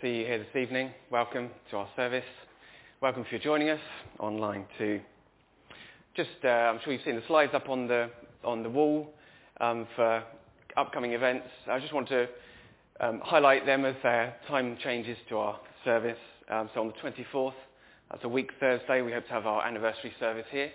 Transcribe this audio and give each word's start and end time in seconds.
See 0.00 0.20
you 0.20 0.24
here 0.24 0.38
this 0.38 0.56
evening. 0.56 0.92
Welcome 1.10 1.50
to 1.70 1.76
our 1.76 1.88
service. 1.94 2.24
Welcome 3.02 3.26
for 3.28 3.38
joining 3.38 3.68
us 3.68 3.80
online 4.18 4.64
too. 4.78 4.98
Just, 6.16 6.30
uh, 6.42 6.48
I'm 6.48 6.80
sure 6.82 6.94
you've 6.94 7.02
seen 7.04 7.16
the 7.16 7.22
slides 7.26 7.52
up 7.52 7.68
on 7.68 7.86
the 7.86 8.08
on 8.42 8.62
the 8.62 8.70
wall 8.70 9.12
um, 9.60 9.86
for 9.96 10.24
upcoming 10.78 11.12
events. 11.12 11.48
I 11.70 11.78
just 11.80 11.92
want 11.92 12.08
to 12.08 12.28
um, 12.98 13.20
highlight 13.22 13.66
them 13.66 13.84
as 13.84 13.94
their 14.02 14.36
time 14.48 14.78
changes 14.82 15.18
to 15.28 15.36
our 15.36 15.60
service. 15.84 16.16
Um, 16.48 16.70
so 16.72 16.80
on 16.80 16.86
the 16.86 17.10
24th, 17.34 17.52
that's 18.10 18.24
a 18.24 18.28
week 18.28 18.52
Thursday, 18.58 19.02
we 19.02 19.12
hope 19.12 19.26
to 19.26 19.32
have 19.32 19.44
our 19.44 19.66
anniversary 19.66 20.14
service 20.18 20.46
here 20.50 20.70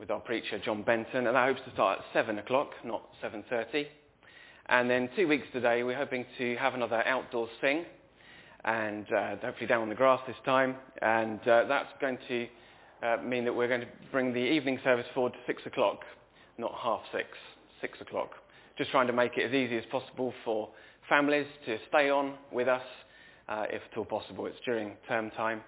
with 0.00 0.10
our 0.10 0.18
preacher 0.18 0.58
John 0.58 0.82
Benton, 0.82 1.28
and 1.28 1.36
that 1.36 1.46
hopes 1.46 1.60
to 1.66 1.72
start 1.72 2.00
at 2.00 2.04
7 2.12 2.36
o'clock, 2.40 2.70
not 2.84 3.02
7.30. 3.22 3.86
And 4.68 4.90
then 4.90 5.08
two 5.14 5.28
weeks 5.28 5.46
today, 5.52 5.84
we're 5.84 5.96
hoping 5.96 6.26
to 6.38 6.56
have 6.56 6.74
another 6.74 7.06
outdoor 7.06 7.46
sing 7.60 7.84
and 8.66 9.06
uh, 9.12 9.36
hopefully 9.36 9.66
down 9.66 9.82
on 9.82 9.88
the 9.88 9.94
grass 9.94 10.20
this 10.26 10.36
time. 10.44 10.74
And 11.00 11.40
uh, 11.48 11.64
that's 11.68 11.88
going 12.00 12.18
to 12.28 12.46
uh, 13.02 13.16
mean 13.22 13.44
that 13.44 13.54
we're 13.54 13.68
going 13.68 13.82
to 13.82 13.86
bring 14.10 14.32
the 14.32 14.40
evening 14.40 14.78
service 14.82 15.06
forward 15.14 15.32
to 15.32 15.38
6 15.46 15.62
o'clock, 15.66 16.00
not 16.58 16.72
half 16.82 17.00
6, 17.12 17.24
6 17.80 18.00
o'clock. 18.00 18.30
Just 18.76 18.90
trying 18.90 19.06
to 19.06 19.12
make 19.12 19.38
it 19.38 19.44
as 19.44 19.54
easy 19.54 19.78
as 19.78 19.84
possible 19.90 20.34
for 20.44 20.68
families 21.08 21.46
to 21.64 21.78
stay 21.88 22.10
on 22.10 22.34
with 22.52 22.68
us, 22.68 22.82
uh, 23.48 23.64
if 23.70 23.80
at 23.90 23.96
all 23.96 24.04
possible. 24.04 24.46
It's 24.46 24.58
during 24.64 24.92
term 25.08 25.30
time, 25.30 25.62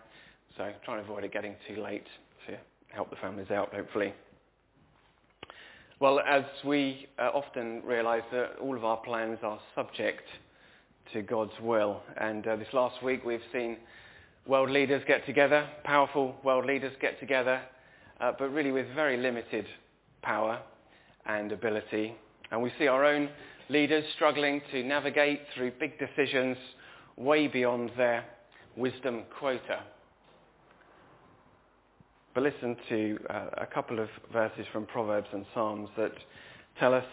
so 0.57 0.71
trying 0.85 0.99
to 0.99 1.05
avoid 1.05 1.25
it 1.25 1.33
getting 1.33 1.55
too 1.69 1.81
late 1.81 2.07
to 2.49 2.57
help 2.89 3.11
the 3.11 3.17
families 3.17 3.51
out, 3.51 3.73
hopefully. 3.73 4.13
Well, 6.01 6.21
as 6.21 6.45
we 6.65 7.09
uh, 7.19 7.31
often 7.35 7.83
realise 7.85 8.23
that 8.33 8.57
all 8.61 8.77
of 8.77 8.85
our 8.85 8.99
plans 8.99 9.39
are 9.43 9.59
subject 9.75 10.23
to 11.13 11.23
God's 11.23 11.53
will. 11.63 12.01
And 12.17 12.47
uh, 12.47 12.57
this 12.57 12.69
last 12.73 13.03
week 13.03 13.25
we've 13.25 13.41
seen 13.53 13.77
world 14.47 14.71
leaders 14.71 15.03
get 15.07 15.25
together, 15.27 15.69
powerful 15.85 16.35
world 16.45 16.65
leaders 16.67 16.93
get 17.01 17.19
together, 17.21 17.61
uh, 18.21 18.33
but 18.39 18.53
really 18.53 18.73
with 18.73 18.87
very 18.95 19.17
limited 19.17 19.67
power 20.23 20.61
and 21.27 21.53
ability. 21.53 22.15
And 22.51 22.63
we 22.63 22.73
see 22.79 22.87
our 22.87 23.05
own 23.05 23.29
leaders 23.69 24.05
struggling 24.17 24.61
to 24.73 24.83
navigate 24.83 25.41
through 25.55 25.73
big 25.79 25.99
decisions 25.99 26.57
way 27.17 27.49
beyond 27.49 27.91
their 27.97 28.25
wisdom 28.77 29.25
quota. 29.39 29.81
But 32.35 32.43
listen 32.43 32.77
to 32.89 33.19
uh, 33.31 33.47
a 33.59 33.67
couple 33.67 33.99
of 33.99 34.09
verses 34.33 34.67
from 34.73 34.87
Proverbs 34.87 35.29
and 35.33 35.45
Psalms 35.55 35.89
that 35.97 36.13
tell 36.79 36.95
us 36.95 37.05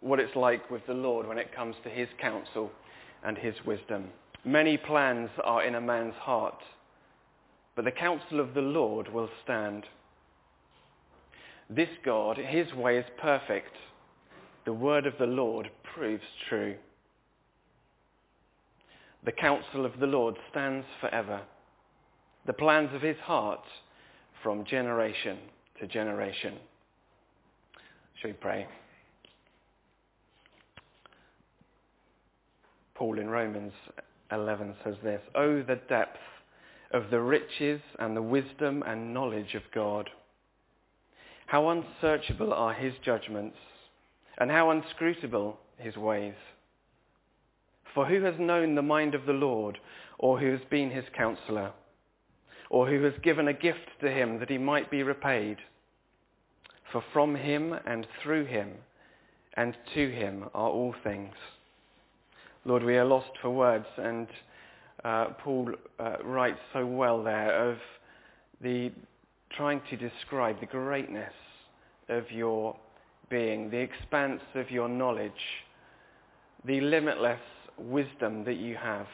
what 0.00 0.18
it's 0.18 0.34
like 0.34 0.70
with 0.70 0.86
the 0.86 0.94
Lord 0.94 1.26
when 1.26 1.38
it 1.38 1.54
comes 1.54 1.76
to 1.84 1.90
his 1.90 2.08
counsel 2.20 2.70
and 3.24 3.36
his 3.36 3.54
wisdom. 3.66 4.08
Many 4.44 4.76
plans 4.76 5.30
are 5.44 5.62
in 5.64 5.74
a 5.74 5.80
man's 5.80 6.14
heart, 6.14 6.60
but 7.76 7.84
the 7.84 7.90
counsel 7.90 8.40
of 8.40 8.54
the 8.54 8.60
Lord 8.60 9.12
will 9.12 9.28
stand. 9.44 9.84
This 11.68 11.90
God, 12.04 12.36
his 12.36 12.72
way 12.74 12.98
is 12.98 13.04
perfect. 13.20 13.76
The 14.64 14.72
word 14.72 15.06
of 15.06 15.14
the 15.18 15.26
Lord 15.26 15.70
proves 15.94 16.24
true. 16.48 16.76
The 19.24 19.32
counsel 19.32 19.84
of 19.84 19.98
the 20.00 20.06
Lord 20.06 20.36
stands 20.50 20.86
forever. 21.00 21.42
The 22.46 22.54
plans 22.54 22.94
of 22.94 23.02
his 23.02 23.18
heart 23.18 23.64
from 24.42 24.64
generation 24.64 25.38
to 25.78 25.86
generation. 25.86 26.54
Shall 28.20 28.30
we 28.30 28.34
pray? 28.34 28.66
Paul 33.00 33.18
in 33.18 33.30
Romans 33.30 33.72
11 34.30 34.74
says 34.84 34.94
this, 35.02 35.22
Oh, 35.34 35.62
the 35.62 35.80
depth 35.88 36.18
of 36.90 37.04
the 37.10 37.22
riches 37.22 37.80
and 37.98 38.14
the 38.14 38.20
wisdom 38.20 38.84
and 38.86 39.14
knowledge 39.14 39.54
of 39.54 39.62
God. 39.74 40.10
How 41.46 41.70
unsearchable 41.70 42.52
are 42.52 42.74
his 42.74 42.92
judgments 43.02 43.56
and 44.36 44.50
how 44.50 44.68
unscrutable 44.68 45.58
his 45.78 45.96
ways. 45.96 46.34
For 47.94 48.04
who 48.04 48.22
has 48.22 48.34
known 48.38 48.74
the 48.74 48.82
mind 48.82 49.14
of 49.14 49.24
the 49.24 49.32
Lord 49.32 49.78
or 50.18 50.38
who 50.38 50.50
has 50.52 50.60
been 50.68 50.90
his 50.90 51.06
counselor 51.16 51.72
or 52.68 52.86
who 52.86 53.02
has 53.04 53.14
given 53.22 53.48
a 53.48 53.54
gift 53.54 53.88
to 54.02 54.10
him 54.10 54.40
that 54.40 54.50
he 54.50 54.58
might 54.58 54.90
be 54.90 55.02
repaid? 55.02 55.56
For 56.92 57.02
from 57.14 57.34
him 57.34 57.72
and 57.86 58.06
through 58.22 58.44
him 58.44 58.72
and 59.54 59.74
to 59.94 60.10
him 60.10 60.50
are 60.52 60.68
all 60.68 60.94
things. 61.02 61.32
Lord, 62.66 62.82
we 62.82 62.98
are 62.98 63.06
lost 63.06 63.30
for 63.40 63.48
words, 63.48 63.86
and 63.96 64.26
uh, 65.02 65.28
Paul 65.42 65.70
uh, 65.98 66.16
writes 66.22 66.58
so 66.74 66.84
well 66.84 67.22
there 67.22 67.70
of 67.70 67.78
the 68.60 68.92
trying 69.56 69.80
to 69.88 69.96
describe 69.96 70.60
the 70.60 70.66
greatness 70.66 71.32
of 72.10 72.30
your 72.30 72.76
being, 73.30 73.70
the 73.70 73.78
expanse 73.78 74.42
of 74.54 74.70
your 74.70 74.90
knowledge, 74.90 75.32
the 76.66 76.82
limitless 76.82 77.40
wisdom 77.78 78.44
that 78.44 78.58
you 78.58 78.76
have. 78.76 79.06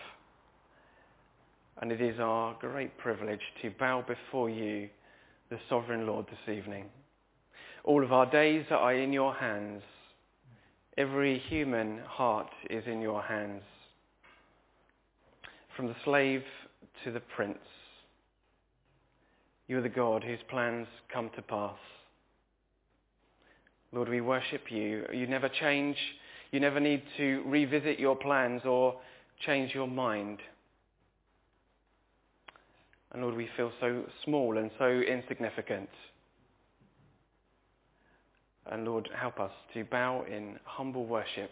And 1.81 1.93
it 1.93 2.01
is 2.01 2.19
our 2.19 2.57
great 2.61 2.99
privilege 2.99 3.41
to 3.63 3.71
bow 3.79 4.05
before 4.09 4.51
you, 4.51 4.89
the 5.51 5.59
sovereign 5.69 6.05
Lord, 6.05 6.27
this 6.27 6.57
evening. 6.57 6.87
All 7.85 8.03
of 8.03 8.13
our 8.13 8.29
days 8.29 8.65
are 8.71 8.93
in 8.93 9.13
your 9.13 9.35
hands. 9.35 9.83
Every 10.99 11.39
human 11.39 12.01
heart 12.07 12.51
is 12.71 12.85
in 12.87 13.03
your 13.03 13.23
hands. 13.23 13.63
From 15.77 15.89
the 15.89 15.97
slave 16.05 16.43
to 17.05 17.13
the 17.13 17.21
prince, 17.21 17.59
you 19.69 19.77
are 19.77 19.83
the 19.83 19.91
God 19.91 20.25
whose 20.25 20.39
plans 20.49 20.87
come 21.13 21.31
to 21.37 21.43
pass. 21.43 21.77
Lord, 23.93 24.09
we 24.09 24.23
worship 24.23 24.71
you. 24.71 25.05
You 25.13 25.27
never 25.27 25.51
change. 25.51 25.97
You 26.51 26.61
never 26.61 26.81
need 26.81 27.03
to 27.19 27.43
revisit 27.45 27.99
your 27.99 28.17
plans 28.17 28.63
or 28.65 28.97
change 29.45 29.75
your 29.75 29.89
mind. 29.89 30.39
And 33.13 33.23
Lord, 33.23 33.37
we 33.37 33.49
feel 33.57 33.73
so 33.81 34.05
small 34.25 34.57
and 34.57 34.71
so 34.79 34.87
insignificant. 34.87 35.91
And 38.71 38.85
Lord, 38.85 39.09
help 39.17 39.39
us 39.39 39.53
to 39.75 39.85
bow 39.85 40.25
in 40.25 40.59
humble 40.65 41.07
worship 41.07 41.51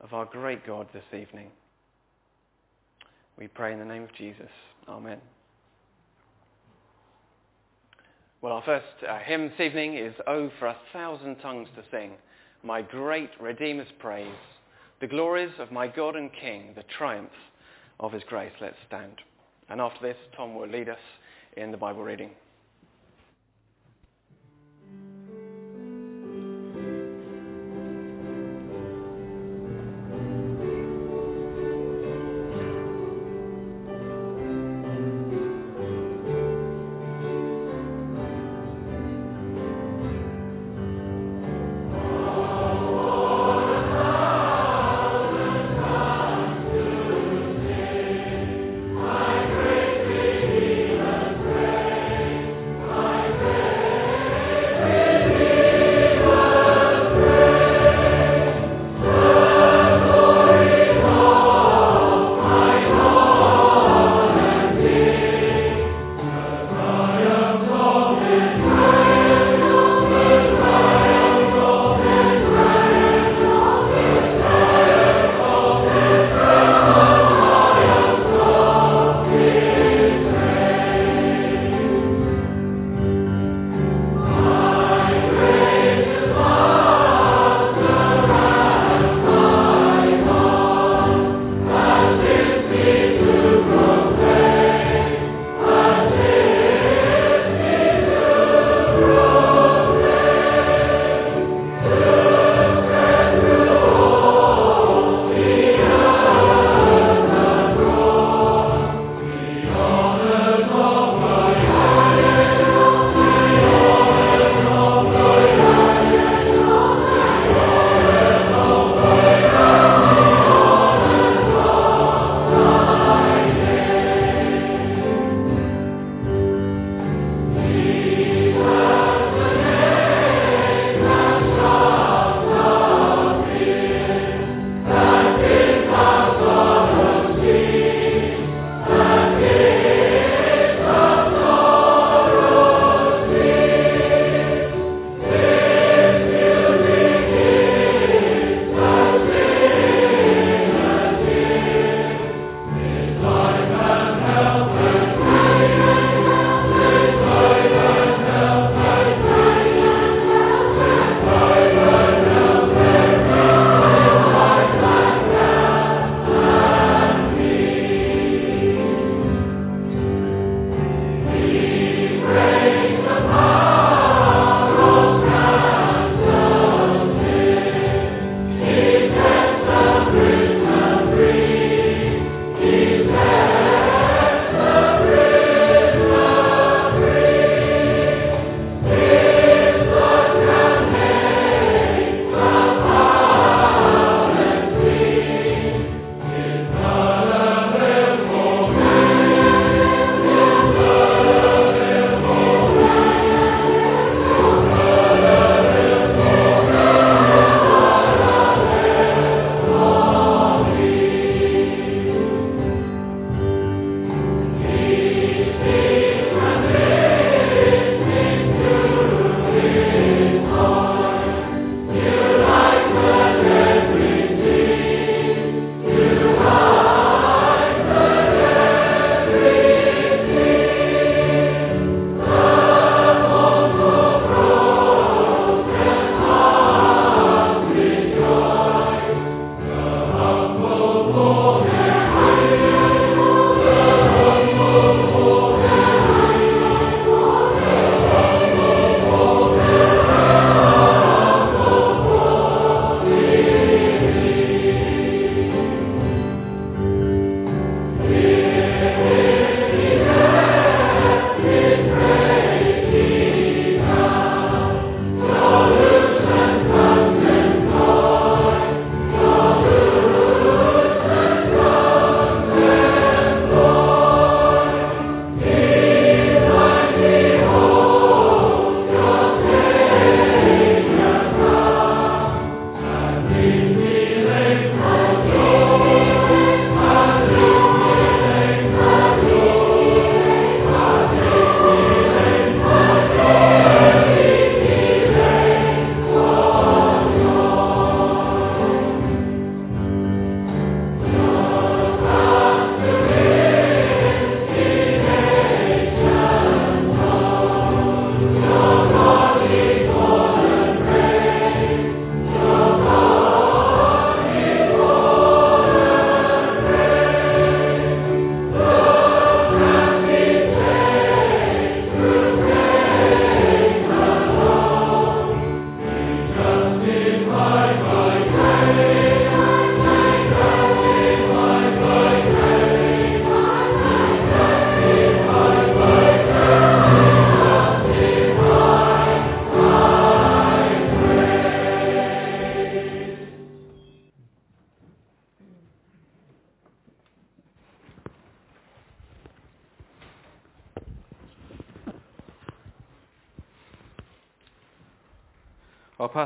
of 0.00 0.14
our 0.14 0.24
great 0.24 0.66
God 0.66 0.88
this 0.92 1.04
evening. 1.12 1.48
We 3.38 3.48
pray 3.48 3.72
in 3.72 3.78
the 3.78 3.84
name 3.84 4.02
of 4.02 4.14
Jesus. 4.14 4.48
Amen. 4.88 5.18
Well, 8.42 8.54
our 8.54 8.62
first 8.62 8.86
uh, 9.06 9.18
hymn 9.18 9.50
this 9.50 9.60
evening 9.60 9.96
is 9.96 10.14
Oh, 10.26 10.50
for 10.58 10.68
a 10.68 10.76
thousand 10.94 11.36
tongues 11.36 11.68
to 11.76 11.84
sing, 11.90 12.12
my 12.62 12.80
great 12.80 13.30
Redeemer's 13.38 13.92
praise, 13.98 14.28
the 15.00 15.06
glories 15.06 15.52
of 15.58 15.70
my 15.70 15.88
God 15.88 16.16
and 16.16 16.30
King, 16.32 16.72
the 16.74 16.84
triumphs 16.96 17.34
of 17.98 18.12
his 18.12 18.22
grace. 18.24 18.52
Let's 18.60 18.76
stand. 18.86 19.16
And 19.68 19.80
after 19.80 20.06
this, 20.06 20.16
Tom 20.36 20.54
will 20.54 20.68
lead 20.68 20.88
us 20.88 20.98
in 21.56 21.70
the 21.70 21.76
Bible 21.76 22.02
reading. 22.02 22.30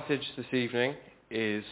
Passage 0.07 0.33
this 0.37 0.53
evening 0.53 0.95
is 1.31 1.65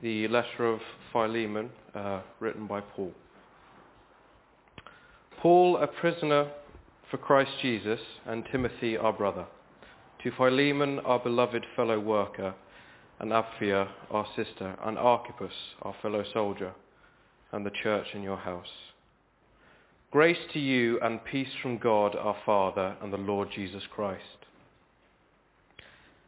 the 0.00 0.28
letter 0.28 0.64
of 0.66 0.78
Philemon, 1.12 1.70
uh, 1.92 2.20
written 2.38 2.68
by 2.68 2.80
Paul. 2.80 3.10
Paul, 5.42 5.76
a 5.78 5.88
prisoner 5.88 6.48
for 7.10 7.16
Christ 7.16 7.50
Jesus, 7.60 7.98
and 8.26 8.44
Timothy, 8.52 8.96
our 8.96 9.12
brother, 9.12 9.44
to 10.22 10.30
Philemon, 10.36 11.00
our 11.00 11.18
beloved 11.18 11.64
fellow 11.74 11.98
worker, 11.98 12.54
and 13.18 13.32
Apphia, 13.32 13.88
our 14.10 14.26
sister, 14.36 14.76
and 14.84 14.96
Archippus, 14.96 15.54
our 15.82 15.96
fellow 16.00 16.22
soldier, 16.32 16.72
and 17.50 17.66
the 17.66 17.72
church 17.82 18.06
in 18.14 18.22
your 18.22 18.36
house. 18.36 18.66
Grace 20.12 20.38
to 20.52 20.60
you 20.60 21.00
and 21.00 21.24
peace 21.24 21.48
from 21.60 21.78
God 21.78 22.14
our 22.14 22.36
Father 22.46 22.96
and 23.02 23.12
the 23.12 23.16
Lord 23.16 23.48
Jesus 23.52 23.82
Christ. 23.90 24.37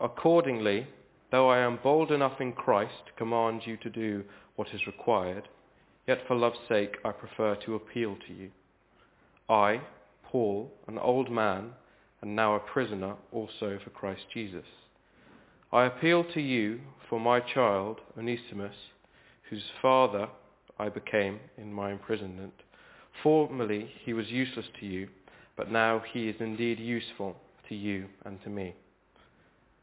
Accordingly, 0.00 0.86
though 1.30 1.50
I 1.50 1.58
am 1.58 1.78
bold 1.82 2.10
enough 2.10 2.40
in 2.40 2.52
Christ 2.52 2.94
to 3.06 3.12
command 3.12 3.62
you 3.66 3.76
to 3.78 3.90
do 3.90 4.24
what 4.56 4.68
is 4.72 4.86
required, 4.86 5.48
yet 6.06 6.26
for 6.26 6.34
love's 6.34 6.58
sake 6.68 6.96
I 7.04 7.12
prefer 7.12 7.54
to 7.56 7.74
appeal 7.74 8.16
to 8.26 8.32
you. 8.32 8.50
I, 9.48 9.82
Paul, 10.24 10.72
an 10.88 10.98
old 10.98 11.30
man, 11.30 11.72
and 12.22 12.34
now 12.34 12.54
a 12.54 12.60
prisoner 12.60 13.16
also 13.30 13.78
for 13.82 13.90
Christ 13.90 14.22
Jesus. 14.32 14.66
I 15.72 15.84
appeal 15.84 16.24
to 16.32 16.40
you 16.40 16.80
for 17.08 17.20
my 17.20 17.40
child, 17.40 18.00
Onesimus, 18.18 18.74
whose 19.50 19.64
father 19.82 20.28
I 20.78 20.88
became 20.88 21.40
in 21.58 21.72
my 21.72 21.92
imprisonment. 21.92 22.54
Formerly 23.22 23.90
he 24.04 24.14
was 24.14 24.28
useless 24.28 24.66
to 24.80 24.86
you, 24.86 25.08
but 25.56 25.70
now 25.70 26.02
he 26.12 26.28
is 26.28 26.36
indeed 26.40 26.78
useful 26.78 27.36
to 27.68 27.74
you 27.74 28.06
and 28.24 28.42
to 28.44 28.48
me. 28.48 28.74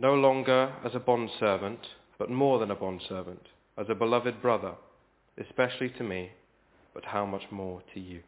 no 0.00 0.14
longer 0.14 0.72
as 0.84 0.94
a 0.94 1.00
bondservant, 1.00 1.80
but 2.18 2.30
more 2.30 2.60
than 2.60 2.70
a 2.70 2.74
bondservant, 2.76 3.48
as 3.76 3.86
a 3.88 3.94
beloved 3.96 4.40
brother, 4.40 4.74
especially 5.36 5.90
to 5.90 6.04
me, 6.04 6.30
but 6.94 7.04
how 7.04 7.26
much 7.26 7.42
more 7.50 7.82
to 7.92 8.00
you, 8.00 8.20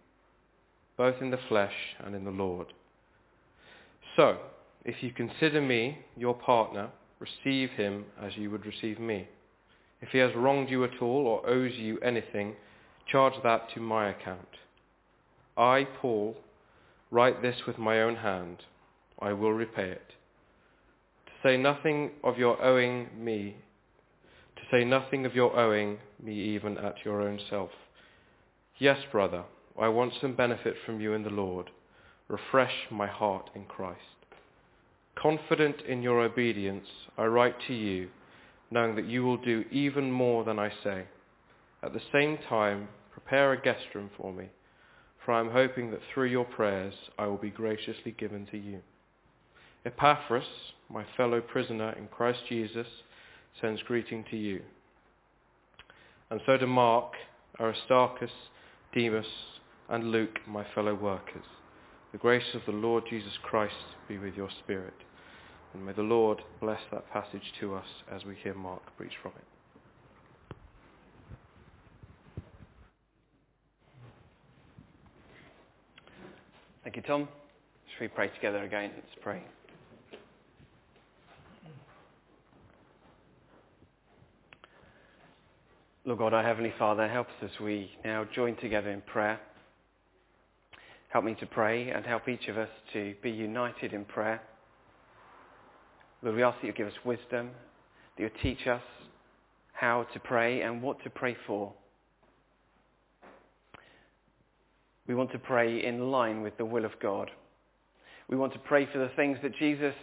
both 0.97 1.15
in 1.21 1.31
the 1.31 1.39
flesh 1.49 1.95
and 2.05 2.15
in 2.17 2.25
the 2.25 2.31
Lord. 2.31 2.67
So, 4.17 4.39
if 4.85 5.00
you 5.00 5.12
consider 5.12 5.61
me 5.61 5.99
your 6.17 6.35
partner, 6.35 6.91
receive 7.21 7.71
him 7.71 8.05
as 8.21 8.37
you 8.37 8.50
would 8.50 8.67
receive 8.67 8.99
me. 8.99 9.29
If 10.00 10.09
he 10.09 10.19
has 10.19 10.35
wronged 10.35 10.71
you 10.71 10.83
at 10.83 11.00
all 11.00 11.27
or 11.27 11.49
owes 11.49 11.75
you 11.75 12.00
anything, 12.00 12.55
charge 13.07 13.35
that 13.45 13.73
to 13.75 13.81
my 13.81 14.09
account. 14.09 14.49
I, 15.57 15.87
Paul, 16.00 16.37
write 17.12 17.43
this 17.43 17.57
with 17.67 17.79
my 17.79 18.03
own 18.03 18.17
hand. 18.17 18.65
I 19.21 19.35
will 19.35 19.53
repay 19.53 19.91
it 19.91 20.15
say 21.42 21.56
nothing 21.56 22.11
of 22.23 22.38
your 22.38 22.62
owing 22.62 23.09
me, 23.18 23.56
to 24.56 24.62
say 24.70 24.85
nothing 24.85 25.25
of 25.25 25.35
your 25.35 25.59
owing 25.59 25.99
me 26.23 26.35
even 26.35 26.76
at 26.78 26.97
your 27.04 27.23
own 27.23 27.38
self. 27.49 27.70
Yes, 28.78 28.99
brother, 29.11 29.44
I 29.80 29.88
want 29.88 30.12
some 30.20 30.35
benefit 30.35 30.75
from 30.85 31.00
you 31.00 31.14
in 31.14 31.23
the 31.23 31.30
Lord. 31.30 31.70
Refresh 32.28 32.75
my 32.90 33.06
heart 33.06 33.50
in 33.54 33.64
Christ. 33.64 34.00
Confident 35.18 35.82
in 35.88 36.02
your 36.02 36.20
obedience, 36.20 36.87
I 37.18 37.25
write 37.25 37.56
to 37.66 37.75
you, 37.75 38.09
knowing 38.70 38.94
that 38.97 39.06
you 39.06 39.25
will 39.25 39.37
do 39.37 39.64
even 39.70 40.11
more 40.11 40.44
than 40.44 40.59
I 40.59 40.70
say. 40.85 41.04
At 41.82 41.92
the 41.92 42.02
same 42.12 42.38
time, 42.49 42.88
prepare 43.12 43.52
a 43.52 43.61
guest 43.61 43.85
room 43.94 44.11
for 44.16 44.32
me, 44.32 44.47
for 45.25 45.32
I 45.32 45.40
am 45.40 45.50
hoping 45.50 45.90
that 45.90 46.00
through 46.12 46.28
your 46.28 46.44
prayers 46.44 46.94
I 47.18 47.26
will 47.26 47.38
be 47.38 47.50
graciously 47.50 48.12
given 48.12 48.47
to 48.50 48.59
you. 48.59 48.80
Epaphras, 49.84 50.44
my 50.88 51.04
fellow 51.16 51.40
prisoner 51.40 51.92
in 51.92 52.06
Christ 52.08 52.40
Jesus, 52.49 52.87
sends 53.60 53.82
greeting 53.82 54.25
to 54.30 54.37
you. 54.37 54.62
And 56.30 56.40
so 56.46 56.56
do 56.56 56.66
Mark, 56.66 57.14
Aristarchus, 57.58 58.30
Demas, 58.94 59.26
and 59.88 60.10
Luke, 60.10 60.38
my 60.46 60.64
fellow 60.75 60.94
workers. 60.94 61.44
The 62.12 62.18
grace 62.18 62.54
of 62.54 62.62
the 62.66 62.72
Lord 62.72 63.04
Jesus 63.08 63.32
Christ 63.42 63.75
be 64.08 64.18
with 64.18 64.34
your 64.34 64.50
spirit. 64.62 64.94
And 65.75 65.87
may 65.87 65.92
the 65.92 66.02
Lord 66.02 66.42
bless 66.60 66.80
that 66.92 67.10
passage 67.12 67.52
to 67.60 67.75
us 67.75 67.87
as 68.12 68.25
we 68.25 68.34
hear 68.42 68.54
Mark 68.54 68.82
preach 68.96 69.12
from 69.22 69.32
it. 69.37 69.44
Thank 76.82 76.96
you, 76.96 77.02
Tom. 77.02 77.28
Should 77.92 78.00
we 78.00 78.08
pray 78.08 78.28
together 78.28 78.64
again? 78.64 78.90
Let's 78.96 79.18
pray. 79.22 79.42
Lord 86.07 86.19
God, 86.19 86.33
our 86.33 86.42
Heavenly 86.42 86.73
Father, 86.78 87.07
help 87.07 87.26
us 87.26 87.50
as 87.52 87.61
we 87.61 87.90
now 88.02 88.26
join 88.35 88.57
together 88.57 88.88
in 88.88 89.02
prayer. 89.02 89.38
Help 91.11 91.26
me 91.26 91.37
to 91.40 91.47
pray 91.47 91.90
and 91.90 92.07
help 92.07 92.26
each 92.26 92.49
of 92.49 92.57
us 92.57 92.71
to 92.95 93.14
be 93.23 93.30
united 93.30 93.92
in 93.92 94.07
prayer. 94.07 94.40
Lord, 96.23 96.37
we 96.37 96.42
ask 96.42 96.59
that 96.62 96.66
you 96.66 96.73
give 96.73 96.87
us 96.87 96.95
wisdom, 97.04 97.50
that 98.16 98.23
you 98.23 98.30
teach 98.42 98.66
us 98.66 98.80
how 99.75 100.07
to 100.14 100.21
pray 100.21 100.62
and 100.62 100.83
what 100.83 101.02
to 101.04 101.11
pray 101.11 101.37
for. 101.47 101.71
We 105.07 105.14
want 105.14 105.33
to 105.33 105.38
pray 105.38 105.85
in 105.85 106.11
line 106.11 106.40
with 106.40 106.57
the 106.57 106.64
will 106.64 106.87
of 106.87 106.92
God. 107.02 107.30
We 108.26 108.38
want 108.38 108.54
to 108.54 108.59
pray 108.61 108.88
for 108.90 109.00
the 109.00 109.11
things 109.16 109.37
that 109.42 109.54
Jesus 109.59 109.95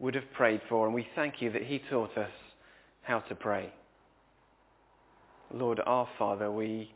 would 0.00 0.16
have 0.16 0.32
prayed 0.32 0.62
for, 0.68 0.86
and 0.86 0.94
we 0.94 1.06
thank 1.14 1.34
you 1.40 1.52
that 1.52 1.62
he 1.62 1.80
taught 1.88 2.18
us 2.18 2.30
how 3.02 3.20
to 3.20 3.36
pray. 3.36 3.72
Lord 5.52 5.80
our 5.86 6.06
Father, 6.18 6.50
we 6.50 6.92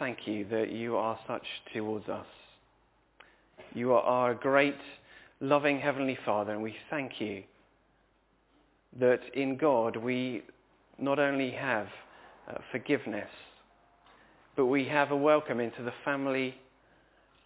thank 0.00 0.26
you 0.26 0.44
that 0.50 0.72
you 0.72 0.96
are 0.96 1.18
such 1.28 1.44
towards 1.72 2.08
us. 2.08 2.26
You 3.72 3.92
are 3.92 4.02
our 4.02 4.34
great, 4.34 4.78
loving 5.40 5.78
Heavenly 5.78 6.18
Father, 6.24 6.52
and 6.52 6.62
we 6.62 6.74
thank 6.90 7.20
you 7.20 7.44
that 8.98 9.20
in 9.34 9.56
God 9.56 9.96
we 9.96 10.42
not 10.98 11.20
only 11.20 11.52
have 11.52 11.86
uh, 12.48 12.54
forgiveness, 12.72 13.28
but 14.56 14.66
we 14.66 14.84
have 14.86 15.12
a 15.12 15.16
welcome 15.16 15.60
into 15.60 15.84
the 15.84 15.92
family 16.04 16.56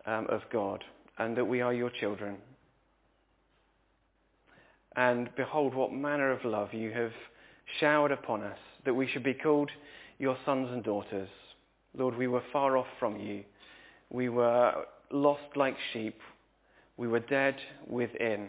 um, 0.06 0.26
of 0.30 0.40
God, 0.50 0.82
and 1.18 1.36
that 1.36 1.44
we 1.44 1.60
are 1.60 1.74
your 1.74 1.90
children. 1.90 2.36
And 4.96 5.28
behold, 5.36 5.74
what 5.74 5.92
manner 5.92 6.30
of 6.30 6.42
love 6.46 6.72
you 6.72 6.90
have 6.92 7.12
showered 7.80 8.12
upon 8.12 8.42
us, 8.42 8.58
that 8.86 8.94
we 8.94 9.06
should 9.08 9.22
be 9.22 9.34
called 9.34 9.70
your 10.18 10.36
sons 10.44 10.68
and 10.70 10.82
daughters. 10.82 11.28
Lord, 11.96 12.16
we 12.16 12.26
were 12.26 12.42
far 12.52 12.76
off 12.76 12.86
from 12.98 13.18
you. 13.18 13.44
We 14.10 14.28
were 14.28 14.84
lost 15.10 15.56
like 15.56 15.76
sheep. 15.92 16.18
We 16.96 17.08
were 17.08 17.20
dead 17.20 17.56
within. 17.86 18.48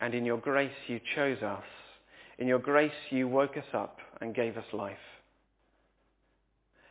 And 0.00 0.14
in 0.14 0.24
your 0.24 0.38
grace 0.38 0.72
you 0.88 1.00
chose 1.14 1.42
us. 1.42 1.64
In 2.38 2.48
your 2.48 2.58
grace 2.58 2.90
you 3.10 3.28
woke 3.28 3.56
us 3.56 3.72
up 3.72 3.98
and 4.20 4.34
gave 4.34 4.56
us 4.56 4.64
life. 4.72 4.96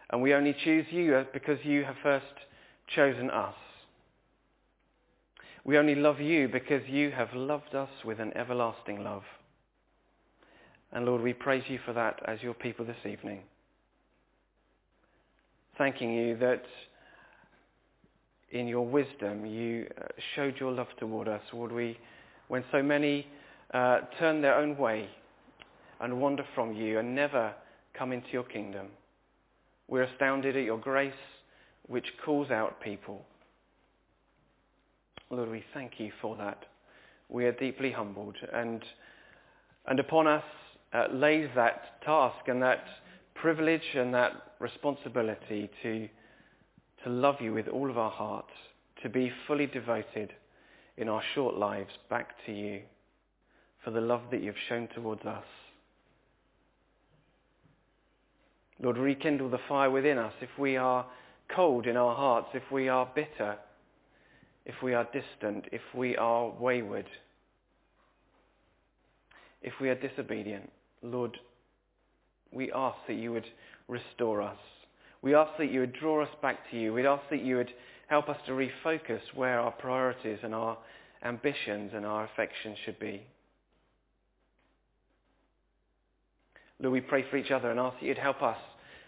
And 0.10 0.22
we 0.22 0.34
only 0.34 0.56
choose 0.64 0.86
you 0.92 1.26
because 1.34 1.60
you 1.64 1.84
have 1.84 1.96
first 2.04 2.26
chosen 2.96 3.30
us. 3.30 3.56
We 5.64 5.78
only 5.78 5.96
love 5.96 6.20
you 6.20 6.48
because 6.48 6.82
you 6.88 7.12
have 7.12 7.34
loved 7.34 7.76
us 7.76 7.90
with 8.04 8.20
an 8.20 8.36
everlasting 8.36 9.04
love. 9.04 9.24
And 10.94 11.06
Lord, 11.06 11.22
we 11.22 11.34
praise 11.34 11.64
you 11.68 11.80
for 11.86 11.94
that 11.94 12.20
as 12.28 12.42
your 12.42 12.54
people 12.54 12.86
this 12.86 12.98
evening. 13.10 13.40
Thanking 15.78 16.14
you 16.14 16.38
that 16.38 16.64
in 18.52 18.68
your 18.68 18.86
wisdom 18.86 19.46
you 19.46 19.88
uh, 19.98 20.08
showed 20.36 20.56
your 20.60 20.72
love 20.72 20.88
toward 21.00 21.30
us. 21.30 21.42
Lord, 21.54 21.72
we, 21.72 21.98
when 22.50 22.66
so 22.72 22.84
many 22.84 23.26
uh, 23.74 24.02
turn 24.20 24.42
their 24.42 24.56
own 24.56 24.78
way 24.78 25.08
and 26.02 26.20
wander 26.20 26.44
from 26.54 26.74
you 26.74 27.00
and 27.00 27.16
never 27.16 27.54
come 27.98 28.12
into 28.12 28.28
your 28.34 28.44
kingdom, 28.44 28.88
we're 29.88 30.04
astounded 30.04 30.58
at 30.58 30.64
your 30.64 30.78
grace 30.78 31.14
which 31.88 32.06
calls 32.26 32.52
out 32.52 32.82
people. 32.82 33.22
Lord, 35.30 35.50
we 35.50 35.64
thank 35.74 35.94
you 36.00 36.12
for 36.22 36.36
that. 36.36 36.66
We 37.30 37.46
are 37.46 37.54
deeply 37.54 37.92
humbled 37.92 38.36
and, 38.54 38.84
and 39.88 40.00
upon 40.02 40.28
us 40.28 40.44
uh, 40.94 41.08
lays 41.14 41.50
that 41.56 42.02
task 42.04 42.48
and 42.48 42.62
that 42.62 42.84
privilege 43.36 43.96
and 43.96 44.14
that 44.14 44.32
responsibility 44.60 45.70
to, 45.82 46.08
to 47.04 47.10
love 47.10 47.36
you 47.40 47.54
with 47.54 47.68
all 47.68 47.90
of 47.90 47.98
our 47.98 48.12
hearts, 48.12 48.52
to 49.02 49.10
be 49.10 49.32
fully 49.48 49.68
devoted 49.68 50.32
in 50.98 51.10
our 51.10 51.24
short 51.34 51.56
lives 51.56 51.92
back 52.10 52.30
to 52.46 52.52
you 52.52 52.82
for 53.84 53.92
the 53.92 54.02
love 54.02 54.22
that 54.32 54.42
you've 54.44 54.56
shown 54.70 54.88
towards 54.94 55.26
us. 55.26 55.44
Lord, 58.82 58.98
rekindle 58.98 59.50
the 59.50 59.60
fire 59.70 59.90
within 59.90 60.18
us 60.18 60.34
if 60.42 60.50
we 60.58 60.78
are 60.78 61.06
cold 61.56 61.86
in 61.88 61.98
our 61.98 62.16
hearts, 62.16 62.48
if 62.54 62.64
we 62.72 62.90
are 62.90 63.10
bitter, 63.14 63.58
if 64.66 64.76
we 64.84 64.94
are 64.94 65.06
distant, 65.06 65.66
if 65.72 65.82
we 65.96 66.16
are 66.18 66.50
wayward, 66.60 67.06
if 69.62 69.74
we 69.80 69.90
are 69.90 69.96
disobedient. 69.96 70.72
Lord, 71.02 71.38
we 72.52 72.72
ask 72.72 72.98
that 73.08 73.16
you 73.16 73.32
would 73.34 73.48
restore 73.88 74.42
us. 74.42 74.58
We 75.22 75.36
ask 75.36 75.52
that 75.58 75.72
you 75.72 75.82
would 75.82 75.94
draw 75.94 76.24
us 76.24 76.30
back 76.42 76.70
to 76.72 76.80
you. 76.80 76.94
We 76.94 77.06
ask 77.06 77.24
that 77.30 77.44
you 77.44 77.58
would 77.58 77.72
help 78.08 78.30
us 78.30 78.38
to 78.46 78.52
refocus 78.52 79.22
where 79.36 79.60
our 79.60 79.72
priorities 79.72 80.40
and 80.44 80.54
our 80.54 80.78
ambitions 81.24 81.92
and 81.94 82.06
our 82.06 82.26
affections 82.26 82.78
should 82.86 83.00
be. 83.00 83.24
Lord, 86.82 86.94
we 86.94 87.02
pray 87.02 87.24
for 87.30 87.38
each 87.38 87.52
other 87.52 87.70
and 87.70 87.80
ask 87.80 88.00
that 88.00 88.06
you'd 88.06 88.18
help 88.18 88.42
us 88.42 88.58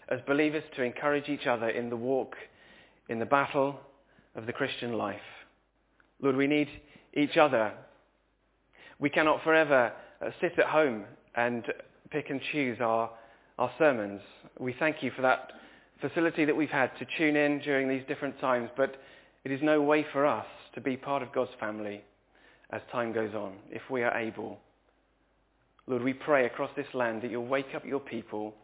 as 0.08 0.20
believers 0.26 0.62
to 0.76 0.82
encourage 0.82 1.28
each 1.28 1.46
other 1.46 1.68
in 1.68 1.90
the 1.90 1.96
walk, 1.96 2.36
in 3.08 3.18
the 3.18 3.26
battle 3.26 3.80
of 4.36 4.46
the 4.46 4.52
Christian 4.52 4.92
life. 4.92 5.20
Lord, 6.22 6.36
we 6.36 6.46
need 6.46 6.68
each 7.14 7.36
other. 7.36 7.72
We 8.98 9.10
cannot 9.10 9.42
forever 9.42 9.92
uh, 10.24 10.30
sit 10.40 10.58
at 10.58 10.66
home 10.66 11.04
and 11.34 11.64
pick 12.14 12.30
and 12.30 12.40
choose 12.52 12.78
our, 12.80 13.10
our 13.58 13.72
sermons. 13.76 14.20
We 14.60 14.72
thank 14.78 15.02
you 15.02 15.10
for 15.16 15.22
that 15.22 15.50
facility 16.00 16.44
that 16.44 16.56
we've 16.56 16.70
had 16.70 16.92
to 17.00 17.06
tune 17.18 17.34
in 17.34 17.58
during 17.58 17.88
these 17.88 18.04
different 18.06 18.38
times, 18.40 18.70
but 18.76 18.94
it 19.42 19.50
is 19.50 19.58
no 19.64 19.82
way 19.82 20.06
for 20.12 20.24
us 20.24 20.46
to 20.76 20.80
be 20.80 20.96
part 20.96 21.24
of 21.24 21.32
God's 21.32 21.50
family 21.58 22.04
as 22.70 22.80
time 22.92 23.12
goes 23.12 23.34
on, 23.34 23.54
if 23.68 23.82
we 23.90 24.04
are 24.04 24.16
able. 24.16 24.60
Lord, 25.88 26.02
we 26.04 26.12
pray 26.12 26.46
across 26.46 26.70
this 26.76 26.86
land 26.94 27.22
that 27.22 27.32
you'll 27.32 27.48
wake 27.48 27.74
up 27.74 27.84
your 27.84 27.98
people 27.98 28.54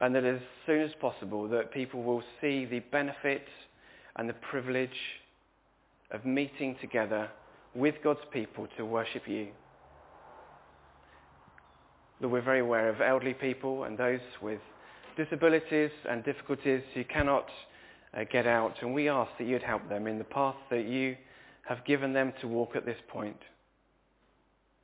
and 0.00 0.14
that 0.14 0.24
as 0.24 0.40
soon 0.66 0.82
as 0.82 0.92
possible 1.00 1.48
that 1.48 1.72
people 1.74 2.04
will 2.04 2.22
see 2.40 2.64
the 2.64 2.78
benefit 2.92 3.44
and 4.14 4.28
the 4.28 4.34
privilege 4.34 4.90
of 6.12 6.24
meeting 6.24 6.76
together 6.80 7.28
with 7.74 7.96
God's 8.04 8.20
people 8.32 8.68
to 8.76 8.86
worship 8.86 9.26
you. 9.26 9.48
Lord, 12.20 12.32
we're 12.32 12.42
very 12.42 12.60
aware 12.60 12.88
of 12.90 13.00
elderly 13.00 13.32
people 13.32 13.84
and 13.84 13.96
those 13.96 14.20
with 14.42 14.60
disabilities 15.16 15.90
and 16.08 16.22
difficulties 16.24 16.82
who 16.94 17.02
cannot 17.04 17.48
uh, 18.14 18.24
get 18.30 18.46
out, 18.46 18.74
and 18.82 18.92
we 18.92 19.08
ask 19.08 19.30
that 19.38 19.46
you'd 19.46 19.62
help 19.62 19.88
them 19.88 20.06
in 20.06 20.18
the 20.18 20.24
path 20.24 20.56
that 20.70 20.86
you 20.86 21.16
have 21.66 21.84
given 21.84 22.12
them 22.12 22.32
to 22.40 22.48
walk 22.48 22.76
at 22.76 22.84
this 22.84 22.98
point. 23.08 23.38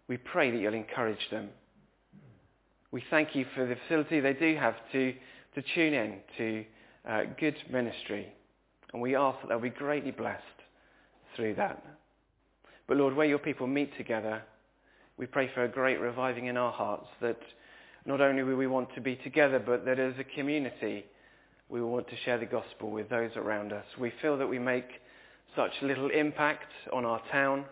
We 0.09 0.17
pray 0.17 0.51
that 0.51 0.59
you'll 0.59 0.75
encourage 0.75 1.29
them. 1.31 1.49
We 2.91 3.03
thank 3.11 3.35
you 3.35 3.45
for 3.55 3.67
the 3.67 3.77
facility 3.87 4.21
they 4.21 4.33
do 4.33 4.57
have 4.57 4.77
to, 4.93 5.13
to 5.57 5.63
tune 5.75 5.93
in 5.93 6.19
to 6.39 6.65
uh, 7.07 7.23
good 7.39 7.57
ministry, 7.71 8.33
and 8.93 9.03
we 9.03 9.15
ask 9.15 9.41
that 9.43 9.49
they'll 9.49 9.61
be 9.61 9.71
greatly 9.71 10.13
blessed 10.13 10.43
through 11.35 11.57
that. 11.57 11.85
But 12.87 12.97
Lord, 12.97 13.15
where 13.15 13.27
your 13.27 13.39
people 13.39 13.67
meet 13.67 13.95
together, 13.97 14.43
we 15.19 15.27
pray 15.27 15.51
for 15.55 15.65
a 15.65 15.69
great 15.69 16.01
reviving 16.01 16.47
in 16.47 16.57
our 16.57 16.73
hearts 16.73 17.07
that 17.21 17.39
not 18.05 18.21
only 18.21 18.43
will 18.43 18.57
we 18.57 18.67
want 18.67 18.95
to 18.95 19.01
be 19.01 19.17
together, 19.17 19.59
but 19.59 19.85
that 19.85 19.99
as 19.99 20.15
a 20.19 20.25
community 20.25 21.07
we 21.69 21.83
want 21.83 22.09
to 22.09 22.17
share 22.25 22.39
the 22.39 22.47
gospel 22.47 22.91
with 22.91 23.09
those 23.09 23.31
around 23.37 23.73
us. 23.73 23.85
We 23.99 24.13
feel 24.23 24.39
that 24.39 24.47
we 24.47 24.59
make 24.59 24.87
such 25.57 25.73
little 25.83 26.11
impact 26.11 26.71
on 26.93 27.05
our 27.05 27.21
town. 27.33 27.65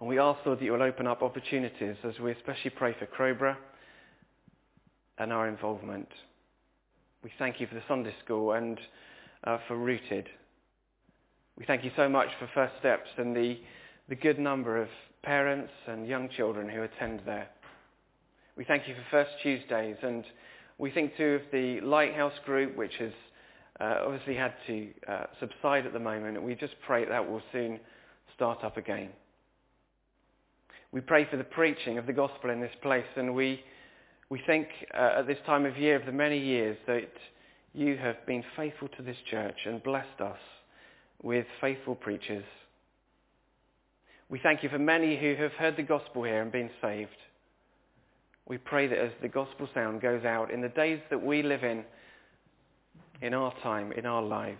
And 0.00 0.08
we 0.08 0.18
ask, 0.18 0.44
Lord, 0.44 0.58
that 0.58 0.64
you 0.64 0.72
will 0.72 0.82
open 0.82 1.06
up 1.06 1.22
opportunities 1.22 1.96
as 2.04 2.18
we 2.18 2.32
especially 2.32 2.70
pray 2.70 2.94
for 2.98 3.06
Crowborough 3.06 3.56
and 5.18 5.32
our 5.32 5.48
involvement. 5.48 6.08
We 7.22 7.30
thank 7.38 7.60
you 7.60 7.66
for 7.66 7.74
the 7.74 7.82
Sunday 7.88 8.14
School 8.24 8.52
and 8.52 8.78
uh, 9.44 9.58
for 9.66 9.76
Rooted. 9.76 10.28
We 11.56 11.64
thank 11.64 11.84
you 11.84 11.92
so 11.96 12.08
much 12.08 12.28
for 12.38 12.50
First 12.52 12.74
Steps 12.80 13.08
and 13.16 13.34
the, 13.34 13.58
the 14.08 14.16
good 14.16 14.38
number 14.38 14.82
of 14.82 14.88
parents 15.24 15.72
and 15.86 16.06
young 16.06 16.28
children 16.36 16.68
who 16.68 16.82
attend 16.82 17.20
there. 17.24 17.48
We 18.56 18.64
thank 18.64 18.86
you 18.86 18.94
for 18.94 19.04
First 19.10 19.30
Tuesdays 19.42 19.96
and 20.02 20.22
we 20.78 20.90
think 20.90 21.16
too 21.16 21.40
of 21.40 21.42
the 21.50 21.80
Lighthouse 21.80 22.34
group 22.44 22.76
which 22.76 22.92
has 22.98 23.12
uh, 23.80 24.04
obviously 24.04 24.34
had 24.36 24.54
to 24.66 24.88
uh, 25.08 25.24
subside 25.40 25.86
at 25.86 25.92
the 25.92 25.98
moment 25.98 26.36
and 26.36 26.46
we 26.46 26.54
just 26.54 26.74
pray 26.86 27.04
that 27.06 27.28
will 27.28 27.42
soon 27.52 27.80
start 28.36 28.62
up 28.62 28.76
again. 28.76 29.08
We 30.92 31.00
pray 31.00 31.26
for 31.28 31.36
the 31.38 31.44
preaching 31.44 31.98
of 31.98 32.06
the 32.06 32.12
gospel 32.12 32.50
in 32.50 32.60
this 32.60 32.74
place 32.82 33.06
and 33.16 33.34
we, 33.34 33.60
we 34.28 34.40
think 34.46 34.68
uh, 34.92 35.20
at 35.20 35.26
this 35.26 35.38
time 35.46 35.64
of 35.64 35.76
year 35.76 35.96
of 35.96 36.06
the 36.06 36.12
many 36.12 36.38
years 36.38 36.76
that 36.86 37.10
you 37.72 37.96
have 37.96 38.24
been 38.26 38.44
faithful 38.56 38.88
to 38.96 39.02
this 39.02 39.16
church 39.30 39.56
and 39.64 39.82
blessed 39.82 40.20
us 40.20 40.38
with 41.22 41.46
faithful 41.60 41.94
preachers. 41.94 42.44
We 44.30 44.38
thank 44.38 44.62
you 44.62 44.68
for 44.68 44.78
many 44.78 45.18
who 45.18 45.34
have 45.36 45.52
heard 45.52 45.76
the 45.76 45.82
gospel 45.82 46.24
here 46.24 46.40
and 46.40 46.50
been 46.50 46.70
saved. 46.80 47.10
We 48.46 48.58
pray 48.58 48.86
that 48.86 48.98
as 48.98 49.12
the 49.22 49.28
gospel 49.28 49.68
sound 49.74 50.00
goes 50.00 50.24
out 50.24 50.50
in 50.50 50.60
the 50.60 50.68
days 50.68 51.00
that 51.10 51.22
we 51.22 51.42
live 51.42 51.62
in, 51.62 51.84
in 53.20 53.34
our 53.34 53.52
time, 53.62 53.92
in 53.92 54.06
our 54.06 54.22
lives, 54.22 54.58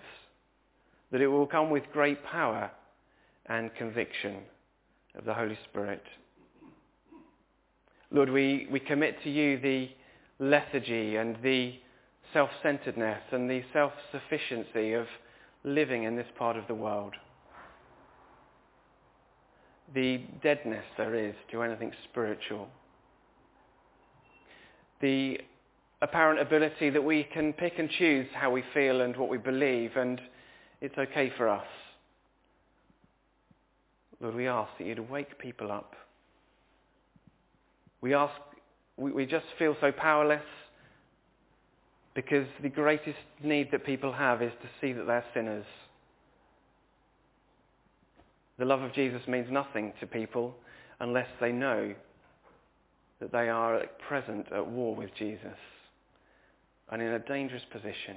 that 1.13 1.21
it 1.21 1.27
will 1.27 1.47
come 1.47 1.71
with 1.71 1.85
great 1.93 2.23
power 2.25 2.71
and 3.47 3.75
conviction 3.75 4.39
of 5.17 5.25
the 5.25 5.35
Holy 5.35 5.59
Spirit. 5.71 6.03
Lord, 8.11 8.31
we, 8.31 8.69
we 8.71 8.81
commit 8.81 9.23
to 9.25 9.31
you 9.31 9.59
the 9.59 9.89
lethargy 10.39 11.17
and 11.17 11.37
the 11.43 11.75
self-centeredness 12.33 13.23
and 13.33 13.49
the 13.49 13.63
self-sufficiency 13.73 14.93
of 14.93 15.07
living 15.63 16.05
in 16.05 16.17
this 16.17 16.27
part 16.39 16.57
of 16.57 16.67
the 16.69 16.75
world 16.75 17.15
the 19.95 20.21
deadness 20.43 20.85
there 20.97 21.15
is 21.15 21.35
to 21.53 21.63
anything 21.63 21.93
spiritual. 22.11 22.69
The 25.01 25.39
apparent 26.03 26.41
ability 26.41 26.91
that 26.91 27.03
we 27.03 27.25
can 27.33 27.53
pick 27.53 27.79
and 27.79 27.89
choose 27.89 28.27
how 28.35 28.51
we 28.51 28.65
feel 28.75 29.01
and 29.03 29.17
what 29.17 29.29
we 29.29 29.39
believe, 29.39 29.93
and 29.97 30.21
it's 30.81 30.97
okay 30.99 31.33
for 31.37 31.49
us. 31.49 31.67
Lord, 34.21 34.35
we 34.35 34.49
ask 34.49 34.71
that 34.79 34.87
you'd 34.87 35.11
wake 35.11 35.39
people 35.39 35.71
up. 35.71 35.95
We 38.01 38.15
ask, 38.15 38.35
we, 38.97 39.13
we 39.13 39.27
just 39.27 39.47
feel 39.59 39.77
so 39.81 39.93
powerless 39.93 40.43
because 42.15 42.47
the 42.63 42.69
greatest 42.69 43.19
need 43.43 43.71
that 43.73 43.85
people 43.85 44.13
have 44.13 44.43
is 44.43 44.53
to 44.63 44.69
see 44.81 44.93
that 44.93 45.07
they're 45.07 45.25
sinners 45.35 45.67
the 48.59 48.65
love 48.65 48.83
of 48.83 48.93
Jesus 48.95 49.21
means 49.27 49.49
nothing 49.51 49.93
to 50.01 50.07
people 50.07 50.55
unless 51.01 51.29
they 51.41 51.53
know 51.53 51.95
that 53.21 53.33
they 53.33 53.49
are 53.49 53.77
at 53.77 53.99
present 54.01 54.47
at 54.53 54.67
war 54.67 54.95
with 54.95 55.11
Jesus 55.19 55.59
and 56.91 57.03
in 57.03 57.09
a 57.09 57.19
dangerous 57.19 57.63
position. 57.73 58.17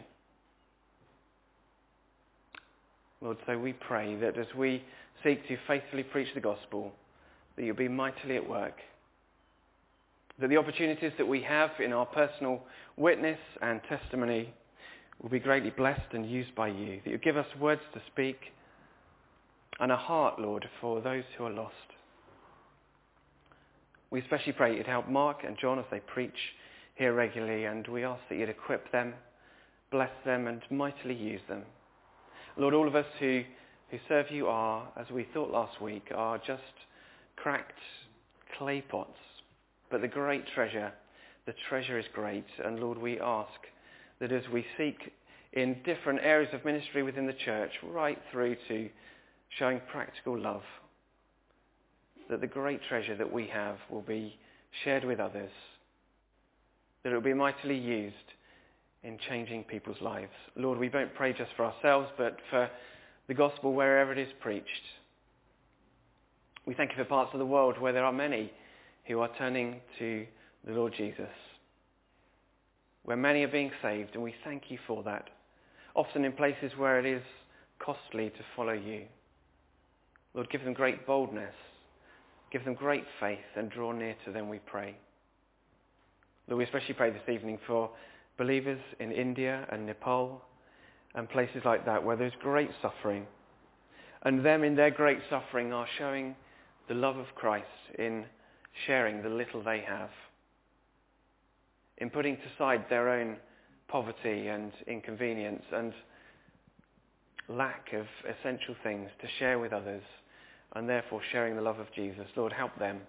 Lord, 3.22 3.38
so 3.48 3.58
we 3.58 3.74
pray 3.74 4.16
that 4.16 4.38
as 4.38 4.48
we 4.56 4.84
seek 5.24 5.48
to 5.48 5.58
faithfully 5.68 6.04
preach 6.04 6.28
the 6.36 6.42
gospel, 6.42 6.92
that 7.56 7.64
you'll 7.64 7.76
be 7.76 7.88
mightily 7.88 8.36
at 8.36 8.48
work. 8.48 8.76
That 10.40 10.50
the 10.50 10.58
opportunities 10.58 11.14
that 11.18 11.28
we 11.28 11.42
have 11.42 11.72
in 11.84 11.94
our 11.94 12.06
personal 12.06 12.62
witness 12.96 13.40
and 13.62 13.82
testimony 13.90 14.54
will 15.22 15.30
be 15.30 15.40
greatly 15.40 15.72
blessed 15.72 16.14
and 16.14 16.30
used 16.30 16.54
by 16.54 16.68
you. 16.68 17.00
That 17.04 17.10
You'll 17.10 17.20
give 17.20 17.38
us 17.38 17.48
words 17.60 17.82
to 17.96 18.02
speak 18.12 18.38
and 19.80 19.92
a 19.92 19.98
heart, 19.98 20.40
Lord, 20.40 20.68
for 20.82 21.02
those 21.02 21.24
who 21.38 21.46
are 21.46 21.52
lost. 21.52 21.74
We 24.10 24.22
especially 24.22 24.54
pray 24.54 24.76
you'd 24.78 24.88
help 24.88 25.08
Mark 25.08 25.44
and 25.46 25.58
John 25.60 25.80
as 25.80 25.86
they 25.92 26.00
preach 26.00 26.38
here 26.96 27.14
regularly, 27.14 27.66
and 27.66 27.88
we 27.88 28.04
ask 28.04 28.22
that 28.30 28.38
you'd 28.38 28.50
equip 28.50 28.92
them, 28.92 29.14
bless 29.92 30.12
them, 30.26 30.48
and 30.48 30.62
mightily 30.72 31.16
use 31.16 31.42
them. 31.48 31.64
Lord, 32.56 32.74
all 32.74 32.88
of 32.88 32.96
us 32.96 33.06
who, 33.20 33.44
who 33.92 33.98
serve 34.08 34.32
you 34.32 34.48
are, 34.48 34.88
as 34.98 35.10
we 35.12 35.28
thought 35.34 35.52
last 35.52 35.80
week, 35.82 36.08
are 36.16 36.38
just 36.40 36.62
cracked 37.36 37.80
clay 38.58 38.82
pots. 38.82 39.20
But 39.92 40.02
the 40.02 40.08
great 40.08 40.44
treasure, 40.56 40.92
the 41.46 41.54
treasure 41.70 42.00
is 42.00 42.06
great. 42.14 42.46
And 42.64 42.80
Lord, 42.80 42.98
we 42.98 43.20
ask 43.20 43.60
that 44.20 44.32
as 44.32 44.44
we 44.52 44.66
seek 44.78 45.14
in 45.54 45.78
different 45.86 46.20
areas 46.24 46.54
of 46.54 46.66
ministry 46.66 47.04
within 47.04 47.28
the 47.28 47.34
church, 47.34 47.72
right 47.84 48.20
through 48.32 48.56
to 48.68 48.90
showing 49.58 49.82
practical 49.92 50.38
love, 50.38 50.64
that 52.30 52.42
the 52.42 52.48
great 52.48 52.82
treasure 52.90 53.16
that 53.16 53.32
we 53.32 53.48
have 53.48 53.78
will 53.90 54.02
be 54.02 54.38
shared 54.84 55.04
with 55.04 55.20
others, 55.20 55.52
that 57.04 57.12
it 57.12 57.16
will 57.16 57.22
be 57.22 57.34
mightily 57.34 57.78
used 57.78 58.16
in 59.04 59.18
changing 59.30 59.64
people's 59.64 60.02
lives. 60.02 60.32
Lord, 60.56 60.78
we 60.78 60.90
don't 60.90 61.14
pray 61.16 61.32
just 61.32 61.52
for 61.56 61.66
ourselves, 61.66 62.10
but 62.18 62.38
for 62.50 62.70
the 63.28 63.34
gospel 63.34 63.74
wherever 63.74 64.12
it 64.12 64.18
is 64.18 64.32
preached. 64.42 64.68
We 66.66 66.74
thank 66.74 66.92
you 66.92 66.98
for 66.98 67.06
parts 67.06 67.32
of 67.34 67.40
the 67.40 67.46
world 67.46 67.80
where 67.80 67.94
there 67.94 68.04
are 68.04 68.12
many 68.12 68.52
who 69.06 69.22
are 69.22 69.30
turning 69.38 69.80
to 70.00 70.26
the 70.66 70.74
Lord 70.74 70.94
Jesus, 70.98 71.30
where 73.04 73.16
many 73.16 73.44
are 73.44 73.48
being 73.48 73.72
saved, 73.82 74.16
and 74.16 74.24
we 74.24 74.36
thank 74.44 74.64
you 74.70 74.78
for 74.86 75.02
that, 75.04 75.30
often 75.96 76.26
in 76.26 76.34
places 76.34 76.74
where 76.76 77.00
it 77.00 77.06
is 77.06 77.24
costly 77.80 78.30
to 78.32 78.44
follow 78.56 78.74
you. 78.74 79.04
Lord, 80.38 80.50
give 80.50 80.64
them 80.64 80.74
great 80.74 81.06
boldness 81.06 81.54
Give 82.52 82.64
them 82.64 82.76
great 82.76 83.04
faith 83.20 83.40
and 83.56 83.70
draw 83.70 83.92
near 83.92 84.16
to 84.26 84.32
them, 84.32 84.50
we 84.50 84.60
pray. 84.60 84.96
Lord, 86.48 86.60
we 86.60 86.64
especially 86.64 86.94
pray 86.94 87.10
this 87.10 87.28
evening 87.30 87.60
for 87.68 87.90
believers 88.38 88.80
in 89.00 89.12
India 89.12 89.68
and 89.70 89.86
Nepal 89.86 90.42
and 91.16 91.30
places 91.30 91.64
like 91.66 91.86
that 91.86 92.04
where 92.04 92.16
there's 92.16 92.34
great 92.42 92.70
suffering. 92.82 93.26
And 94.24 94.46
them 94.46 94.64
in 94.64 94.76
their 94.76 94.92
great 94.92 95.20
suffering 95.30 95.74
are 95.74 95.88
showing 95.98 96.36
the 96.88 96.94
love 96.94 97.18
of 97.18 97.28
Christ 97.36 97.68
in 98.00 98.26
sharing 98.86 99.22
the 99.22 99.30
little 99.30 99.62
they 99.62 99.84
have. 99.86 100.10
In 101.98 102.10
putting 102.10 102.38
aside 102.56 102.86
their 102.90 103.10
own 103.10 103.38
poverty 103.90 104.48
and 104.48 104.72
inconvenience 104.86 105.64
and 105.74 105.94
lack 107.50 107.92
of 107.94 108.06
essential 108.40 108.76
things 108.84 109.10
to 109.22 109.28
share 109.40 109.60
with 109.60 109.74
others 109.74 110.04
and 110.76 110.88
therefore 110.88 111.22
sharing 111.32 111.56
the 111.56 111.62
love 111.62 111.80
of 111.80 111.88
Jesus. 111.94 112.28
Lord, 112.36 112.54
help 112.54 112.78
them. 112.78 113.00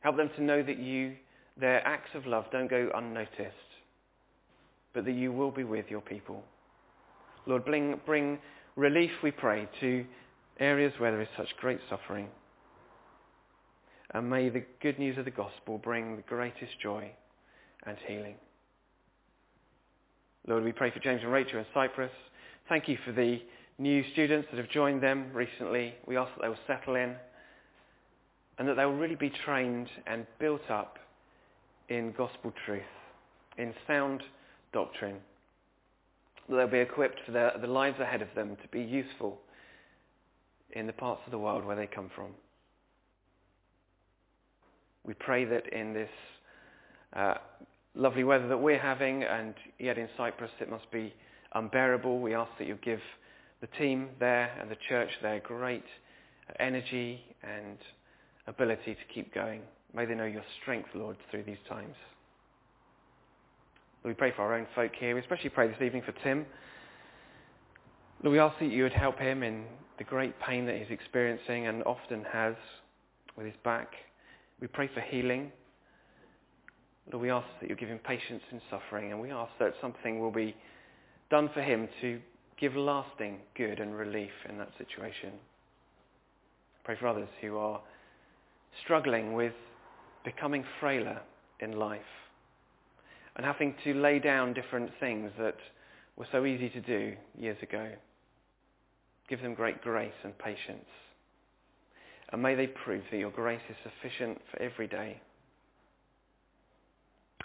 Help 0.00 0.16
them 0.16 0.30
to 0.36 0.42
know 0.42 0.62
that 0.62 0.78
you, 0.78 1.14
their 1.58 1.86
acts 1.86 2.10
of 2.14 2.26
love 2.26 2.44
don't 2.52 2.70
go 2.70 2.90
unnoticed, 2.94 3.54
but 4.94 5.04
that 5.04 5.12
you 5.12 5.32
will 5.32 5.50
be 5.50 5.64
with 5.64 5.86
your 5.88 6.00
people. 6.00 6.42
Lord, 7.46 7.64
bring, 7.64 8.00
bring 8.06 8.38
relief, 8.76 9.10
we 9.22 9.30
pray, 9.30 9.68
to 9.80 10.04
areas 10.58 10.92
where 10.98 11.10
there 11.12 11.22
is 11.22 11.28
such 11.36 11.48
great 11.60 11.80
suffering. 11.88 12.28
And 14.12 14.30
may 14.30 14.48
the 14.48 14.64
good 14.80 14.98
news 14.98 15.18
of 15.18 15.24
the 15.24 15.30
gospel 15.30 15.78
bring 15.78 16.16
the 16.16 16.22
greatest 16.22 16.72
joy 16.82 17.10
and 17.86 17.96
healing. 18.06 18.36
Lord, 20.46 20.62
we 20.64 20.72
pray 20.72 20.90
for 20.92 21.00
James 21.00 21.22
and 21.22 21.32
Rachel 21.32 21.58
in 21.58 21.66
Cyprus. 21.74 22.12
Thank 22.68 22.88
you 22.88 22.96
for 23.04 23.12
the 23.12 23.38
new 23.78 24.02
students 24.12 24.48
that 24.50 24.58
have 24.58 24.70
joined 24.70 25.02
them 25.02 25.30
recently. 25.32 25.94
We 26.06 26.16
ask 26.16 26.30
that 26.34 26.42
they 26.42 26.48
will 26.48 26.56
settle 26.66 26.96
in 26.96 27.14
and 28.58 28.68
that 28.68 28.76
they 28.76 28.84
will 28.84 28.96
really 28.96 29.16
be 29.16 29.30
trained 29.44 29.88
and 30.06 30.26
built 30.38 30.70
up 30.70 30.98
in 31.88 32.12
gospel 32.16 32.52
truth, 32.64 32.82
in 33.58 33.74
sound 33.86 34.22
doctrine. 34.72 35.16
That 36.48 36.56
they'll 36.56 36.68
be 36.68 36.78
equipped 36.78 37.20
for 37.26 37.32
their, 37.32 37.52
the 37.60 37.66
lives 37.66 38.00
ahead 38.00 38.22
of 38.22 38.28
them 38.34 38.56
to 38.62 38.68
be 38.68 38.80
useful 38.80 39.38
in 40.72 40.86
the 40.86 40.92
parts 40.92 41.22
of 41.26 41.32
the 41.32 41.38
world 41.38 41.64
where 41.64 41.76
they 41.76 41.86
come 41.86 42.10
from. 42.14 42.30
We 45.04 45.14
pray 45.14 45.44
that 45.44 45.72
in 45.72 45.92
this 45.92 46.08
uh, 47.14 47.34
lovely 47.94 48.24
weather 48.24 48.48
that 48.48 48.58
we're 48.58 48.78
having, 48.78 49.22
and 49.22 49.54
yet 49.78 49.98
in 49.98 50.08
Cyprus 50.16 50.50
it 50.60 50.70
must 50.70 50.90
be 50.90 51.12
unbearable, 51.54 52.20
we 52.20 52.34
ask 52.34 52.50
that 52.58 52.66
you 52.66 52.78
give 52.82 53.00
the 53.60 53.66
team 53.78 54.08
there 54.20 54.50
and 54.60 54.70
the 54.70 54.76
church 54.88 55.10
there 55.22 55.40
great 55.40 55.84
energy 56.58 57.20
and 57.42 57.78
ability 58.46 58.94
to 58.94 59.14
keep 59.14 59.34
going. 59.34 59.60
May 59.94 60.06
they 60.06 60.14
know 60.14 60.24
your 60.24 60.44
strength, 60.60 60.90
Lord, 60.94 61.16
through 61.30 61.44
these 61.44 61.56
times. 61.68 61.94
Lord, 64.04 64.14
we 64.16 64.18
pray 64.18 64.32
for 64.36 64.42
our 64.42 64.54
own 64.54 64.66
folk 64.74 64.92
here. 64.98 65.14
We 65.14 65.20
especially 65.20 65.50
pray 65.50 65.68
this 65.68 65.80
evening 65.82 66.02
for 66.04 66.12
Tim. 66.22 66.46
Lord, 68.22 68.32
we 68.32 68.38
ask 68.38 68.58
that 68.60 68.70
you 68.70 68.82
would 68.82 68.92
help 68.92 69.18
him 69.18 69.42
in 69.42 69.64
the 69.98 70.04
great 70.04 70.38
pain 70.40 70.66
that 70.66 70.76
he's 70.76 70.90
experiencing 70.90 71.66
and 71.66 71.82
often 71.84 72.24
has 72.30 72.54
with 73.36 73.46
his 73.46 73.54
back. 73.64 73.88
We 74.60 74.66
pray 74.66 74.88
for 74.92 75.00
healing. 75.00 75.50
Lord, 77.12 77.22
we 77.22 77.30
ask 77.30 77.46
that 77.60 77.70
you 77.70 77.76
give 77.76 77.88
him 77.88 77.98
patience 77.98 78.42
in 78.52 78.60
suffering 78.70 79.12
and 79.12 79.20
we 79.20 79.30
ask 79.30 79.52
that 79.58 79.74
something 79.80 80.20
will 80.20 80.30
be 80.30 80.54
done 81.30 81.50
for 81.52 81.62
him 81.62 81.88
to 82.00 82.20
give 82.58 82.74
lasting 82.74 83.38
good 83.56 83.80
and 83.80 83.94
relief 83.94 84.30
in 84.48 84.58
that 84.58 84.70
situation. 84.78 85.32
Pray 86.84 86.96
for 86.98 87.08
others 87.08 87.28
who 87.40 87.56
are 87.58 87.80
struggling 88.84 89.34
with 89.34 89.52
becoming 90.24 90.64
frailer 90.80 91.20
in 91.60 91.72
life 91.72 92.00
and 93.36 93.44
having 93.44 93.74
to 93.84 93.94
lay 93.94 94.18
down 94.18 94.54
different 94.54 94.90
things 94.98 95.30
that 95.38 95.56
were 96.16 96.26
so 96.32 96.46
easy 96.46 96.70
to 96.70 96.80
do 96.80 97.14
years 97.38 97.58
ago. 97.62 97.90
Give 99.28 99.42
them 99.42 99.54
great 99.54 99.82
grace 99.82 100.12
and 100.24 100.36
patience. 100.38 100.86
And 102.32 102.42
may 102.42 102.54
they 102.54 102.66
prove 102.66 103.02
that 103.10 103.18
your 103.18 103.30
grace 103.30 103.60
is 103.68 103.76
sufficient 103.82 104.40
for 104.50 104.62
every 104.62 104.88
day. 104.88 105.20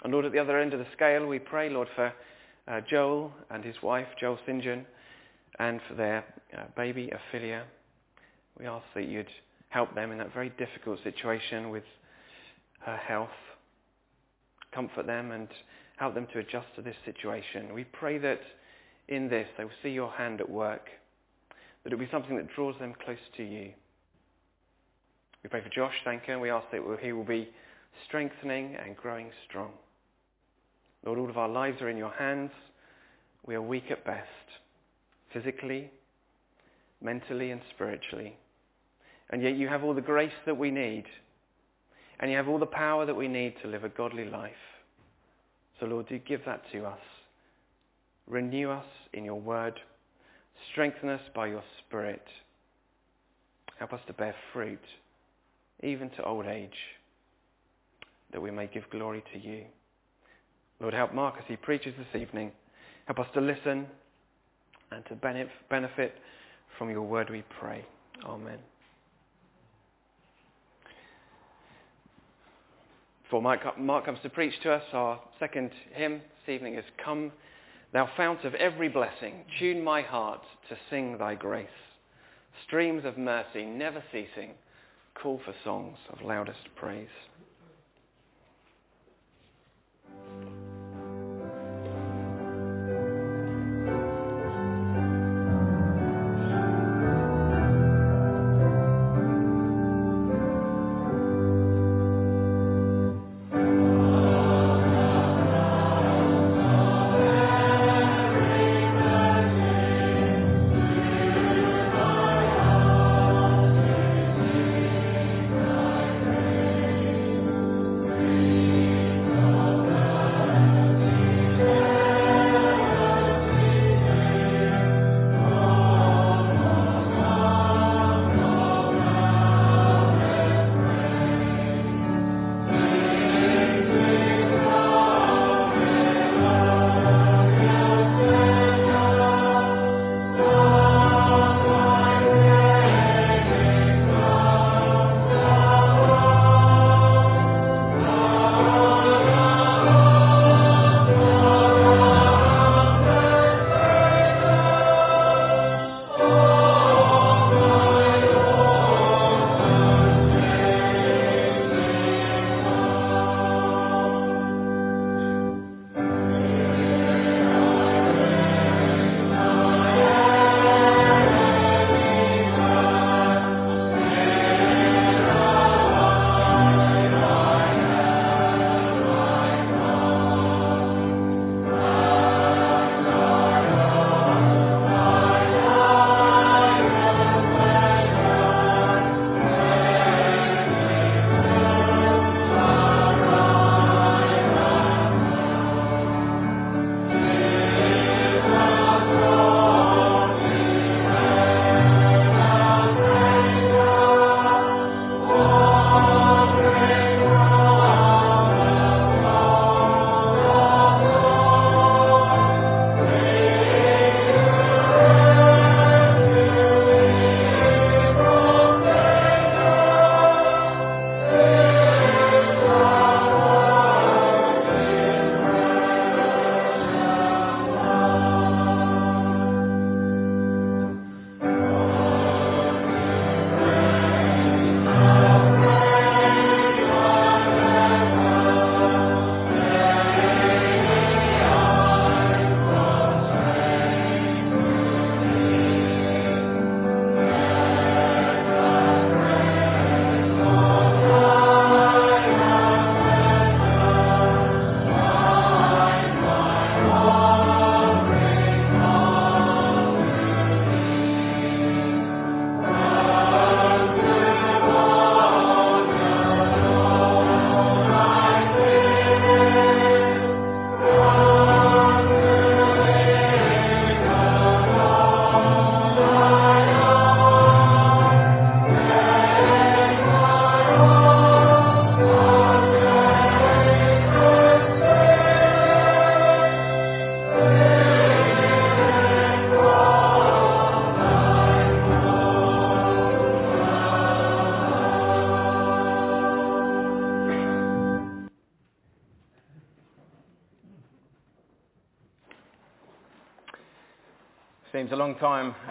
And 0.02 0.12
Lord, 0.12 0.24
at 0.24 0.32
the 0.32 0.38
other 0.38 0.58
end 0.58 0.72
of 0.72 0.80
the 0.80 0.86
scale, 0.94 1.26
we 1.26 1.38
pray, 1.38 1.68
Lord, 1.68 1.88
for 1.94 2.12
uh, 2.66 2.80
Joel 2.88 3.32
and 3.50 3.64
his 3.64 3.76
wife, 3.82 4.08
Joel 4.18 4.38
St. 4.46 4.62
John, 4.62 4.86
and 5.58 5.80
for 5.88 5.94
their 5.94 6.24
uh, 6.56 6.64
baby, 6.76 7.10
Ophelia. 7.10 7.64
We 8.58 8.66
ask 8.66 8.84
that 8.94 9.08
you'd 9.08 9.28
help 9.68 9.94
them 9.94 10.12
in 10.12 10.18
that 10.18 10.32
very 10.32 10.50
difficult 10.50 10.98
situation 11.02 11.70
with 11.70 11.84
her 12.80 12.96
health. 12.96 13.28
Comfort 14.74 15.06
them 15.06 15.32
and 15.32 15.48
help 15.96 16.14
them 16.14 16.26
to 16.32 16.38
adjust 16.38 16.66
to 16.76 16.82
this 16.82 16.96
situation. 17.04 17.74
We 17.74 17.84
pray 17.84 18.18
that 18.18 18.40
in 19.08 19.28
this 19.28 19.46
they 19.56 19.64
will 19.64 19.70
see 19.82 19.90
your 19.90 20.10
hand 20.10 20.40
at 20.40 20.48
work, 20.48 20.86
that 21.84 21.92
it 21.92 21.96
will 21.96 22.04
be 22.04 22.10
something 22.10 22.36
that 22.36 22.48
draws 22.54 22.78
them 22.78 22.94
close 23.04 23.18
to 23.36 23.42
you. 23.42 23.72
We 25.42 25.50
pray 25.50 25.62
for 25.62 25.70
Josh 25.70 25.94
Thanker 26.06 26.30
and 26.30 26.40
we 26.40 26.50
ask 26.50 26.66
that 26.70 26.98
he 27.02 27.12
will 27.12 27.24
be 27.24 27.48
strengthening 28.06 28.76
and 28.76 28.96
growing 28.96 29.30
strong. 29.48 29.72
Lord, 31.04 31.18
all 31.18 31.28
of 31.28 31.36
our 31.36 31.48
lives 31.48 31.82
are 31.82 31.88
in 31.88 31.96
your 31.96 32.12
hands. 32.12 32.52
We 33.44 33.56
are 33.56 33.62
weak 33.62 33.90
at 33.90 34.04
best 34.04 34.28
physically, 35.32 35.90
mentally 37.02 37.50
and 37.50 37.60
spiritually. 37.74 38.36
And 39.30 39.42
yet 39.42 39.56
you 39.56 39.68
have 39.68 39.82
all 39.82 39.94
the 39.94 40.00
grace 40.00 40.32
that 40.46 40.56
we 40.56 40.70
need. 40.70 41.04
And 42.20 42.30
you 42.30 42.36
have 42.36 42.48
all 42.48 42.58
the 42.58 42.66
power 42.66 43.06
that 43.06 43.16
we 43.16 43.28
need 43.28 43.54
to 43.62 43.68
live 43.68 43.84
a 43.84 43.88
godly 43.88 44.24
life. 44.24 44.52
So 45.80 45.86
Lord, 45.86 46.08
do 46.08 46.18
give 46.18 46.44
that 46.46 46.62
to 46.72 46.84
us. 46.84 47.00
Renew 48.28 48.70
us 48.70 48.86
in 49.12 49.24
your 49.24 49.40
word. 49.40 49.80
Strengthen 50.70 51.08
us 51.08 51.20
by 51.34 51.48
your 51.48 51.62
spirit. 51.80 52.22
Help 53.78 53.92
us 53.92 54.00
to 54.06 54.12
bear 54.12 54.34
fruit, 54.52 54.82
even 55.82 56.08
to 56.10 56.24
old 56.24 56.46
age, 56.46 56.70
that 58.30 58.40
we 58.40 58.50
may 58.50 58.68
give 58.68 58.88
glory 58.90 59.24
to 59.32 59.40
you. 59.40 59.64
Lord, 60.78 60.94
help 60.94 61.12
Mark 61.12 61.34
as 61.38 61.44
he 61.48 61.56
preaches 61.56 61.94
this 61.98 62.22
evening. 62.22 62.52
Help 63.06 63.18
us 63.18 63.26
to 63.34 63.40
listen 63.40 63.86
and 64.94 65.04
to 65.06 65.14
benefit 65.70 66.14
from 66.78 66.90
your 66.90 67.02
word 67.02 67.30
we 67.30 67.42
pray. 67.60 67.84
Amen. 68.24 68.58
Before 73.24 73.42
Mark 73.42 74.04
comes 74.04 74.18
to 74.22 74.28
preach 74.28 74.54
to 74.62 74.72
us, 74.72 74.82
our 74.92 75.18
second 75.38 75.70
hymn 75.94 76.20
this 76.46 76.54
evening 76.54 76.74
is 76.74 76.84
Come, 77.02 77.32
Thou 77.92 78.08
Fount 78.16 78.44
of 78.44 78.54
Every 78.54 78.88
Blessing, 78.88 79.44
tune 79.58 79.82
my 79.82 80.02
heart 80.02 80.42
to 80.68 80.76
sing 80.90 81.16
thy 81.18 81.34
grace. 81.34 81.66
Streams 82.66 83.06
of 83.06 83.16
mercy 83.16 83.64
never 83.64 84.04
ceasing, 84.12 84.50
call 85.14 85.40
for 85.44 85.54
songs 85.64 85.96
of 86.10 86.20
loudest 86.22 86.60
praise. 86.76 87.08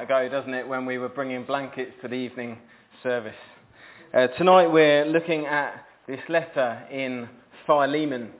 Ago, 0.01 0.27
doesn't 0.27 0.53
it, 0.53 0.67
when 0.67 0.87
we 0.87 0.97
were 0.97 1.09
bringing 1.09 1.43
blankets 1.43 1.91
to 2.01 2.07
the 2.07 2.15
evening 2.15 2.57
service. 3.03 3.35
Uh, 4.11 4.25
tonight 4.37 4.65
we're 4.65 5.05
looking 5.05 5.45
at 5.45 5.85
this 6.07 6.19
letter 6.27 6.83
in 6.91 7.29
Philemon. 7.67 8.31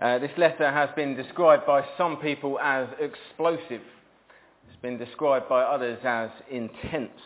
Uh, 0.00 0.18
this 0.18 0.30
letter 0.38 0.70
has 0.70 0.88
been 0.96 1.14
described 1.14 1.66
by 1.66 1.84
some 1.98 2.16
people 2.16 2.58
as 2.60 2.88
explosive. 2.98 3.82
It's 4.68 4.80
been 4.80 4.96
described 4.96 5.50
by 5.50 5.60
others 5.62 5.98
as 6.02 6.30
intense. 6.50 7.20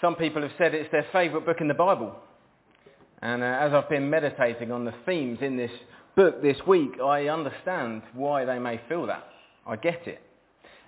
Some 0.00 0.14
people 0.14 0.42
have 0.42 0.52
said 0.58 0.76
it's 0.76 0.92
their 0.92 1.06
favourite 1.12 1.44
book 1.44 1.60
in 1.60 1.66
the 1.66 1.74
Bible. 1.74 2.14
And 3.20 3.42
uh, 3.42 3.46
as 3.46 3.72
I've 3.72 3.88
been 3.88 4.08
meditating 4.08 4.70
on 4.70 4.84
the 4.84 4.94
themes 5.06 5.40
in 5.42 5.56
this 5.56 5.72
book 6.14 6.40
this 6.40 6.58
week, 6.68 7.00
I 7.02 7.26
understand 7.26 8.02
why 8.14 8.44
they 8.44 8.60
may 8.60 8.80
feel 8.88 9.06
that. 9.06 9.24
I 9.66 9.74
get 9.74 10.06
it. 10.06 10.22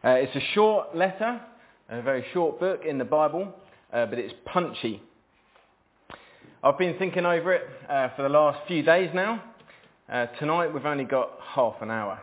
Uh, 0.05 0.17
it's 0.17 0.37
a 0.37 0.53
short 0.53 0.95
letter, 0.95 1.41
a 1.89 2.03
very 2.03 2.23
short 2.35 2.61
book 2.61 2.83
in 2.87 2.99
the 2.99 3.05
Bible, 3.07 3.51
uh, 3.91 4.05
but 4.05 4.19
it's 4.19 4.35
punchy. 4.45 5.01
I've 6.63 6.77
been 6.77 6.99
thinking 6.99 7.25
over 7.25 7.55
it 7.55 7.63
uh, 7.89 8.11
for 8.15 8.21
the 8.25 8.29
last 8.29 8.59
few 8.69 8.83
days 8.83 9.09
now. 9.15 9.43
Uh, 10.13 10.27
tonight 10.39 10.75
we've 10.75 10.85
only 10.85 11.05
got 11.05 11.31
half 11.55 11.77
an 11.81 11.91
hour. 11.91 12.21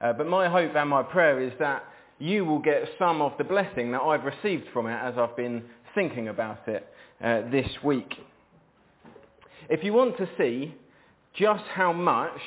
Uh, 0.00 0.12
but 0.12 0.26
my 0.26 0.48
hope 0.48 0.74
and 0.74 0.90
my 0.90 1.04
prayer 1.04 1.40
is 1.40 1.52
that 1.60 1.84
you 2.18 2.44
will 2.44 2.58
get 2.58 2.82
some 2.98 3.22
of 3.22 3.30
the 3.38 3.44
blessing 3.44 3.92
that 3.92 4.00
I've 4.00 4.24
received 4.24 4.64
from 4.72 4.88
it 4.88 4.98
as 5.00 5.14
I've 5.16 5.36
been 5.36 5.62
thinking 5.94 6.26
about 6.26 6.66
it 6.66 6.84
uh, 7.22 7.42
this 7.48 7.68
week. 7.84 8.12
If 9.70 9.84
you 9.84 9.92
want 9.92 10.16
to 10.16 10.28
see 10.36 10.74
just 11.32 11.62
how 11.74 11.92
much 11.92 12.40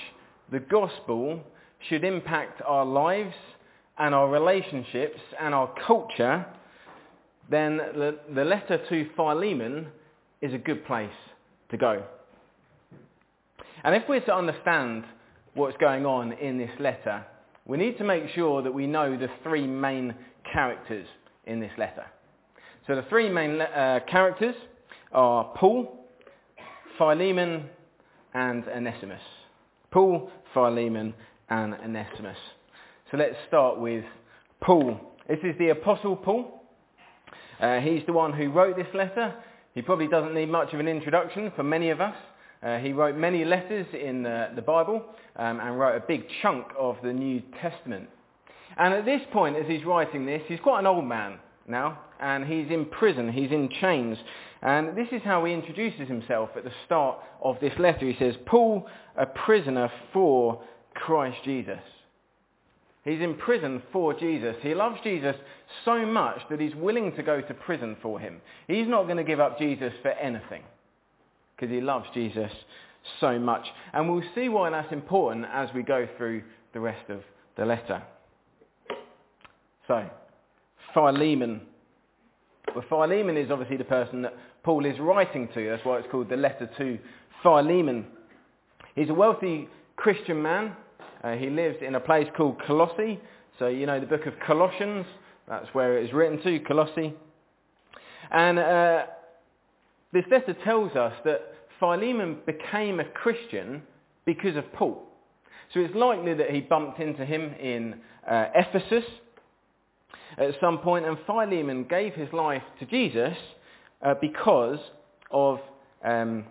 the 0.52 0.60
gospel 0.60 1.40
should 1.88 2.04
impact 2.04 2.62
our 2.66 2.84
lives 2.84 3.34
and 4.00 4.14
our 4.14 4.30
relationships 4.30 5.20
and 5.40 5.54
our 5.54 5.74
culture, 5.86 6.46
then 7.50 7.78
the, 7.78 8.20
the 8.34 8.44
letter 8.44 8.80
to 8.90 9.10
Philemon 9.16 9.88
is 10.42 10.54
a 10.54 10.58
good 10.58 10.86
place 10.86 11.10
to 11.72 11.78
go. 11.78 12.04
And 13.84 13.96
if 13.96 14.04
we're 14.08 14.22
to 14.22 14.36
understand 14.36 15.06
what's 15.54 15.78
going 15.78 16.06
on 16.06 16.34
in 16.34 16.58
this 16.58 16.72
letter, 16.80 17.26
we 17.66 17.78
need 17.78 17.98
to 17.98 18.04
make 18.04 18.24
sure 18.34 18.62
that 18.62 18.74
we 18.74 18.88
know 18.88 19.18
the 19.18 19.30
three 19.44 19.68
main 19.68 20.14
characters 20.52 21.08
in 21.46 21.60
this 21.60 21.72
letter. 21.78 22.06
So 22.86 22.96
the 22.96 23.04
three 23.10 23.30
main 23.30 23.60
uh, 23.60 24.00
characters 24.10 24.56
are 25.12 25.52
Paul, 25.56 26.06
Philemon, 26.98 27.66
and 28.34 28.64
Onesimus. 28.68 29.22
Paul, 29.92 30.30
Philemon, 30.54 31.14
and 31.50 31.74
Onesimus. 31.74 32.38
So 33.10 33.16
let's 33.16 33.38
start 33.48 33.80
with 33.80 34.04
Paul. 34.60 35.00
This 35.30 35.40
is 35.42 35.58
the 35.58 35.70
Apostle 35.70 36.18
Paul. 36.18 36.62
Uh, 37.58 37.80
he's 37.80 38.06
the 38.06 38.12
one 38.12 38.34
who 38.34 38.50
wrote 38.52 38.76
this 38.76 38.94
letter. 38.94 39.34
He 39.74 39.82
probably 39.82 40.10
doesn't 40.10 40.34
need 40.34 40.50
much 40.50 40.74
of 40.74 40.82
an 40.82 40.90
introduction 40.90 41.54
for 41.56 41.64
many 41.64 41.90
of 41.90 42.02
us. 42.02 42.16
Uh, 42.62 42.80
he 42.80 42.92
wrote 42.92 43.16
many 43.16 43.46
letters 43.46 43.88
in 43.94 44.24
the, 44.24 44.50
the 44.58 44.62
Bible 44.62 45.06
um, 45.38 45.62
and 45.62 45.80
wrote 45.80 45.96
a 45.96 46.06
big 46.06 46.26
chunk 46.42 46.66
of 46.78 46.98
the 47.02 47.14
New 47.14 47.42
Testament. 47.62 48.10
And 48.78 48.94
at 48.94 49.06
this 49.06 49.22
point, 49.32 49.56
as 49.56 49.66
he's 49.68 49.86
writing 49.86 50.26
this, 50.26 50.42
he's 50.50 50.60
quite 50.60 50.80
an 50.80 50.88
old 50.88 51.06
man 51.06 51.40
now, 51.66 52.00
and 52.20 52.44
he's 52.44 52.70
in 52.70 52.84
prison, 52.88 53.32
he's 53.32 53.52
in 53.52 53.70
chains. 53.80 54.18
And 54.62 54.98
this 54.98 55.08
is 55.14 55.22
how 55.24 55.46
he 55.46 55.54
introduces 55.54 56.10
himself 56.10 56.50
at 56.58 56.66
the 56.66 56.74
start 56.86 57.20
of 57.42 57.58
this 57.62 57.74
letter. 57.80 58.06
He 58.06 58.18
says, 58.20 58.36
Paul, 58.46 58.86
a 59.16 59.26
prisoner 59.26 59.90
for 60.12 60.62
Christ 60.94 61.38
Jesus. 61.46 61.80
He's 63.08 63.22
in 63.22 63.36
prison 63.36 63.82
for 63.94 64.14
Jesus. 64.14 64.58
He 64.62 64.76
loves 64.76 64.98
Jesus 65.02 65.38
so 65.86 66.06
much 66.06 66.42
that 66.50 66.60
he's 66.60 66.76
willing 66.76 67.16
to 67.16 67.24
go 67.24 67.40
to 67.40 67.54
prison 67.54 67.96
for 68.02 68.20
him. 68.20 68.42
He's 68.68 68.88
not 68.88 69.04
going 69.04 69.16
to 69.16 69.24
give 69.24 69.40
up 69.40 69.58
Jesus 69.58 69.94
for 70.02 70.12
anything 70.12 70.64
because 71.56 71.74
he 71.74 71.80
loves 71.80 72.06
Jesus 72.14 72.52
so 73.22 73.40
much. 73.40 73.66
And 73.94 74.12
we'll 74.12 74.30
see 74.36 74.50
why 74.50 74.70
that's 74.72 74.92
important 74.92 75.46
as 75.54 75.70
we 75.74 75.84
go 75.84 76.06
through 76.18 76.44
the 76.74 76.82
rest 76.82 77.10
of 77.10 77.22
the 77.56 77.64
letter. 77.64 78.04
So, 79.88 80.10
Philemon. 80.94 81.62
Well, 82.76 82.84
Philemon 82.90 83.38
is 83.38 83.50
obviously 83.50 83.78
the 83.78 83.86
person 83.86 84.24
that 84.24 84.34
Paul 84.64 84.86
is 84.86 85.00
writing 85.00 85.48
to. 85.54 85.70
That's 85.70 85.86
why 85.86 86.00
it's 86.00 86.12
called 86.12 86.28
the 86.28 86.36
letter 86.36 86.70
to 86.78 87.00
Philemon. 87.42 88.06
He's 88.96 89.10
a 89.10 89.14
wealthy 89.14 89.70
Christian 89.96 90.42
man 90.42 90.76
uh, 91.24 91.34
he 91.34 91.50
lived 91.50 91.82
in 91.82 91.96
a 91.96 92.00
place 92.00 92.28
called 92.36 92.62
Colossae. 92.66 93.20
So 93.60 93.68
you 93.68 93.86
know 93.86 94.00
the 94.00 94.06
book 94.06 94.26
of 94.26 94.34
Colossians, 94.46 95.06
that's 95.48 95.68
where 95.74 95.98
it 95.98 96.06
is 96.06 96.14
written 96.14 96.42
to, 96.44 96.60
Colossae. 96.60 97.14
And 98.32 98.60
uh, 98.60 99.06
this 100.14 100.26
letter 100.30 100.56
tells 100.64 100.96
us 100.96 101.14
that 101.26 101.42
Philemon 101.80 102.38
became 102.46 103.00
a 103.00 103.06
Christian 103.06 103.82
because 104.26 104.56
of 104.56 104.72
Paul. 104.74 105.04
So 105.74 105.80
it's 105.80 105.96
likely 105.96 106.34
that 106.34 106.52
he 106.52 106.62
bumped 106.62 107.00
into 107.00 107.26
him 107.26 107.54
in 107.60 107.96
uh, 108.30 108.46
Ephesus 108.56 109.04
at 110.38 110.52
some 110.62 110.80
point, 110.80 111.06
and 111.06 111.18
Philemon 111.26 111.86
gave 111.90 112.14
his 112.14 112.32
life 112.32 112.62
to 112.80 112.86
Jesus 112.86 113.36
uh, 114.06 114.14
because 114.22 114.80
of, 115.32 115.60
um, 116.04 116.46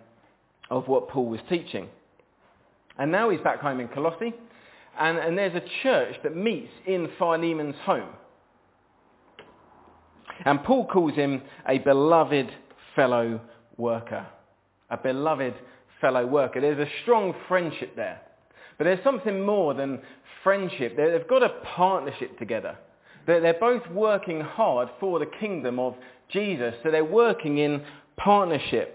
of 0.69 0.87
what 0.87 1.09
Paul 1.09 1.27
was 1.27 1.39
teaching. 1.49 1.87
And 2.97 3.11
now 3.11 3.29
he's 3.29 3.41
back 3.41 3.59
home 3.59 3.79
in 3.79 3.87
Colossae, 3.87 4.33
and, 4.99 5.17
and 5.17 5.37
there's 5.37 5.55
a 5.55 5.63
church 5.83 6.15
that 6.23 6.35
meets 6.35 6.71
in 6.85 7.09
Philemon's 7.17 7.75
home. 7.83 8.09
And 10.45 10.63
Paul 10.63 10.85
calls 10.87 11.13
him 11.15 11.41
a 11.67 11.79
beloved 11.79 12.49
fellow 12.95 13.41
worker. 13.77 14.25
A 14.89 14.97
beloved 14.97 15.55
fellow 15.99 16.25
worker. 16.25 16.61
There's 16.61 16.79
a 16.79 16.91
strong 17.01 17.33
friendship 17.47 17.95
there. 17.95 18.21
But 18.77 18.85
there's 18.85 19.03
something 19.03 19.45
more 19.45 19.73
than 19.73 19.99
friendship. 20.43 20.95
They've 20.95 21.27
got 21.27 21.43
a 21.43 21.49
partnership 21.75 22.37
together. 22.37 22.77
They're 23.25 23.59
both 23.59 23.85
working 23.91 24.39
hard 24.39 24.89
for 24.99 25.19
the 25.19 25.25
kingdom 25.25 25.79
of 25.79 25.95
Jesus. 26.29 26.75
So 26.83 26.91
they're 26.91 27.03
working 27.03 27.57
in 27.57 27.83
partnership. 28.15 28.93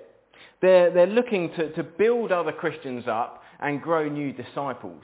They're, 0.62 0.90
they're 0.92 1.06
looking 1.06 1.50
to, 1.56 1.72
to 1.72 1.82
build 1.82 2.32
other 2.32 2.52
Christians 2.52 3.04
up 3.08 3.42
and 3.60 3.82
grow 3.82 4.08
new 4.08 4.32
disciples. 4.32 5.02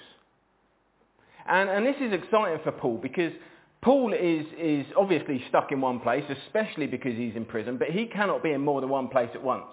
And, 1.48 1.70
and 1.70 1.86
this 1.86 1.96
is 2.00 2.12
exciting 2.12 2.58
for 2.62 2.72
Paul 2.72 2.98
because 2.98 3.32
Paul 3.80 4.12
is, 4.12 4.44
is 4.58 4.86
obviously 4.96 5.42
stuck 5.48 5.72
in 5.72 5.80
one 5.80 6.00
place, 6.00 6.24
especially 6.46 6.86
because 6.86 7.16
he's 7.16 7.36
in 7.36 7.44
prison, 7.44 7.78
but 7.78 7.88
he 7.88 8.06
cannot 8.06 8.42
be 8.42 8.52
in 8.52 8.60
more 8.60 8.80
than 8.80 8.90
one 8.90 9.08
place 9.08 9.30
at 9.34 9.42
once. 9.42 9.72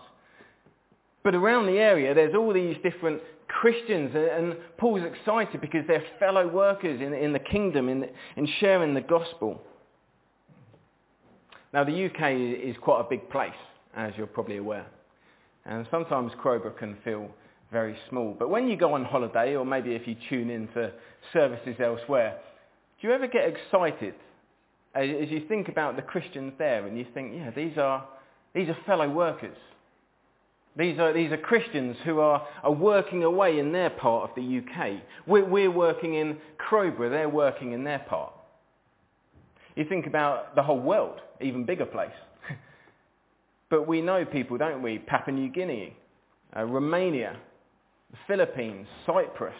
But 1.23 1.33
around 1.33 1.65
the 1.65 1.79
area, 1.79 2.13
there's 2.13 2.35
all 2.35 2.53
these 2.53 2.77
different 2.83 3.19
Christians, 3.47 4.11
and 4.15 4.55
Paul's 4.77 5.01
excited 5.03 5.59
because 5.59 5.81
they're 5.87 6.03
fellow 6.19 6.47
workers 6.47 7.01
in, 7.01 7.13
in 7.13 7.33
the 7.33 7.39
kingdom, 7.39 7.89
in, 7.89 8.05
in 8.37 8.47
sharing 8.59 8.93
the 8.93 9.01
gospel. 9.01 9.61
Now, 11.73 11.83
the 11.83 12.05
UK 12.05 12.67
is 12.69 12.75
quite 12.81 13.01
a 13.01 13.09
big 13.09 13.29
place, 13.29 13.51
as 13.95 14.13
you're 14.17 14.27
probably 14.27 14.57
aware. 14.57 14.85
And 15.65 15.87
sometimes 15.89 16.31
Crowborough 16.39 16.77
can 16.77 16.95
feel 17.03 17.29
very 17.75 17.97
small. 18.09 18.33
But 18.39 18.49
when 18.49 18.69
you 18.69 18.77
go 18.77 18.93
on 18.93 19.03
holiday, 19.03 19.57
or 19.57 19.65
maybe 19.65 19.95
if 19.95 20.07
you 20.07 20.15
tune 20.29 20.49
in 20.49 20.69
for 20.71 20.93
services 21.33 21.75
elsewhere, 21.77 22.37
do 23.01 23.07
you 23.09 23.13
ever 23.13 23.27
get 23.27 23.49
excited 23.49 24.13
as 24.95 25.29
you 25.29 25.45
think 25.49 25.67
about 25.67 25.97
the 25.97 26.01
Christians 26.01 26.53
there 26.57 26.87
and 26.87 26.97
you 26.97 27.05
think, 27.13 27.33
yeah, 27.35 27.51
these 27.51 27.77
are, 27.77 28.07
these 28.53 28.69
are 28.69 28.77
fellow 28.85 29.09
workers. 29.09 29.57
These 30.77 30.99
are, 30.99 31.11
these 31.11 31.33
are 31.33 31.37
Christians 31.37 31.97
who 32.05 32.21
are, 32.21 32.47
are 32.63 32.71
working 32.71 33.23
away 33.23 33.59
in 33.59 33.73
their 33.73 33.89
part 33.89 34.29
of 34.29 34.35
the 34.37 34.59
UK. 34.59 35.01
We're, 35.27 35.43
we're 35.43 35.69
working 35.69 36.13
in 36.13 36.37
Crowborough, 36.57 37.09
they're 37.09 37.27
working 37.27 37.73
in 37.73 37.83
their 37.83 37.99
part. 37.99 38.31
You 39.75 39.83
think 39.83 40.07
about 40.07 40.55
the 40.55 40.63
whole 40.63 40.79
world, 40.79 41.19
even 41.41 41.65
bigger 41.65 41.85
place. 41.85 42.15
but 43.69 43.85
we 43.85 44.01
know 44.01 44.23
people, 44.23 44.57
don't 44.57 44.81
we? 44.81 44.97
Papua 44.97 45.35
New 45.35 45.49
Guinea, 45.49 45.97
uh, 46.55 46.63
Romania, 46.63 47.35
Philippines, 48.27 48.87
Cyprus. 49.05 49.55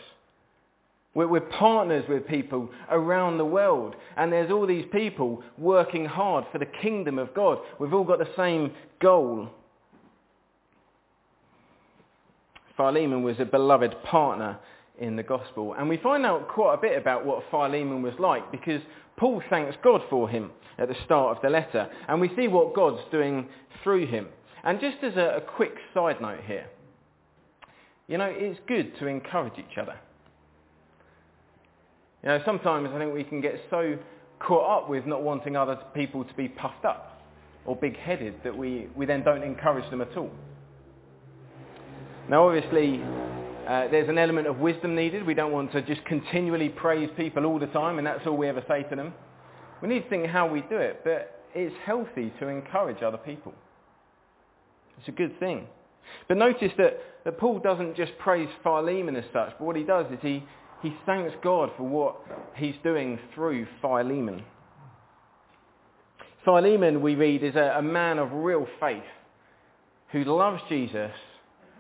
We're, 1.13 1.27
we're 1.27 1.39
partners 1.39 2.03
with 2.07 2.27
people 2.27 2.69
around 2.89 3.37
the 3.37 3.45
world. 3.45 3.95
And 4.17 4.31
there's 4.31 4.51
all 4.51 4.67
these 4.67 4.85
people 4.91 5.41
working 5.57 6.05
hard 6.05 6.45
for 6.51 6.59
the 6.59 6.67
kingdom 6.81 7.17
of 7.17 7.33
God. 7.33 7.59
We've 7.79 7.93
all 7.93 8.03
got 8.03 8.19
the 8.19 8.29
same 8.37 8.71
goal. 9.01 9.49
Philemon 12.77 13.23
was 13.23 13.39
a 13.39 13.45
beloved 13.45 13.95
partner 14.03 14.59
in 14.99 15.15
the 15.15 15.23
gospel. 15.23 15.73
And 15.77 15.89
we 15.89 15.97
find 15.97 16.25
out 16.25 16.49
quite 16.49 16.75
a 16.75 16.77
bit 16.77 16.97
about 16.97 17.25
what 17.25 17.43
Philemon 17.49 18.01
was 18.01 18.13
like 18.19 18.51
because 18.51 18.81
Paul 19.17 19.41
thanks 19.49 19.77
God 19.83 20.01
for 20.09 20.27
him 20.29 20.51
at 20.77 20.89
the 20.89 20.95
start 21.05 21.37
of 21.37 21.41
the 21.41 21.49
letter. 21.49 21.89
And 22.07 22.19
we 22.19 22.29
see 22.35 22.49
what 22.49 22.75
God's 22.75 23.01
doing 23.11 23.47
through 23.83 24.07
him. 24.07 24.27
And 24.63 24.81
just 24.81 24.97
as 25.03 25.15
a, 25.15 25.37
a 25.37 25.41
quick 25.41 25.75
side 25.93 26.19
note 26.21 26.41
here, 26.45 26.67
you 28.07 28.17
know, 28.17 28.31
it's 28.31 28.59
good 28.67 28.97
to 28.99 29.07
encourage 29.07 29.53
each 29.57 29.77
other. 29.79 29.95
You 32.23 32.29
know, 32.29 32.41
sometimes 32.45 32.89
I 32.93 32.99
think 32.99 33.13
we 33.13 33.23
can 33.23 33.41
get 33.41 33.59
so 33.69 33.97
caught 34.39 34.83
up 34.83 34.89
with 34.89 35.05
not 35.05 35.23
wanting 35.23 35.55
other 35.55 35.77
people 35.93 36.23
to 36.23 36.33
be 36.33 36.47
puffed 36.47 36.85
up 36.85 37.21
or 37.65 37.75
big-headed 37.75 38.35
that 38.43 38.55
we, 38.55 38.87
we 38.95 39.05
then 39.05 39.23
don't 39.23 39.43
encourage 39.43 39.89
them 39.89 40.01
at 40.01 40.15
all. 40.15 40.29
Now 42.29 42.47
obviously 42.47 43.01
uh, 43.67 43.87
there's 43.89 44.09
an 44.09 44.17
element 44.17 44.47
of 44.47 44.57
wisdom 44.57 44.95
needed. 44.95 45.25
We 45.25 45.33
don't 45.33 45.51
want 45.51 45.71
to 45.73 45.81
just 45.81 46.03
continually 46.05 46.69
praise 46.69 47.09
people 47.17 47.45
all 47.45 47.59
the 47.59 47.67
time 47.67 47.97
and 47.97 48.05
that's 48.05 48.25
all 48.25 48.37
we 48.37 48.47
ever 48.47 48.63
say 48.67 48.83
to 48.83 48.95
them. 48.95 49.13
We 49.81 49.89
need 49.89 50.03
to 50.03 50.09
think 50.09 50.27
how 50.27 50.47
we 50.47 50.61
do 50.61 50.77
it, 50.77 51.01
but 51.03 51.43
it's 51.53 51.75
healthy 51.85 52.31
to 52.39 52.47
encourage 52.47 53.01
other 53.03 53.17
people. 53.17 53.53
It's 54.99 55.07
a 55.07 55.11
good 55.11 55.39
thing. 55.39 55.67
But 56.27 56.37
notice 56.37 56.71
that, 56.77 56.97
that 57.23 57.37
Paul 57.37 57.59
doesn't 57.59 57.95
just 57.95 58.17
praise 58.17 58.49
Philemon 58.63 59.15
as 59.15 59.25
such, 59.33 59.53
but 59.57 59.61
what 59.61 59.75
he 59.75 59.83
does 59.83 60.05
is 60.11 60.19
he, 60.21 60.43
he 60.81 60.93
thanks 61.05 61.33
God 61.43 61.71
for 61.77 61.83
what 61.83 62.17
he's 62.55 62.75
doing 62.83 63.19
through 63.33 63.67
Philemon. 63.81 64.43
Philemon, 66.43 67.01
we 67.01 67.15
read, 67.15 67.43
is 67.43 67.55
a, 67.55 67.75
a 67.77 67.81
man 67.81 68.19
of 68.19 68.31
real 68.31 68.67
faith 68.79 69.03
who 70.11 70.23
loves 70.23 70.61
Jesus 70.69 71.11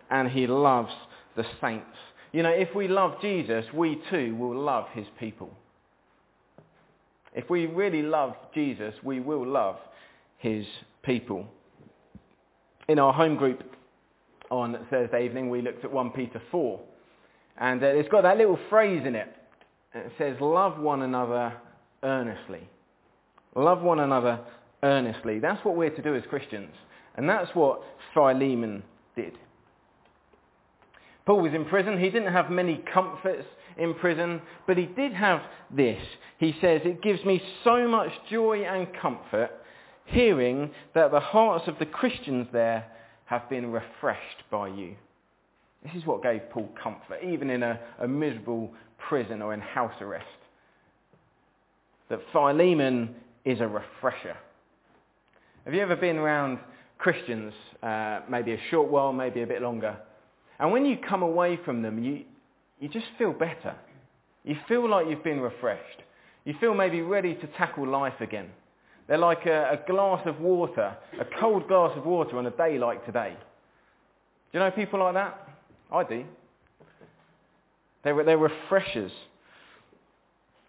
and 0.09 0.29
he 0.29 0.47
loves 0.47 0.91
the 1.35 1.45
saints. 1.61 1.85
You 2.31 2.43
know, 2.43 2.49
if 2.49 2.75
we 2.75 2.87
love 2.87 3.21
Jesus, 3.21 3.65
we 3.73 4.01
too 4.09 4.35
will 4.35 4.59
love 4.59 4.85
his 4.93 5.05
people. 5.19 5.51
If 7.33 7.49
we 7.49 7.65
really 7.65 8.01
love 8.01 8.35
Jesus, 8.53 8.93
we 9.03 9.19
will 9.19 9.45
love 9.45 9.77
his 10.37 10.65
people. 11.03 11.45
In 12.87 12.99
our 12.99 13.13
home 13.13 13.35
group 13.35 13.74
on 14.51 14.77
Thursday 14.89 15.25
evening, 15.25 15.49
we 15.49 15.61
looked 15.61 15.83
at 15.83 15.91
1 15.91 16.11
Peter 16.11 16.41
4. 16.51 16.79
And 17.57 17.83
uh, 17.83 17.87
it's 17.87 18.09
got 18.09 18.23
that 18.23 18.37
little 18.37 18.59
phrase 18.69 19.03
in 19.05 19.15
it. 19.15 19.33
It 19.93 20.11
says, 20.17 20.35
love 20.41 20.79
one 20.79 21.01
another 21.01 21.53
earnestly. 22.03 22.69
Love 23.55 23.81
one 23.81 23.99
another 23.99 24.39
earnestly. 24.83 25.39
That's 25.39 25.63
what 25.63 25.75
we're 25.75 25.89
to 25.89 26.01
do 26.01 26.15
as 26.15 26.23
Christians. 26.29 26.73
And 27.15 27.29
that's 27.29 27.49
what 27.53 27.81
Philemon 28.13 28.83
did. 29.15 29.37
Paul 31.25 31.41
was 31.41 31.53
in 31.53 31.65
prison. 31.65 31.97
He 31.99 32.09
didn't 32.09 32.33
have 32.33 32.51
many 32.51 32.83
comforts 32.93 33.45
in 33.77 33.93
prison, 33.95 34.41
but 34.67 34.77
he 34.77 34.85
did 34.85 35.13
have 35.13 35.41
this. 35.71 36.01
He 36.37 36.55
says, 36.61 36.81
it 36.83 37.01
gives 37.01 37.23
me 37.25 37.41
so 37.63 37.87
much 37.87 38.11
joy 38.29 38.63
and 38.63 38.87
comfort 39.01 39.51
hearing 40.05 40.69
that 40.93 41.11
the 41.11 41.19
hearts 41.19 41.67
of 41.67 41.79
the 41.79 41.85
Christians 41.85 42.47
there 42.53 42.85
have 43.25 43.49
been 43.49 43.71
refreshed 43.71 44.43
by 44.51 44.67
you. 44.67 44.95
This 45.83 45.93
is 45.95 46.05
what 46.05 46.23
gave 46.23 46.49
Paul 46.49 46.69
comfort, 46.81 47.19
even 47.23 47.49
in 47.49 47.61
a, 47.63 47.79
a 47.99 48.07
miserable 48.07 48.71
prison 48.97 49.41
or 49.41 49.53
in 49.53 49.59
house 49.59 49.93
arrest. 50.01 50.25
That 52.09 52.19
Philemon 52.31 53.15
is 53.43 53.61
a 53.61 53.67
refresher. 53.67 54.37
Have 55.65 55.73
you 55.73 55.81
ever 55.81 55.95
been 55.95 56.17
around 56.17 56.59
Christians, 56.97 57.53
uh, 57.83 58.21
maybe 58.29 58.53
a 58.53 58.59
short 58.69 58.89
while, 58.89 59.11
maybe 59.11 59.41
a 59.41 59.47
bit 59.47 59.61
longer? 59.61 59.97
And 60.59 60.71
when 60.71 60.85
you 60.85 60.97
come 60.97 61.23
away 61.23 61.59
from 61.65 61.81
them, 61.81 62.03
you, 62.03 62.23
you 62.79 62.87
just 62.87 63.07
feel 63.17 63.33
better. 63.33 63.75
You 64.43 64.55
feel 64.67 64.89
like 64.89 65.07
you've 65.07 65.23
been 65.23 65.41
refreshed. 65.41 66.03
You 66.45 66.53
feel 66.59 66.75
maybe 66.75 67.01
ready 67.01 67.33
to 67.33 67.47
tackle 67.57 67.87
life 67.87 68.21
again. 68.21 68.49
They're 69.07 69.17
like 69.17 69.45
a, 69.45 69.71
a, 69.73 69.91
glass 69.91 70.21
of 70.25 70.39
water, 70.39 70.95
a 71.19 71.25
cold 71.39 71.67
glass 71.67 71.91
of 71.95 72.05
water 72.05 72.37
on 72.37 72.47
a 72.47 72.51
day 72.51 72.79
like 72.79 73.05
today. 73.05 73.35
Do 74.51 74.57
you 74.57 74.59
know 74.59 74.71
people 74.71 74.99
like 74.99 75.13
that? 75.13 75.47
I 75.91 76.03
do. 76.03 76.25
They're, 78.03 78.23
they're 78.23 78.37
refreshers. 78.37 79.11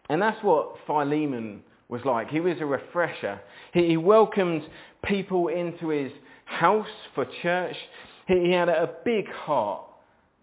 And 0.09 0.21
that's 0.21 0.43
what 0.43 0.77
Philemon 0.87 1.63
was 1.89 2.03
like. 2.05 2.29
He 2.29 2.41
was 2.41 2.57
a 2.61 2.67
refresher. 2.67 3.41
He, 3.73 3.89
he 3.89 3.97
welcomed 3.97 4.63
people 5.05 5.49
into 5.49 5.89
his 5.89 6.13
house 6.45 6.87
for 7.15 7.27
church. 7.43 7.77
He, 8.29 8.47
he 8.47 8.53
had 8.53 8.69
a 8.69 8.91
big 9.05 9.29
heart. 9.31 9.83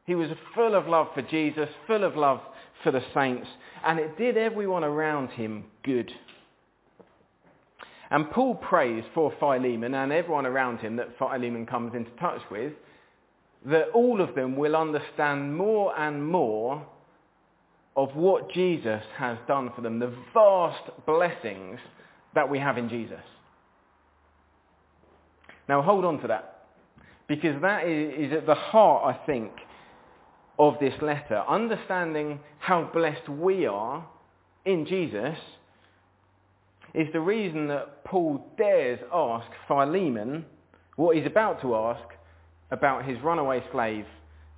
He 0.05 0.15
was 0.15 0.29
full 0.53 0.75
of 0.75 0.87
love 0.87 1.07
for 1.13 1.21
Jesus, 1.21 1.69
full 1.87 2.03
of 2.03 2.15
love 2.15 2.41
for 2.83 2.91
the 2.91 3.01
saints, 3.13 3.47
and 3.85 3.99
it 3.99 4.17
did 4.17 4.37
everyone 4.37 4.83
around 4.83 5.29
him 5.29 5.63
good. 5.83 6.11
And 8.13 8.29
Paul 8.29 8.53
prays 8.53 9.03
for 9.15 9.33
Philemon 9.39 9.95
and 9.95 10.11
everyone 10.11 10.45
around 10.45 10.77
him 10.77 10.97
that 10.97 11.17
Philemon 11.17 11.65
comes 11.65 11.95
into 11.95 12.11
touch 12.11 12.41
with, 12.51 12.73
that 13.65 13.89
all 13.89 14.21
of 14.21 14.35
them 14.35 14.55
will 14.55 14.75
understand 14.75 15.57
more 15.57 15.99
and 15.99 16.23
more 16.23 16.85
of 17.95 18.15
what 18.15 18.51
Jesus 18.51 19.01
has 19.17 19.39
done 19.47 19.71
for 19.75 19.81
them, 19.81 19.97
the 19.97 20.13
vast 20.31 20.91
blessings 21.07 21.79
that 22.35 22.47
we 22.47 22.59
have 22.59 22.77
in 22.77 22.87
Jesus. 22.87 23.23
Now 25.67 25.81
hold 25.81 26.05
on 26.05 26.19
to 26.21 26.27
that, 26.27 26.67
because 27.27 27.59
that 27.63 27.87
is 27.87 28.31
at 28.31 28.45
the 28.45 28.53
heart, 28.53 29.15
I 29.15 29.25
think, 29.25 29.51
of 30.59 30.75
this 30.79 30.93
letter. 31.01 31.43
Understanding 31.49 32.41
how 32.59 32.91
blessed 32.93 33.27
we 33.27 33.65
are 33.65 34.05
in 34.65 34.85
Jesus 34.85 35.37
is 36.93 37.07
the 37.11 37.19
reason 37.19 37.67
that 37.67 38.03
Paul 38.05 38.45
dares 38.57 38.99
ask 39.11 39.47
Philemon 39.67 40.45
what 40.95 41.15
he's 41.15 41.25
about 41.25 41.61
to 41.61 41.75
ask 41.75 42.03
about 42.71 43.05
his 43.05 43.19
runaway 43.21 43.63
slave 43.71 44.05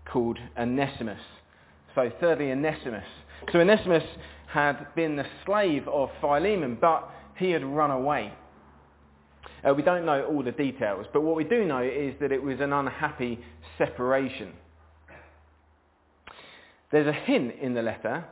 called 0.06 0.38
Onesimus. 0.58 1.22
So 1.94 2.12
thirdly, 2.20 2.52
Onesimus. 2.52 3.06
So 3.52 3.60
Onesimus 3.60 4.04
had 4.48 4.88
been 4.96 5.16
the 5.16 5.26
slave 5.46 5.88
of 5.88 6.10
Philemon, 6.20 6.78
but 6.80 7.10
he 7.38 7.52
had 7.52 7.64
run 7.64 7.92
away. 7.92 8.34
Uh, 9.68 9.74
we 9.74 9.82
don't 9.82 10.06
know 10.06 10.26
all 10.26 10.44
the 10.44 10.52
details, 10.52 11.06
but 11.12 11.22
what 11.22 11.36
we 11.36 11.44
do 11.44 11.66
know 11.66 11.82
is 11.82 12.14
that 12.20 12.32
it 12.32 12.42
was 12.42 12.60
an 12.60 12.72
unhappy 12.72 13.40
separation. 13.78 14.54
There's 16.92 17.08
a 17.08 17.14
hint 17.14 17.56
in 17.62 17.74
the 17.74 17.82
letter 17.82 18.26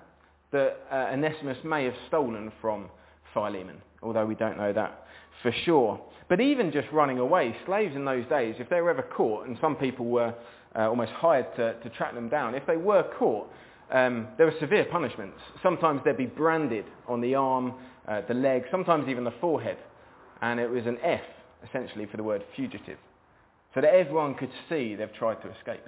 that 0.52 0.86
uh, 0.92 1.12
Onesimus 1.12 1.58
may 1.64 1.86
have 1.86 1.96
stolen 2.08 2.52
from 2.62 2.90
Philemon, 3.34 3.82
although 4.04 4.26
we 4.26 4.36
don't 4.36 4.58
know 4.58 4.74
that 4.74 5.06
for 5.42 5.52
sure. 5.66 6.00
But 6.30 6.42
even 6.42 6.72
just 6.72 6.88
running 6.92 7.20
away, 7.20 7.56
slaves 7.66 7.96
in 7.96 8.06
those 8.06 8.26
days, 8.28 8.56
if 8.60 8.70
they 8.70 8.82
were 8.82 8.90
ever 8.90 9.04
caught, 9.04 9.48
and 9.48 9.58
some 9.62 9.76
people 9.76 10.06
were 10.06 10.34
uh, 10.76 10.90
almost 10.90 11.12
hired 11.12 11.54
to, 11.58 11.74
to 11.82 11.90
track 11.90 12.14
them 12.14 12.30
down, 12.30 12.56
if 12.56 12.66
they 12.66 12.78
were 12.78 13.04
caught, 13.20 13.48
um, 13.92 14.28
there 14.38 14.48
were 14.48 14.56
severe 14.60 14.86
punishments. 14.86 15.38
Sometimes 15.62 16.02
they'd 16.04 16.18
be 16.18 16.26
branded 16.26 16.86
on 17.08 17.22
the 17.22 17.36
arm, 17.36 17.74
uh, 18.08 18.22
the 18.28 18.34
leg, 18.34 18.64
sometimes 18.72 19.08
even 19.08 19.24
the 19.24 19.34
forehead. 19.40 19.78
And 20.42 20.60
it 20.60 20.70
was 20.70 20.86
an 20.86 20.98
F, 21.04 21.22
essentially, 21.68 22.06
for 22.08 22.18
the 22.18 22.24
word 22.24 22.44
fugitive. 22.56 22.98
So 23.76 23.82
that 23.82 23.94
everyone 23.94 24.36
could 24.36 24.52
see 24.70 24.96
they've 24.96 25.14
tried 25.14 25.42
to 25.42 25.52
escape. 25.58 25.84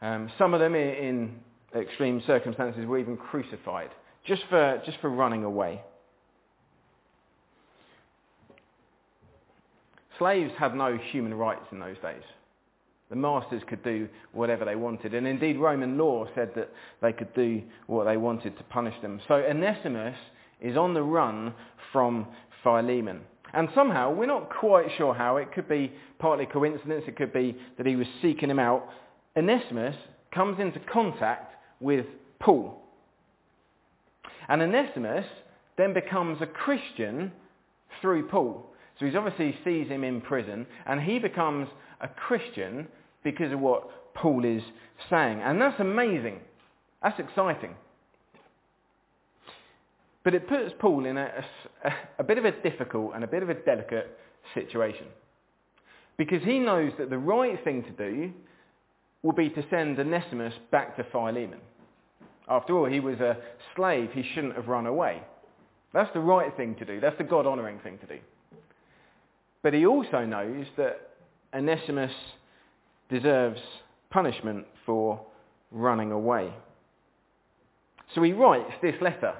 Um, 0.00 0.30
some 0.36 0.54
of 0.54 0.60
them, 0.60 0.74
in, 0.74 0.88
in 0.88 1.80
extreme 1.80 2.22
circumstances, 2.26 2.84
were 2.86 2.98
even 2.98 3.16
crucified 3.16 3.90
just 4.26 4.42
for, 4.50 4.82
just 4.84 4.98
for 5.00 5.08
running 5.08 5.44
away. 5.44 5.80
Slaves 10.18 10.52
had 10.58 10.74
no 10.74 10.96
human 10.96 11.34
rights 11.34 11.66
in 11.72 11.80
those 11.80 11.96
days. 12.02 12.22
The 13.10 13.16
masters 13.16 13.62
could 13.68 13.84
do 13.84 14.08
whatever 14.32 14.64
they 14.64 14.76
wanted. 14.76 15.12
And 15.12 15.26
indeed, 15.26 15.58
Roman 15.58 15.98
law 15.98 16.26
said 16.34 16.52
that 16.56 16.70
they 17.02 17.12
could 17.12 17.34
do 17.34 17.62
what 17.86 18.04
they 18.04 18.16
wanted 18.16 18.56
to 18.56 18.64
punish 18.64 18.94
them. 19.02 19.20
So 19.28 19.34
Onesimus 19.34 20.16
is 20.60 20.76
on 20.76 20.94
the 20.94 21.02
run 21.02 21.52
from 21.92 22.26
Philemon. 22.62 23.20
And 23.52 23.68
somehow, 23.74 24.14
we're 24.14 24.26
not 24.26 24.48
quite 24.48 24.86
sure 24.96 25.12
how, 25.12 25.36
it 25.36 25.52
could 25.52 25.68
be 25.68 25.92
partly 26.18 26.46
coincidence, 26.46 27.04
it 27.06 27.16
could 27.16 27.34
be 27.34 27.56
that 27.76 27.86
he 27.86 27.96
was 27.96 28.06
seeking 28.22 28.48
him 28.48 28.58
out. 28.58 28.88
Onesimus 29.36 29.96
comes 30.34 30.58
into 30.58 30.80
contact 30.80 31.54
with 31.80 32.06
Paul. 32.40 32.80
And 34.48 34.62
Onesimus 34.62 35.26
then 35.76 35.92
becomes 35.92 36.40
a 36.40 36.46
Christian 36.46 37.32
through 38.00 38.28
Paul. 38.28 38.66
So 38.98 39.06
he 39.06 39.16
obviously 39.16 39.56
sees 39.64 39.88
him 39.88 40.04
in 40.04 40.20
prison, 40.20 40.66
and 40.86 41.00
he 41.00 41.18
becomes 41.18 41.68
a 42.00 42.08
Christian 42.08 42.86
because 43.24 43.52
of 43.52 43.60
what 43.60 44.14
Paul 44.14 44.44
is 44.44 44.62
saying. 45.10 45.40
And 45.42 45.60
that's 45.60 45.80
amazing. 45.80 46.40
That's 47.02 47.18
exciting. 47.18 47.74
But 50.24 50.34
it 50.34 50.48
puts 50.48 50.72
Paul 50.78 51.04
in 51.06 51.16
a, 51.16 51.44
a, 51.84 51.92
a, 52.20 52.24
bit 52.24 52.38
of 52.38 52.44
a 52.44 52.52
difficult 52.52 53.12
and 53.14 53.24
a 53.24 53.26
bit 53.26 53.42
of 53.42 53.50
a 53.50 53.54
delicate 53.54 54.18
situation. 54.54 55.06
Because 56.16 56.42
he 56.44 56.58
knows 56.58 56.92
that 56.98 57.10
the 57.10 57.18
right 57.18 57.62
thing 57.64 57.82
to 57.82 57.90
do 57.90 58.32
will 59.22 59.32
be 59.32 59.48
to 59.50 59.64
send 59.70 59.98
Onesimus 59.98 60.54
back 60.70 60.96
to 60.96 61.04
Philemon. 61.10 61.60
After 62.48 62.76
all, 62.76 62.86
he 62.86 63.00
was 63.00 63.18
a 63.20 63.36
slave. 63.74 64.10
He 64.12 64.22
shouldn't 64.34 64.56
have 64.56 64.68
run 64.68 64.86
away. 64.86 65.22
That's 65.92 66.12
the 66.12 66.20
right 66.20 66.54
thing 66.56 66.74
to 66.76 66.84
do. 66.84 67.00
That's 67.00 67.18
the 67.18 67.24
God-honouring 67.24 67.80
thing 67.80 67.98
to 67.98 68.06
do. 68.06 68.18
But 69.62 69.74
he 69.74 69.86
also 69.86 70.24
knows 70.24 70.66
that 70.76 71.10
Onesimus 71.54 72.12
deserves 73.08 73.60
punishment 74.10 74.66
for 74.84 75.20
running 75.70 76.10
away. 76.12 76.52
So 78.14 78.22
he 78.22 78.32
writes 78.32 78.72
this 78.82 78.94
letter 79.00 79.34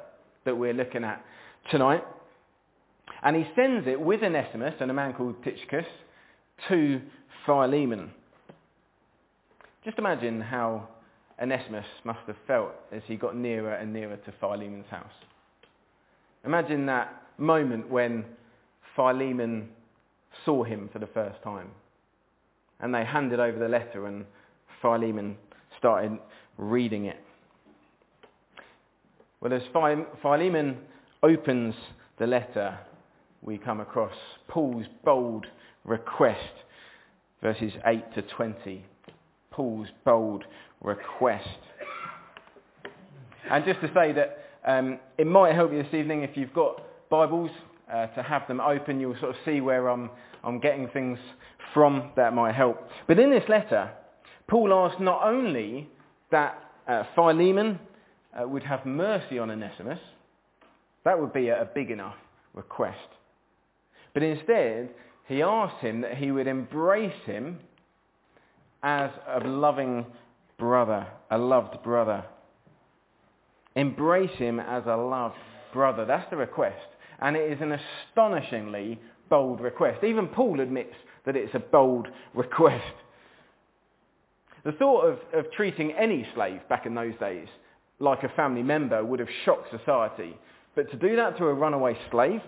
that 0.45 0.57
we're 0.57 0.75
looking 0.75 1.05
at 1.05 1.25
tonight. 1.71 2.05
And 3.23 3.37
he 3.37 3.45
sends 3.55 3.87
it 3.87 4.01
with 4.01 4.23
Onesimus 4.23 4.75
and 4.81 4.91
a 4.91 4.95
man 4.95 5.13
called 5.13 5.43
Tychicus 5.45 5.87
to 6.69 7.01
Philemon. 7.47 8.11
Just 9.85 9.99
imagine 9.99 10.41
how 10.41 10.89
Onesimus 11.41 11.87
must 12.05 12.21
have 12.27 12.37
felt 12.47 12.73
as 12.93 13.03
he 13.07 13.17
got 13.17 13.37
nearer 13.37 13.75
and 13.75 13.93
nearer 13.93 14.17
to 14.17 14.33
Philemon's 14.41 14.89
house. 14.91 15.13
Imagine 16.45 16.87
that 16.87 17.23
moment 17.39 17.89
when 17.89 18.25
Philemon 18.97 19.69
saw 20.45 20.65
him 20.65 20.89
for 20.93 20.99
the 20.99 21.07
first 21.07 21.43
time. 21.43 21.71
And 22.81 22.95
they 22.95 23.05
handed 23.05 23.41
over 23.41 23.59
the 23.59 23.69
letter 23.69 24.07
and 24.07 24.25
Philemon 24.81 25.37
started 25.79 26.19
reading 26.59 27.07
it. 27.07 27.21
Well, 29.41 29.53
as 29.53 29.63
Philemon 30.23 30.79
opens 31.23 31.75
the 32.19 32.27
letter, 32.27 32.79
we 33.43 33.59
come 33.59 33.81
across 33.81 34.15
Paul's 34.49 34.87
bold 35.05 35.47
request, 35.85 36.39
verses 37.41 37.73
8 37.85 38.15
to 38.15 38.23
20. 38.23 38.85
Paul's 39.51 39.89
bold 40.05 40.45
request. 40.81 41.49
And 43.51 43.65
just 43.65 43.81
to 43.81 43.89
say 43.89 44.13
that 44.13 44.39
um, 44.65 44.99
it 45.19 45.27
might 45.27 45.55
help 45.55 45.73
you 45.73 45.83
this 45.83 45.93
evening 45.93 46.23
if 46.23 46.37
you've 46.37 46.55
got 46.55 46.83
Bibles 47.11 47.51
uh, 47.93 48.07
to 48.09 48.23
have 48.23 48.47
them 48.49 48.61
open. 48.61 49.01
You'll 49.01 49.19
sort 49.21 49.31
of 49.31 49.37
see 49.45 49.61
where 49.61 49.89
I'm, 49.89 50.11
I'm 50.43 50.61
getting 50.61 50.89
things 50.89 51.19
from. 51.75 52.11
That 52.17 52.35
might 52.35 52.55
help. 52.55 52.79
But 53.07 53.19
in 53.19 53.31
this 53.31 53.45
letter, 53.49 53.91
Paul 54.49 54.73
asks 54.73 55.01
not 55.01 55.23
only 55.25 55.89
that 56.31 56.59
uh, 56.89 57.05
Philemon 57.15 57.79
uh, 58.39 58.49
would 58.49 58.63
have 58.63 58.87
mercy 58.87 59.39
on 59.39 59.51
Onesimus, 59.51 60.01
that 61.05 61.21
would 61.21 61.33
be 61.33 61.49
a, 61.49 61.63
a 61.63 61.65
big 61.65 61.91
enough 61.91 62.17
request. 62.55 62.99
But 64.15 64.23
instead, 64.23 64.91
he 65.27 65.43
asks 65.43 65.81
him 65.81 66.03
that 66.03 66.17
he 66.17 66.31
would 66.31 66.47
embrace 66.47 67.13
him 67.25 67.61
as 68.83 69.11
a 69.29 69.47
loving 69.47 70.07
brother, 70.59 71.07
a 71.31 71.39
loved 71.39 71.83
brother. 71.83 72.25
Embrace 73.75 74.37
him 74.39 74.61
as 74.61 74.83
a 74.87 74.97
loved 74.97 75.37
brother. 75.73 76.05
That's 76.05 76.29
the 76.31 76.37
request. 76.37 76.77
And 77.21 77.37
it 77.37 77.53
is 77.53 77.61
an 77.61 77.73
astonishingly 77.73 79.01
bold 79.29 79.61
request. 79.61 80.05
Even 80.05 80.29
Paul 80.29 80.61
admits 80.61 80.95
that 81.25 81.37
it's 81.37 81.55
a 81.55 81.59
bold 81.59 82.09
request. 82.35 82.95
The 84.65 84.73
thought 84.73 85.03
of, 85.03 85.19
of 85.33 85.51
treating 85.53 85.93
any 85.93 86.27
slave 86.35 86.61
back 86.69 86.87
in 86.87 86.95
those 86.95 87.15
days 87.19 87.49
like 87.99 88.23
a 88.25 88.29
family 88.31 88.63
member 88.63 89.05
would 89.05 89.21
have 89.21 89.29
shocked 89.45 89.69
society. 89.71 90.37
But 90.75 90.91
to 90.91 90.97
do 90.97 91.17
that 91.17 91.39
to 91.39 91.47
a 91.47 91.55
runaway 91.55 91.97
slave, 92.11 92.41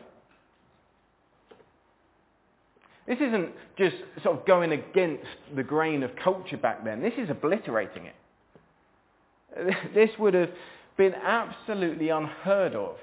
this 3.06 3.18
isn't 3.20 3.50
just 3.76 3.96
sort 4.22 4.38
of 4.38 4.46
going 4.46 4.72
against 4.72 5.26
the 5.54 5.62
grain 5.62 6.02
of 6.02 6.10
culture 6.16 6.56
back 6.56 6.84
then. 6.84 7.02
This 7.02 7.12
is 7.18 7.30
obliterating 7.30 8.06
it. 8.06 8.14
This 9.94 10.10
would 10.18 10.34
have 10.34 10.50
been 10.96 11.14
absolutely 11.14 12.08
unheard 12.08 12.74
of 12.74 12.96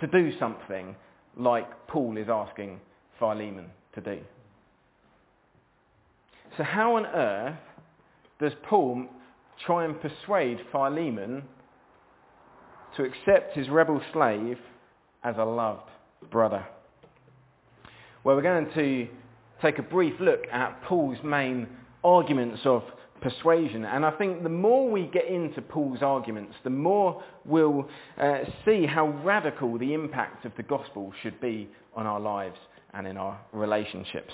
to 0.00 0.06
do 0.06 0.36
something 0.38 0.96
like 1.36 1.86
Paul 1.86 2.16
is 2.16 2.28
asking 2.28 2.80
Philemon 3.18 3.66
to 3.94 4.00
do. 4.00 4.18
So 6.56 6.64
how 6.64 6.96
on 6.96 7.06
earth 7.06 7.58
does 8.40 8.52
Paul 8.68 9.06
try 9.64 9.84
and 9.84 10.00
persuade 10.00 10.58
Philemon 10.72 11.44
to 12.96 13.04
accept 13.04 13.56
his 13.56 13.68
rebel 13.68 14.00
slave 14.12 14.58
as 15.22 15.36
a 15.38 15.44
loved 15.44 15.88
brother? 16.30 16.66
Well, 18.24 18.36
we're 18.36 18.42
going 18.42 18.70
to 18.74 19.08
take 19.62 19.78
a 19.78 19.82
brief 19.82 20.14
look 20.20 20.44
at 20.50 20.82
Paul's 20.82 21.18
main 21.22 21.68
arguments 22.02 22.60
of 22.64 22.82
persuasion. 23.20 23.84
And 23.84 24.04
I 24.04 24.10
think 24.12 24.42
the 24.42 24.48
more 24.48 24.90
we 24.90 25.06
get 25.06 25.26
into 25.26 25.62
Paul's 25.62 26.02
arguments, 26.02 26.54
the 26.64 26.70
more 26.70 27.22
we'll 27.44 27.88
uh, 28.18 28.38
see 28.64 28.86
how 28.86 29.08
radical 29.24 29.78
the 29.78 29.94
impact 29.94 30.44
of 30.44 30.52
the 30.56 30.62
gospel 30.62 31.12
should 31.22 31.40
be 31.40 31.68
on 31.94 32.06
our 32.06 32.20
lives 32.20 32.58
and 32.94 33.06
in 33.06 33.16
our 33.16 33.38
relationships. 33.52 34.32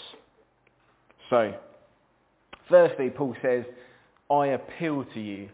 So, 1.30 1.54
firstly, 2.68 3.10
Paul 3.10 3.34
says, 3.42 3.64
I 4.30 4.48
appeal 4.48 5.04
to 5.14 5.20
you. 5.20 5.48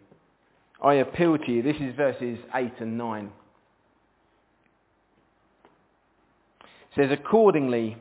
I 0.82 0.94
appeal 0.94 1.38
to 1.38 1.50
you. 1.50 1.62
This 1.62 1.76
is 1.76 1.94
verses 1.94 2.38
8 2.54 2.72
and 2.80 2.98
9. 2.98 3.30
It 6.60 6.68
says, 6.96 7.10
accordingly, 7.10 7.96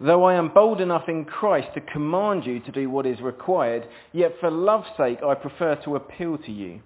though 0.00 0.24
I 0.24 0.34
am 0.34 0.52
bold 0.52 0.80
enough 0.80 1.08
in 1.08 1.24
Christ 1.24 1.68
to 1.74 1.80
command 1.80 2.44
you 2.44 2.60
to 2.60 2.72
do 2.72 2.90
what 2.90 3.06
is 3.06 3.20
required, 3.20 3.88
yet 4.12 4.32
for 4.40 4.50
love's 4.50 4.88
sake 4.96 5.18
I 5.22 5.34
prefer 5.34 5.76
to 5.84 5.96
appeal 5.96 6.38
to 6.38 6.52
you. 6.52 6.80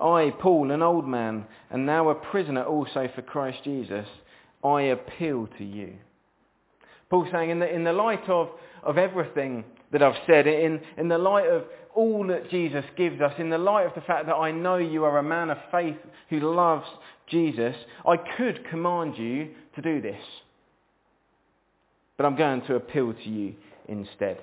I, 0.00 0.32
Paul, 0.38 0.70
an 0.70 0.82
old 0.82 1.06
man, 1.06 1.46
and 1.70 1.84
now 1.84 2.08
a 2.08 2.14
prisoner 2.14 2.64
also 2.64 3.08
for 3.14 3.22
Christ 3.22 3.58
Jesus, 3.64 4.06
I 4.64 4.82
appeal 4.82 5.48
to 5.58 5.64
you. 5.64 5.94
Paul 7.10 7.26
saying, 7.30 7.50
in 7.50 7.58
the, 7.58 7.74
in 7.74 7.84
the 7.84 7.92
light 7.92 8.28
of, 8.28 8.48
of 8.82 8.96
everything 8.96 9.64
that 9.92 10.02
I've 10.02 10.20
said, 10.26 10.46
in, 10.46 10.80
in 10.96 11.08
the 11.08 11.18
light 11.18 11.48
of 11.48 11.64
all 11.94 12.26
that 12.28 12.50
Jesus 12.50 12.84
gives 12.96 13.20
us, 13.20 13.32
in 13.38 13.50
the 13.50 13.58
light 13.58 13.86
of 13.86 13.94
the 13.94 14.00
fact 14.02 14.26
that 14.26 14.34
I 14.34 14.52
know 14.52 14.76
you 14.76 15.04
are 15.04 15.18
a 15.18 15.22
man 15.22 15.50
of 15.50 15.58
faith 15.70 15.96
who 16.28 16.54
loves 16.54 16.86
Jesus, 17.28 17.74
I 18.06 18.16
could 18.36 18.68
command 18.70 19.18
you 19.18 19.50
to 19.74 19.82
do 19.82 20.00
this. 20.00 20.22
But 22.20 22.26
I'm 22.26 22.36
going 22.36 22.60
to 22.66 22.74
appeal 22.74 23.14
to 23.14 23.30
you 23.30 23.54
instead. 23.88 24.36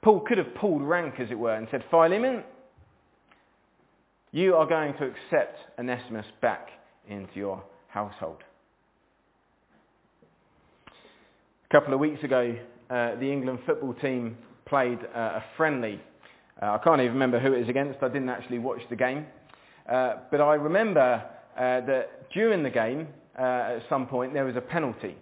Paul 0.00 0.20
could 0.20 0.38
have 0.38 0.54
pulled 0.54 0.80
rank, 0.80 1.16
as 1.20 1.30
it 1.30 1.38
were, 1.38 1.54
and 1.54 1.68
said, 1.70 1.84
Philemon, 1.90 2.42
you 4.32 4.54
are 4.54 4.64
going 4.64 4.94
to 4.94 5.04
accept 5.04 5.58
Onesimus 5.78 6.24
back 6.40 6.70
into 7.06 7.34
your 7.34 7.62
household. 7.88 8.38
A 10.90 11.70
couple 11.70 11.92
of 11.92 12.00
weeks 12.00 12.24
ago, 12.24 12.56
uh, 12.88 13.16
the 13.16 13.30
England 13.30 13.58
football 13.66 13.92
team 13.92 14.38
played 14.64 15.00
uh, 15.14 15.18
a 15.18 15.44
friendly. 15.58 16.00
Uh, 16.62 16.70
I 16.70 16.78
can't 16.82 17.02
even 17.02 17.12
remember 17.12 17.38
who 17.38 17.52
it 17.52 17.60
was 17.60 17.68
against. 17.68 18.02
I 18.02 18.08
didn't 18.08 18.30
actually 18.30 18.60
watch 18.60 18.80
the 18.88 18.96
game. 18.96 19.26
Uh, 19.86 20.14
but 20.30 20.40
I 20.40 20.54
remember 20.54 21.22
uh, 21.54 21.80
that 21.82 22.30
during 22.32 22.62
the 22.62 22.70
game, 22.70 23.08
uh, 23.38 23.76
at 23.76 23.82
some 23.90 24.06
point, 24.06 24.32
there 24.32 24.46
was 24.46 24.56
a 24.56 24.62
penalty. 24.62 25.16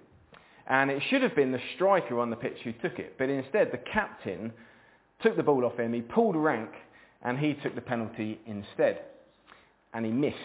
And 0.69 0.91
it 0.91 1.03
should 1.09 1.23
have 1.23 1.37
been 1.37 1.53
the 1.53 1.61
striker 1.75 2.19
on 2.19 2.31
the 2.31 2.37
pitch 2.37 2.59
who 2.65 2.73
took 2.73 2.99
it. 2.99 3.15
But 3.19 3.31
instead, 3.31 3.71
the 3.73 3.79
captain 3.79 4.53
took 5.23 5.37
the 5.37 5.43
ball 5.43 5.65
off 5.65 5.79
him. 5.79 5.93
He 5.93 6.01
pulled 6.01 6.37
rank, 6.37 6.71
and 7.23 7.39
he 7.39 7.55
took 7.55 7.75
the 7.75 7.81
penalty 7.81 8.41
instead. 8.47 9.01
And 9.95 10.05
he 10.05 10.13
missed. 10.13 10.37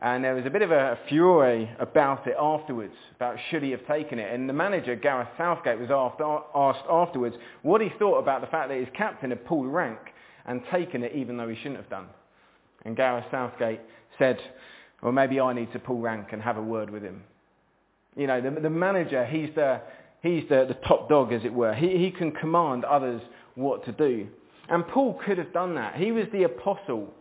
And 0.00 0.24
there 0.24 0.34
was 0.34 0.44
a 0.44 0.50
bit 0.50 0.62
of 0.62 0.72
a 0.72 0.98
furore 1.08 1.68
about 1.78 2.26
it 2.26 2.34
afterwards, 2.36 2.94
about 3.14 3.36
should 3.50 3.62
he 3.62 3.70
have 3.70 3.86
taken 3.86 4.18
it. 4.18 4.34
And 4.34 4.48
the 4.48 4.52
manager, 4.52 4.96
Gareth 4.96 5.28
Southgate, 5.38 5.78
was 5.78 5.90
asked 5.92 6.86
afterwards 6.90 7.36
what 7.62 7.80
he 7.80 7.88
thought 8.00 8.18
about 8.18 8.40
the 8.40 8.48
fact 8.48 8.68
that 8.70 8.78
his 8.78 8.88
captain 8.96 9.30
had 9.30 9.44
pulled 9.46 9.66
rank 9.72 10.00
and 10.44 10.60
taken 10.72 11.04
it 11.04 11.12
even 11.14 11.36
though 11.36 11.48
he 11.48 11.54
shouldn't 11.54 11.76
have 11.76 11.88
done. 11.88 12.08
And 12.84 12.96
Gareth 12.96 13.26
Southgate 13.30 13.80
said, 14.18 14.38
well, 15.00 15.12
maybe 15.12 15.38
I 15.38 15.52
need 15.52 15.72
to 15.72 15.78
pull 15.78 16.00
rank 16.00 16.32
and 16.32 16.42
have 16.42 16.56
a 16.56 16.62
word 16.62 16.90
with 16.90 17.04
him. 17.04 17.22
You 18.16 18.26
know, 18.26 18.40
the, 18.40 18.60
the 18.60 18.70
manager, 18.70 19.24
he's, 19.24 19.50
the, 19.54 19.80
he's 20.22 20.44
the, 20.48 20.66
the 20.68 20.76
top 20.86 21.08
dog, 21.08 21.32
as 21.32 21.44
it 21.44 21.52
were. 21.52 21.74
He, 21.74 21.96
he 21.98 22.10
can 22.10 22.32
command 22.32 22.84
others 22.84 23.22
what 23.54 23.84
to 23.86 23.92
do. 23.92 24.26
And 24.68 24.86
Paul 24.86 25.18
could 25.24 25.38
have 25.38 25.52
done 25.52 25.74
that. 25.74 25.96
He 25.96 26.12
was 26.12 26.26
the 26.32 26.44
apostle. 26.44 27.12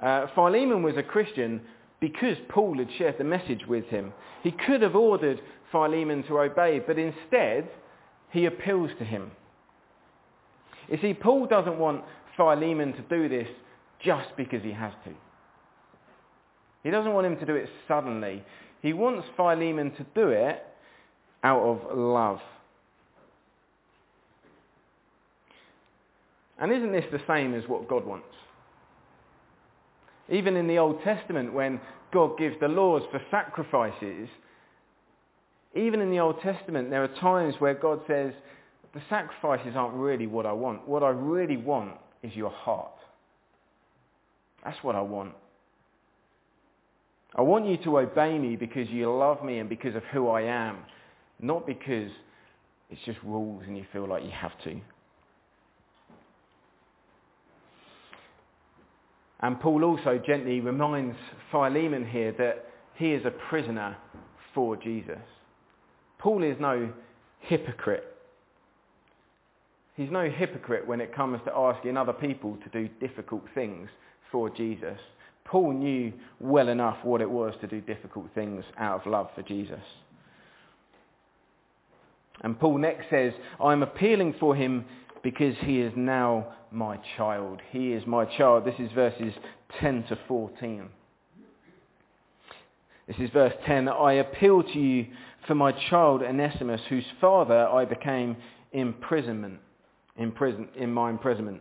Uh, 0.00 0.26
Philemon 0.34 0.82
was 0.82 0.96
a 0.96 1.02
Christian 1.02 1.60
because 2.00 2.36
Paul 2.48 2.78
had 2.78 2.88
shared 2.98 3.16
the 3.18 3.24
message 3.24 3.66
with 3.68 3.84
him. 3.86 4.12
He 4.42 4.50
could 4.50 4.82
have 4.82 4.96
ordered 4.96 5.40
Philemon 5.70 6.24
to 6.24 6.40
obey, 6.40 6.80
but 6.84 6.98
instead 6.98 7.68
he 8.30 8.46
appeals 8.46 8.90
to 8.98 9.04
him. 9.04 9.30
You 10.88 10.98
see, 11.00 11.14
Paul 11.14 11.46
doesn't 11.46 11.78
want 11.78 12.02
Philemon 12.36 12.92
to 12.94 13.02
do 13.02 13.28
this 13.28 13.48
just 14.04 14.36
because 14.36 14.62
he 14.62 14.72
has 14.72 14.92
to. 15.04 15.12
He 16.82 16.90
doesn't 16.90 17.12
want 17.12 17.26
him 17.26 17.36
to 17.36 17.46
do 17.46 17.54
it 17.54 17.68
suddenly. 17.86 18.42
He 18.82 18.92
wants 18.92 19.26
Philemon 19.36 19.92
to 19.92 20.06
do 20.14 20.28
it 20.28 20.62
out 21.44 21.62
of 21.62 21.96
love. 21.96 22.40
And 26.58 26.72
isn't 26.72 26.92
this 26.92 27.04
the 27.10 27.20
same 27.26 27.54
as 27.54 27.62
what 27.68 27.88
God 27.88 28.04
wants? 28.04 28.26
Even 30.28 30.56
in 30.56 30.66
the 30.66 30.78
Old 30.78 31.02
Testament, 31.02 31.52
when 31.52 31.80
God 32.12 32.38
gives 32.38 32.56
the 32.60 32.68
laws 32.68 33.02
for 33.10 33.20
sacrifices, 33.30 34.28
even 35.74 36.00
in 36.00 36.10
the 36.10 36.18
Old 36.18 36.40
Testament, 36.40 36.90
there 36.90 37.02
are 37.02 37.08
times 37.20 37.54
where 37.58 37.74
God 37.74 38.00
says, 38.06 38.32
the 38.94 39.00
sacrifices 39.08 39.72
aren't 39.74 39.94
really 39.94 40.26
what 40.26 40.44
I 40.44 40.52
want. 40.52 40.86
What 40.86 41.02
I 41.02 41.08
really 41.08 41.56
want 41.56 41.92
is 42.22 42.34
your 42.34 42.50
heart. 42.50 42.92
That's 44.64 44.78
what 44.82 44.94
I 44.94 45.00
want. 45.00 45.32
I 47.34 47.42
want 47.42 47.66
you 47.66 47.78
to 47.78 47.98
obey 47.98 48.38
me 48.38 48.56
because 48.56 48.88
you 48.88 49.10
love 49.10 49.42
me 49.44 49.58
and 49.58 49.68
because 49.68 49.94
of 49.94 50.02
who 50.12 50.28
I 50.28 50.42
am, 50.42 50.78
not 51.40 51.66
because 51.66 52.10
it's 52.90 53.00
just 53.06 53.18
rules 53.24 53.62
and 53.66 53.76
you 53.76 53.84
feel 53.92 54.06
like 54.06 54.22
you 54.22 54.30
have 54.30 54.52
to. 54.64 54.80
And 59.40 59.58
Paul 59.58 59.82
also 59.82 60.20
gently 60.24 60.60
reminds 60.60 61.16
Philemon 61.50 62.06
here 62.06 62.32
that 62.38 62.66
he 62.94 63.12
is 63.12 63.24
a 63.24 63.30
prisoner 63.30 63.96
for 64.54 64.76
Jesus. 64.76 65.18
Paul 66.18 66.44
is 66.44 66.56
no 66.60 66.92
hypocrite. 67.40 68.04
He's 69.96 70.10
no 70.10 70.30
hypocrite 70.30 70.86
when 70.86 71.00
it 71.00 71.14
comes 71.14 71.40
to 71.44 71.52
asking 71.54 71.96
other 71.96 72.12
people 72.12 72.56
to 72.62 72.70
do 72.70 72.88
difficult 73.00 73.42
things 73.54 73.88
for 74.30 74.48
Jesus. 74.48 74.98
Paul 75.44 75.72
knew 75.72 76.12
well 76.40 76.68
enough 76.68 76.98
what 77.02 77.20
it 77.20 77.30
was 77.30 77.54
to 77.60 77.66
do 77.66 77.80
difficult 77.80 78.26
things 78.34 78.64
out 78.78 79.00
of 79.00 79.06
love 79.10 79.28
for 79.34 79.42
Jesus. 79.42 79.80
And 82.42 82.58
Paul 82.58 82.78
next 82.78 83.10
says, 83.10 83.32
I'm 83.62 83.82
appealing 83.82 84.34
for 84.40 84.54
him 84.54 84.84
because 85.22 85.54
he 85.60 85.80
is 85.80 85.92
now 85.96 86.48
my 86.70 86.98
child. 87.16 87.60
He 87.70 87.92
is 87.92 88.06
my 88.06 88.24
child. 88.24 88.64
This 88.64 88.74
is 88.78 88.90
verses 88.92 89.32
10 89.80 90.04
to 90.08 90.18
14. 90.26 90.88
This 93.06 93.16
is 93.18 93.30
verse 93.30 93.52
10. 93.66 93.88
I 93.88 94.14
appeal 94.14 94.62
to 94.62 94.78
you 94.78 95.06
for 95.46 95.54
my 95.54 95.72
child 95.90 96.22
Onesimus, 96.22 96.80
whose 96.88 97.04
father 97.20 97.66
I 97.68 97.84
became 97.84 98.36
imprisonment, 98.72 99.58
in, 100.16 100.32
prison, 100.32 100.68
in 100.76 100.92
my 100.92 101.10
imprisonment. 101.10 101.60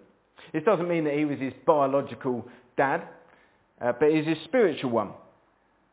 This 0.54 0.64
doesn't 0.64 0.88
mean 0.88 1.04
that 1.06 1.14
he 1.14 1.26
was 1.26 1.40
his 1.40 1.54
biological 1.66 2.48
dad, 2.78 3.04
uh, 3.82 3.94
but 4.00 4.12
he's 4.12 4.26
his 4.26 4.38
spiritual 4.46 4.92
one. 4.92 5.12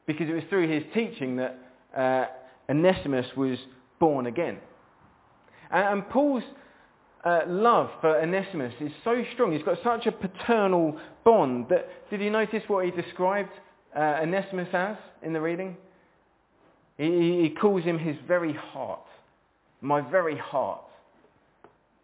Because 0.07 0.29
it 0.29 0.33
was 0.33 0.45
through 0.49 0.69
his 0.69 0.83
teaching 0.95 1.37
that 1.37 1.59
uh, 1.97 2.27
Onesimus 2.71 3.27
was 3.37 3.59
born 3.99 4.27
again. 4.27 4.59
And, 5.71 5.99
and 5.99 6.09
Paul's 6.11 6.45
uh, 7.25 7.41
love 7.47 7.91
for 8.01 8.17
Onesimus 8.17 8.75
is 8.81 8.93
so 9.05 9.23
strong. 9.35 9.53
He's 9.53 9.63
got 9.63 9.79
such 9.83 10.07
a 10.07 10.13
paternal 10.13 10.99
bond 11.25 11.67
that, 11.71 11.89
did 12.11 12.21
you 12.21 12.31
notice 12.31 12.63
what 12.69 12.85
he 12.85 12.91
described 12.91 13.51
uh, 13.97 14.21
Onesimus 14.23 14.69
as 14.73 14.97
in 15.23 15.33
the 15.33 15.41
reading? 15.41 15.77
He, 16.97 17.43
he 17.43 17.55
calls 17.61 17.85
him 17.85 17.99
his 17.99 18.17
very 18.27 18.53
heart. 18.53 19.01
My 19.81 20.01
very 20.01 20.37
heart. 20.37 20.81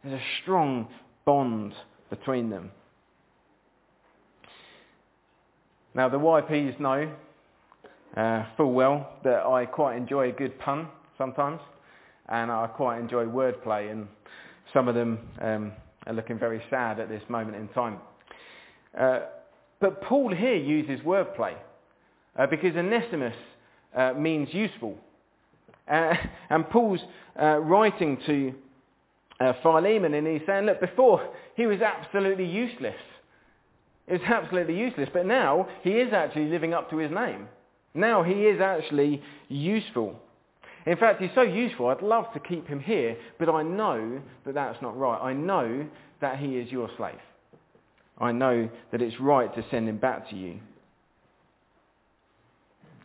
There's 0.03 0.21
a 0.21 0.25
strong 0.43 0.89
bond 1.25 1.75
between 2.11 2.51
them. 2.51 2.71
Now 5.97 6.09
the 6.09 6.19
YPs 6.19 6.81
know 6.81 7.09
uh, 8.17 8.47
full 8.57 8.73
well 8.73 9.13
that 9.23 9.47
I 9.47 9.65
quite 9.65 9.97
enjoy 9.97 10.31
a 10.31 10.33
good 10.33 10.59
pun 10.59 10.89
sometimes 11.17 11.61
and 12.29 12.51
I 12.51 12.67
quite 12.67 12.99
enjoy 12.99 13.27
wordplay 13.27 13.93
and 13.93 14.09
some 14.73 14.89
of 14.89 14.97
them 14.97 15.21
um, 15.41 15.73
are 16.09 16.13
looking 16.13 16.37
very 16.37 16.61
sad 16.69 16.99
at 16.99 17.09
this 17.09 17.23
moment 17.29 17.57
in 17.57 17.69
time. 17.69 17.99
Uh, 18.99 19.21
but 19.81 20.03
Paul 20.03 20.35
here 20.35 20.57
uses 20.57 20.99
wordplay 21.05 21.55
uh, 22.37 22.47
because 22.49 22.75
Onesimus 22.75 23.37
uh, 23.97 24.15
means 24.15 24.49
useful. 24.53 24.97
Uh, 25.87 26.15
and 26.51 26.69
Paul's 26.71 27.01
uh, 27.41 27.59
writing 27.59 28.19
to 28.27 28.53
Philemon 29.63 30.15
and 30.15 30.27
he's 30.27 30.41
saying, 30.45 30.67
look, 30.67 30.81
before 30.81 31.29
he 31.57 31.67
was 31.67 31.81
absolutely 31.81 32.47
useless. 32.47 32.97
It 34.07 34.13
was 34.13 34.23
absolutely 34.27 34.77
useless. 34.77 35.09
But 35.13 35.27
now 35.27 35.69
he 35.83 35.93
is 35.93 36.13
actually 36.13 36.47
living 36.47 36.75
up 36.75 36.91
to 36.91 36.99
his 36.99 37.11
name. 37.11 37.49
Now 37.95 38.23
he 38.23 38.47
is 38.47 38.61
actually 38.61 39.23
useful. 39.49 40.17
In 40.87 40.97
fact, 40.97 41.23
he's 41.23 41.31
so 41.35 41.43
useful, 41.43 41.87
I'd 41.87 42.03
love 42.03 42.27
to 42.35 42.41
keep 42.41 42.67
him 42.67 42.79
here, 42.79 43.17
but 43.39 43.49
I 43.49 43.63
know 43.63 44.21
that 44.45 44.55
that's 44.55 44.83
not 44.83 44.99
right. 44.99 45.19
I 45.19 45.33
know 45.33 45.87
that 46.21 46.39
he 46.39 46.57
is 46.57 46.71
your 46.71 46.91
slave. 46.97 47.15
I 48.19 48.33
know 48.33 48.69
that 48.93 49.01
it's 49.01 49.19
right 49.19 49.53
to 49.55 49.65
send 49.71 49.89
him 49.89 49.97
back 49.97 50.29
to 50.31 50.37
you. 50.37 50.59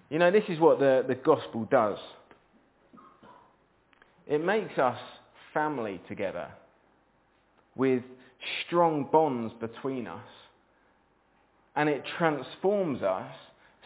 You 0.09 0.19
know, 0.19 0.31
this 0.31 0.43
is 0.49 0.59
what 0.59 0.79
the, 0.79 1.05
the 1.07 1.15
gospel 1.15 1.67
does. 1.71 1.97
It 4.27 4.43
makes 4.43 4.77
us 4.77 4.97
family 5.53 6.01
together 6.07 6.49
with 7.75 8.03
strong 8.65 9.07
bonds 9.11 9.53
between 9.59 10.07
us. 10.07 10.21
And 11.75 11.89
it 11.89 12.03
transforms 12.17 13.01
us 13.03 13.31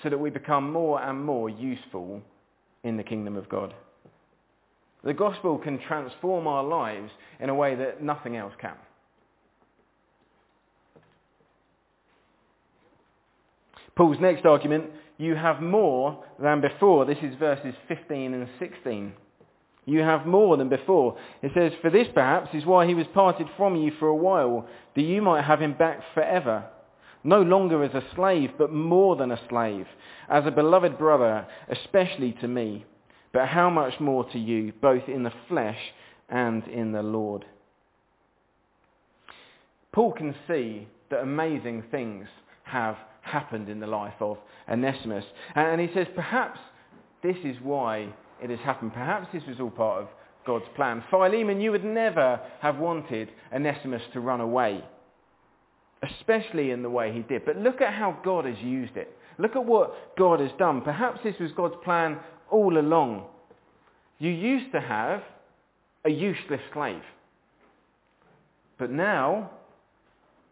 so 0.01 0.09
that 0.09 0.17
we 0.17 0.29
become 0.29 0.71
more 0.71 1.01
and 1.01 1.23
more 1.23 1.49
useful 1.49 2.21
in 2.83 2.97
the 2.97 3.03
kingdom 3.03 3.35
of 3.37 3.47
God. 3.49 3.73
The 5.03 5.13
gospel 5.13 5.57
can 5.57 5.79
transform 5.79 6.47
our 6.47 6.63
lives 6.63 7.11
in 7.39 7.49
a 7.49 7.55
way 7.55 7.75
that 7.75 8.01
nothing 8.01 8.37
else 8.37 8.53
can. 8.59 8.75
Paul's 13.95 14.17
next 14.19 14.45
argument, 14.45 14.85
you 15.17 15.35
have 15.35 15.61
more 15.61 16.23
than 16.41 16.61
before. 16.61 17.05
This 17.05 17.17
is 17.21 17.35
verses 17.35 17.75
15 17.87 18.33
and 18.33 18.47
16. 18.59 19.13
You 19.85 19.99
have 19.99 20.25
more 20.25 20.57
than 20.57 20.69
before. 20.69 21.17
It 21.41 21.51
says, 21.53 21.73
For 21.81 21.89
this 21.89 22.07
perhaps 22.13 22.49
is 22.53 22.65
why 22.65 22.87
he 22.87 22.95
was 22.95 23.05
parted 23.13 23.47
from 23.57 23.75
you 23.75 23.91
for 23.99 24.07
a 24.07 24.15
while, 24.15 24.67
that 24.95 25.01
you 25.01 25.21
might 25.21 25.43
have 25.43 25.61
him 25.61 25.73
back 25.73 25.99
forever. 26.13 26.65
No 27.23 27.41
longer 27.41 27.83
as 27.83 27.93
a 27.93 28.03
slave, 28.15 28.51
but 28.57 28.71
more 28.71 29.15
than 29.15 29.31
a 29.31 29.39
slave, 29.49 29.87
as 30.29 30.45
a 30.45 30.51
beloved 30.51 30.97
brother, 30.97 31.47
especially 31.69 32.33
to 32.41 32.47
me 32.47 32.85
but 33.33 33.47
how 33.47 33.69
much 33.69 33.99
more 33.99 34.23
to 34.31 34.39
you, 34.39 34.71
both 34.79 35.09
in 35.09 35.23
the 35.23 35.33
flesh 35.49 35.79
and 36.29 36.65
in 36.67 36.91
the 36.91 37.01
Lord. 37.01 37.45
Paul 39.91 40.13
can 40.13 40.35
see 40.47 40.87
that 41.09 41.21
amazing 41.21 41.83
things 41.91 42.27
have 42.63 42.95
happened 43.21 43.69
in 43.69 43.79
the 43.79 43.87
life 43.87 44.13
of 44.19 44.37
Onesimus. 44.69 45.25
And 45.55 45.81
he 45.81 45.89
says, 45.93 46.07
perhaps 46.15 46.59
this 47.21 47.35
is 47.43 47.57
why 47.61 48.13
it 48.41 48.49
has 48.49 48.59
happened. 48.59 48.93
Perhaps 48.93 49.27
this 49.33 49.43
was 49.47 49.59
all 49.59 49.71
part 49.71 50.03
of 50.03 50.09
God's 50.45 50.65
plan. 50.75 51.03
Philemon, 51.09 51.61
you 51.61 51.71
would 51.71 51.85
never 51.85 52.39
have 52.61 52.77
wanted 52.77 53.29
Onesimus 53.53 54.01
to 54.13 54.19
run 54.19 54.41
away, 54.41 54.83
especially 56.03 56.71
in 56.71 56.83
the 56.83 56.89
way 56.89 57.13
he 57.13 57.21
did. 57.21 57.45
But 57.45 57.57
look 57.57 57.81
at 57.81 57.93
how 57.93 58.17
God 58.23 58.45
has 58.45 58.57
used 58.59 58.97
it. 58.97 59.15
Look 59.37 59.55
at 59.55 59.65
what 59.65 60.15
God 60.17 60.39
has 60.39 60.51
done. 60.59 60.81
Perhaps 60.81 61.21
this 61.23 61.35
was 61.39 61.51
God's 61.55 61.75
plan 61.83 62.19
all 62.51 62.77
along. 62.77 63.25
You 64.19 64.29
used 64.29 64.71
to 64.73 64.81
have 64.81 65.23
a 66.05 66.09
useless 66.09 66.61
slave. 66.73 67.01
But 68.77 68.91
now, 68.91 69.51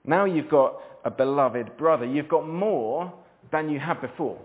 now 0.05 0.25
you've 0.25 0.49
got 0.49 0.75
a 1.03 1.11
beloved 1.11 1.77
brother. 1.77 2.05
You've 2.05 2.29
got 2.29 2.47
more 2.47 3.13
than 3.51 3.69
you 3.69 3.79
had 3.79 4.01
before. 4.01 4.39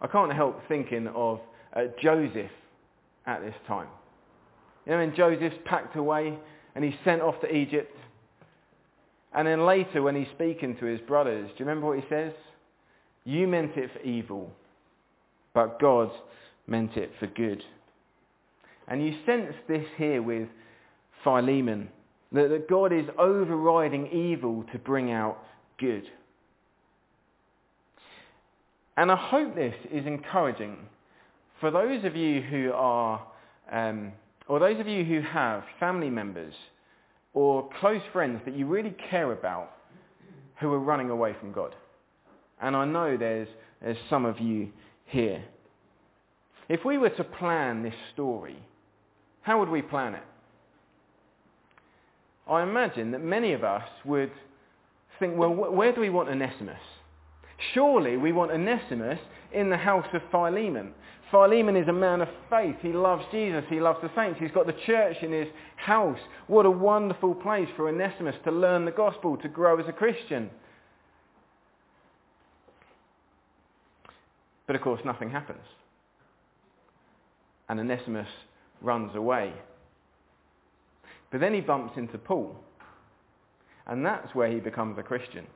I 0.00 0.06
can't 0.06 0.32
help 0.32 0.60
thinking 0.68 1.08
of 1.08 1.40
uh, 1.74 1.82
Joseph 2.02 2.50
at 3.26 3.40
this 3.40 3.54
time. 3.66 3.88
You 4.86 4.92
know, 4.92 4.98
when 4.98 5.14
Joseph's 5.14 5.56
packed 5.64 5.96
away 5.96 6.38
and 6.74 6.84
he's 6.84 6.94
sent 7.04 7.22
off 7.22 7.40
to 7.40 7.54
Egypt. 7.54 7.96
And 9.34 9.48
then 9.48 9.66
later 9.66 10.02
when 10.02 10.14
he's 10.14 10.28
speaking 10.34 10.76
to 10.76 10.86
his 10.86 11.00
brothers, 11.00 11.48
do 11.48 11.64
you 11.64 11.68
remember 11.68 11.88
what 11.88 11.98
he 11.98 12.04
says? 12.08 12.32
You 13.24 13.48
meant 13.48 13.76
it 13.76 13.90
for 13.92 14.00
evil, 14.00 14.52
but 15.54 15.80
God 15.80 16.10
meant 16.66 16.96
it 16.96 17.10
for 17.18 17.26
good. 17.26 17.62
And 18.86 19.04
you 19.04 19.14
sense 19.26 19.54
this 19.66 19.86
here 19.96 20.22
with 20.22 20.48
Philemon, 21.24 21.88
that, 22.32 22.50
that 22.50 22.68
God 22.68 22.92
is 22.92 23.06
overriding 23.18 24.08
evil 24.12 24.64
to 24.72 24.78
bring 24.78 25.10
out 25.10 25.38
good. 25.78 26.04
And 28.96 29.10
I 29.10 29.16
hope 29.16 29.54
this 29.54 29.74
is 29.90 30.06
encouraging 30.06 30.76
for 31.60 31.70
those 31.70 32.04
of 32.04 32.14
you 32.14 32.42
who 32.42 32.72
are, 32.72 33.26
um, 33.72 34.12
or 34.48 34.60
those 34.60 34.78
of 34.78 34.86
you 34.86 35.04
who 35.04 35.22
have 35.22 35.64
family 35.80 36.10
members 36.10 36.54
or 37.34 37.68
close 37.80 38.00
friends 38.12 38.40
that 38.44 38.56
you 38.56 38.66
really 38.66 38.94
care 39.10 39.32
about 39.32 39.72
who 40.60 40.72
are 40.72 40.78
running 40.78 41.10
away 41.10 41.34
from 41.40 41.52
God. 41.52 41.74
And 42.60 42.76
I 42.76 42.84
know 42.84 43.16
there's, 43.16 43.48
there's 43.82 43.98
some 44.08 44.24
of 44.24 44.38
you 44.38 44.70
here. 45.06 45.44
If 46.68 46.84
we 46.84 46.96
were 46.96 47.10
to 47.10 47.24
plan 47.24 47.82
this 47.82 47.94
story, 48.14 48.56
how 49.42 49.58
would 49.58 49.68
we 49.68 49.82
plan 49.82 50.14
it? 50.14 50.22
I 52.48 52.62
imagine 52.62 53.10
that 53.12 53.22
many 53.22 53.52
of 53.52 53.64
us 53.64 53.88
would 54.04 54.30
think, 55.18 55.36
well, 55.36 55.50
where 55.50 55.92
do 55.92 56.00
we 56.00 56.10
want 56.10 56.28
Onesimus? 56.28 56.80
Surely 57.72 58.16
we 58.16 58.32
want 58.32 58.50
Onesimus 58.50 59.18
in 59.52 59.70
the 59.70 59.76
house 59.76 60.06
of 60.12 60.22
Philemon. 60.30 60.92
Philemon 61.30 61.76
is 61.76 61.88
a 61.88 61.92
man 61.92 62.20
of 62.20 62.28
faith. 62.50 62.76
He 62.80 62.92
loves 62.92 63.24
Jesus. 63.30 63.64
He 63.68 63.80
loves 63.80 63.98
the 64.02 64.10
saints. 64.14 64.38
He's 64.40 64.50
got 64.50 64.66
the 64.66 64.76
church 64.86 65.16
in 65.22 65.32
his 65.32 65.48
house. 65.76 66.18
What 66.46 66.66
a 66.66 66.70
wonderful 66.70 67.34
place 67.34 67.68
for 67.76 67.88
Onesimus 67.88 68.36
to 68.44 68.50
learn 68.50 68.84
the 68.84 68.90
gospel, 68.90 69.36
to 69.38 69.48
grow 69.48 69.80
as 69.80 69.88
a 69.88 69.92
Christian. 69.92 70.50
But 74.66 74.76
of 74.76 74.82
course 74.82 75.00
nothing 75.04 75.30
happens. 75.30 75.64
And 77.68 77.80
Onesimus 77.80 78.28
runs 78.80 79.14
away. 79.14 79.52
But 81.30 81.40
then 81.40 81.54
he 81.54 81.60
bumps 81.60 81.96
into 81.96 82.18
Paul. 82.18 82.56
And 83.86 84.04
that's 84.04 84.34
where 84.34 84.50
he 84.50 84.60
becomes 84.60 84.98
a 84.98 85.02
Christian. 85.02 85.46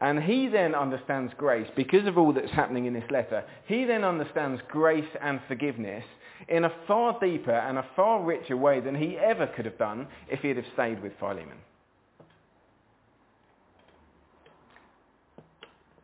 And 0.00 0.22
he 0.22 0.48
then 0.48 0.74
understands 0.74 1.32
grace 1.36 1.68
because 1.74 2.06
of 2.06 2.16
all 2.16 2.32
that's 2.32 2.52
happening 2.52 2.86
in 2.86 2.94
this 2.94 3.10
letter. 3.10 3.44
He 3.66 3.84
then 3.84 4.04
understands 4.04 4.60
grace 4.68 5.08
and 5.20 5.40
forgiveness 5.48 6.04
in 6.46 6.64
a 6.64 6.72
far 6.86 7.18
deeper 7.20 7.50
and 7.50 7.78
a 7.78 7.86
far 7.96 8.22
richer 8.22 8.56
way 8.56 8.80
than 8.80 8.94
he 8.94 9.16
ever 9.18 9.48
could 9.48 9.64
have 9.64 9.78
done 9.78 10.06
if 10.30 10.40
he'd 10.40 10.56
have 10.56 10.66
stayed 10.74 11.02
with 11.02 11.12
Philemon. 11.18 11.58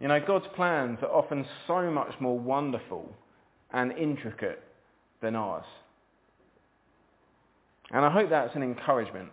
You 0.01 0.09
know, 0.09 0.21
God's 0.27 0.47
plans 0.57 0.99
are 1.03 1.15
often 1.15 1.47
so 1.67 1.91
much 1.91 2.15
more 2.21 2.39
wonderful 2.39 3.09
and 3.73 3.93
intricate 3.93 4.63
than 5.23 5.37
ours. 5.37 5.65
And 7.91 8.05
I 8.05 8.11
hope 8.11 8.29
that's 8.29 8.57
an 8.57 8.63
encouragement 8.63 9.29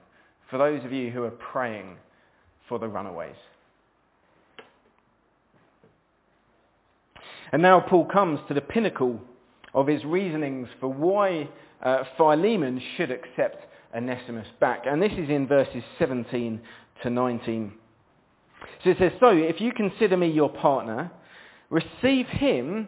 for 0.50 0.60
those 0.60 0.86
of 0.86 0.92
you 0.92 1.10
who 1.10 1.24
are 1.24 1.32
praying 1.32 1.98
for 2.70 2.78
the 2.78 2.88
runaways. 2.88 3.36
And 7.52 7.62
now 7.62 7.82
Paul 7.82 8.06
comes 8.06 8.40
to 8.48 8.54
the 8.54 8.62
pinnacle 8.62 9.20
of 9.74 9.88
his 9.88 10.04
reasonings 10.06 10.68
for 10.80 10.88
why 10.88 11.50
uh, 11.84 12.04
Philemon 12.18 12.82
should 12.96 13.12
accept 13.12 13.66
Onesimus 13.96 14.48
back. 14.60 14.84
And 14.86 15.02
this 15.02 15.12
is 15.14 15.30
in 15.30 15.48
verses 15.48 15.84
17 16.00 16.62
to 17.04 17.10
19. 17.10 17.74
So 18.84 18.90
it 18.92 18.98
says, 19.00 19.12
So 19.20 19.30
if 19.30 19.60
you 19.60 19.74
consider 19.74 20.16
me 20.16 20.32
your 20.32 20.50
partner, 20.50 21.12
receive 21.70 22.28
him 22.28 22.88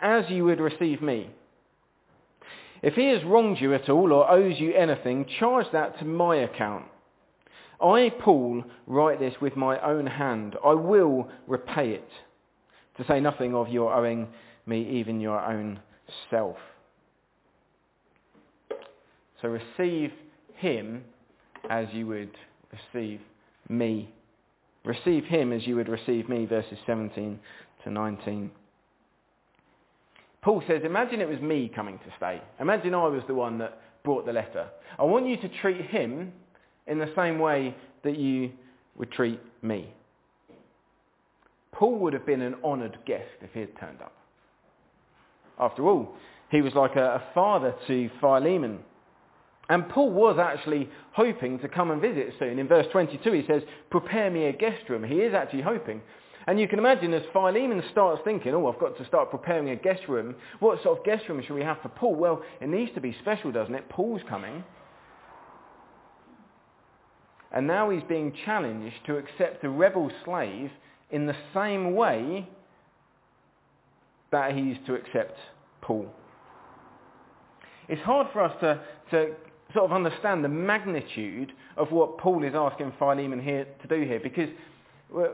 as 0.00 0.24
you 0.28 0.44
would 0.44 0.60
receive 0.60 1.02
me. 1.02 1.30
If 2.82 2.94
he 2.94 3.06
has 3.08 3.22
wronged 3.24 3.60
you 3.60 3.74
at 3.74 3.88
all 3.90 4.12
or 4.12 4.30
owes 4.30 4.58
you 4.58 4.72
anything, 4.72 5.26
charge 5.38 5.66
that 5.72 5.98
to 5.98 6.04
my 6.04 6.36
account. 6.36 6.86
I, 7.82 8.12
Paul, 8.20 8.64
write 8.86 9.20
this 9.20 9.34
with 9.40 9.56
my 9.56 9.80
own 9.80 10.06
hand. 10.06 10.56
I 10.64 10.74
will 10.74 11.28
repay 11.46 11.90
it 11.90 12.08
to 12.96 13.04
say 13.06 13.20
nothing 13.20 13.54
of 13.54 13.68
your 13.68 13.94
owing 13.94 14.28
me 14.66 15.00
even 15.00 15.20
your 15.20 15.40
own 15.40 15.80
self. 16.30 16.56
So 19.42 19.48
receive 19.48 20.12
him 20.56 21.02
as 21.68 21.86
you 21.92 22.06
would 22.06 22.36
receive 22.72 23.20
me. 23.68 24.12
Receive 24.84 25.24
him 25.24 25.52
as 25.52 25.66
you 25.66 25.76
would 25.76 25.88
receive 25.88 26.28
me, 26.28 26.46
verses 26.46 26.78
17 26.86 27.38
to 27.84 27.90
19. 27.90 28.50
Paul 30.42 30.62
says, 30.66 30.82
imagine 30.84 31.20
it 31.20 31.28
was 31.28 31.40
me 31.40 31.70
coming 31.74 31.98
to 31.98 32.12
stay. 32.16 32.40
Imagine 32.60 32.94
I 32.94 33.08
was 33.08 33.22
the 33.26 33.34
one 33.34 33.58
that 33.58 33.78
brought 34.04 34.24
the 34.24 34.32
letter. 34.32 34.68
I 34.98 35.04
want 35.04 35.26
you 35.26 35.36
to 35.36 35.48
treat 35.60 35.82
him 35.82 36.32
in 36.86 36.98
the 36.98 37.12
same 37.14 37.38
way 37.38 37.74
that 38.04 38.18
you 38.18 38.50
would 38.96 39.12
treat 39.12 39.40
me. 39.62 39.92
Paul 41.80 41.98
would 42.00 42.12
have 42.12 42.26
been 42.26 42.42
an 42.42 42.56
honoured 42.62 42.98
guest 43.06 43.40
if 43.40 43.54
he 43.54 43.60
had 43.60 43.74
turned 43.80 44.02
up. 44.02 44.12
After 45.58 45.88
all, 45.88 46.14
he 46.50 46.60
was 46.60 46.74
like 46.74 46.94
a, 46.94 47.14
a 47.14 47.22
father 47.32 47.74
to 47.86 48.10
Philemon. 48.20 48.80
And 49.70 49.88
Paul 49.88 50.10
was 50.10 50.38
actually 50.38 50.90
hoping 51.12 51.58
to 51.60 51.68
come 51.68 51.90
and 51.90 51.98
visit 51.98 52.34
soon. 52.38 52.58
In 52.58 52.68
verse 52.68 52.84
22 52.92 53.32
he 53.32 53.46
says, 53.46 53.62
prepare 53.88 54.30
me 54.30 54.44
a 54.44 54.52
guest 54.52 54.90
room. 54.90 55.04
He 55.04 55.20
is 55.20 55.32
actually 55.32 55.62
hoping. 55.62 56.02
And 56.46 56.60
you 56.60 56.68
can 56.68 56.78
imagine 56.78 57.14
as 57.14 57.22
Philemon 57.32 57.82
starts 57.90 58.20
thinking, 58.24 58.52
oh, 58.52 58.66
I've 58.66 58.78
got 58.78 58.98
to 58.98 59.06
start 59.06 59.30
preparing 59.30 59.70
a 59.70 59.76
guest 59.76 60.02
room. 60.06 60.34
What 60.58 60.82
sort 60.82 60.98
of 60.98 61.04
guest 61.06 61.30
room 61.30 61.42
should 61.42 61.54
we 61.54 61.62
have 61.62 61.80
for 61.80 61.88
Paul? 61.88 62.14
Well, 62.14 62.42
it 62.60 62.68
needs 62.68 62.92
to 62.94 63.00
be 63.00 63.16
special, 63.22 63.52
doesn't 63.52 63.74
it? 63.74 63.88
Paul's 63.88 64.20
coming. 64.28 64.64
And 67.52 67.66
now 67.66 67.88
he's 67.88 68.02
being 68.06 68.34
challenged 68.44 68.96
to 69.06 69.16
accept 69.16 69.64
a 69.64 69.70
rebel 69.70 70.10
slave 70.26 70.70
in 71.10 71.26
the 71.26 71.36
same 71.54 71.94
way 71.94 72.48
that 74.32 74.54
he's 74.54 74.76
to 74.86 74.94
accept 74.94 75.36
Paul. 75.80 76.06
It's 77.88 78.02
hard 78.02 78.28
for 78.32 78.42
us 78.42 78.54
to, 78.60 78.80
to 79.10 79.34
sort 79.74 79.86
of 79.86 79.92
understand 79.92 80.44
the 80.44 80.48
magnitude 80.48 81.52
of 81.76 81.90
what 81.90 82.18
Paul 82.18 82.44
is 82.44 82.52
asking 82.54 82.92
Philemon 82.98 83.42
here 83.42 83.66
to 83.82 83.88
do 83.88 84.06
here 84.06 84.20
because 84.22 84.48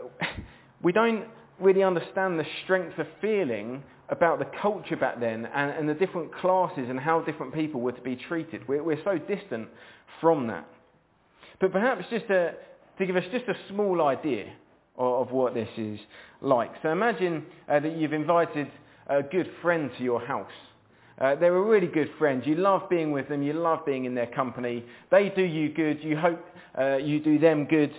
we 0.82 0.92
don't 0.92 1.26
really 1.60 1.82
understand 1.82 2.38
the 2.38 2.46
strength 2.64 2.98
of 2.98 3.06
feeling 3.20 3.82
about 4.08 4.38
the 4.38 4.46
culture 4.62 4.96
back 4.96 5.20
then 5.20 5.46
and, 5.46 5.70
and 5.70 5.88
the 5.88 5.94
different 5.94 6.34
classes 6.34 6.86
and 6.88 6.98
how 6.98 7.20
different 7.20 7.52
people 7.52 7.80
were 7.80 7.92
to 7.92 8.00
be 8.00 8.16
treated. 8.16 8.66
We're, 8.68 8.82
we're 8.82 9.02
so 9.04 9.18
distant 9.18 9.68
from 10.20 10.46
that. 10.46 10.68
But 11.60 11.72
perhaps 11.72 12.04
just 12.10 12.28
to, 12.28 12.54
to 12.98 13.06
give 13.06 13.16
us 13.16 13.24
just 13.32 13.46
a 13.48 13.54
small 13.68 14.02
idea 14.02 14.52
of, 14.98 15.30
what 15.30 15.54
this 15.54 15.68
is 15.76 15.98
like. 16.40 16.70
So 16.82 16.90
imagine 16.90 17.44
uh, 17.68 17.80
that 17.80 17.96
you've 17.96 18.12
invited 18.12 18.68
a 19.08 19.22
good 19.22 19.50
friend 19.62 19.90
to 19.98 20.04
your 20.04 20.24
house. 20.24 20.50
Uh, 21.20 21.34
they're 21.34 21.56
a 21.56 21.62
really 21.62 21.86
good 21.86 22.10
friend. 22.18 22.42
You 22.44 22.56
love 22.56 22.88
being 22.90 23.10
with 23.10 23.28
them. 23.28 23.42
You 23.42 23.54
love 23.54 23.86
being 23.86 24.04
in 24.04 24.14
their 24.14 24.26
company. 24.26 24.84
They 25.10 25.30
do 25.30 25.42
you 25.42 25.70
good. 25.70 26.02
You 26.02 26.16
hope 26.16 26.44
uh, 26.78 26.96
you 26.96 27.20
do 27.20 27.38
them 27.38 27.64
good. 27.64 27.92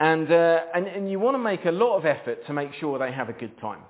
And, 0.00 0.30
uh, 0.30 0.60
and, 0.74 0.86
and 0.86 1.10
you 1.10 1.18
want 1.18 1.34
to 1.34 1.38
make 1.38 1.64
a 1.64 1.70
lot 1.70 1.96
of 1.96 2.06
effort 2.06 2.46
to 2.46 2.52
make 2.52 2.72
sure 2.74 2.98
they 2.98 3.12
have 3.12 3.28
a 3.28 3.32
good 3.32 3.58
time. 3.60 3.80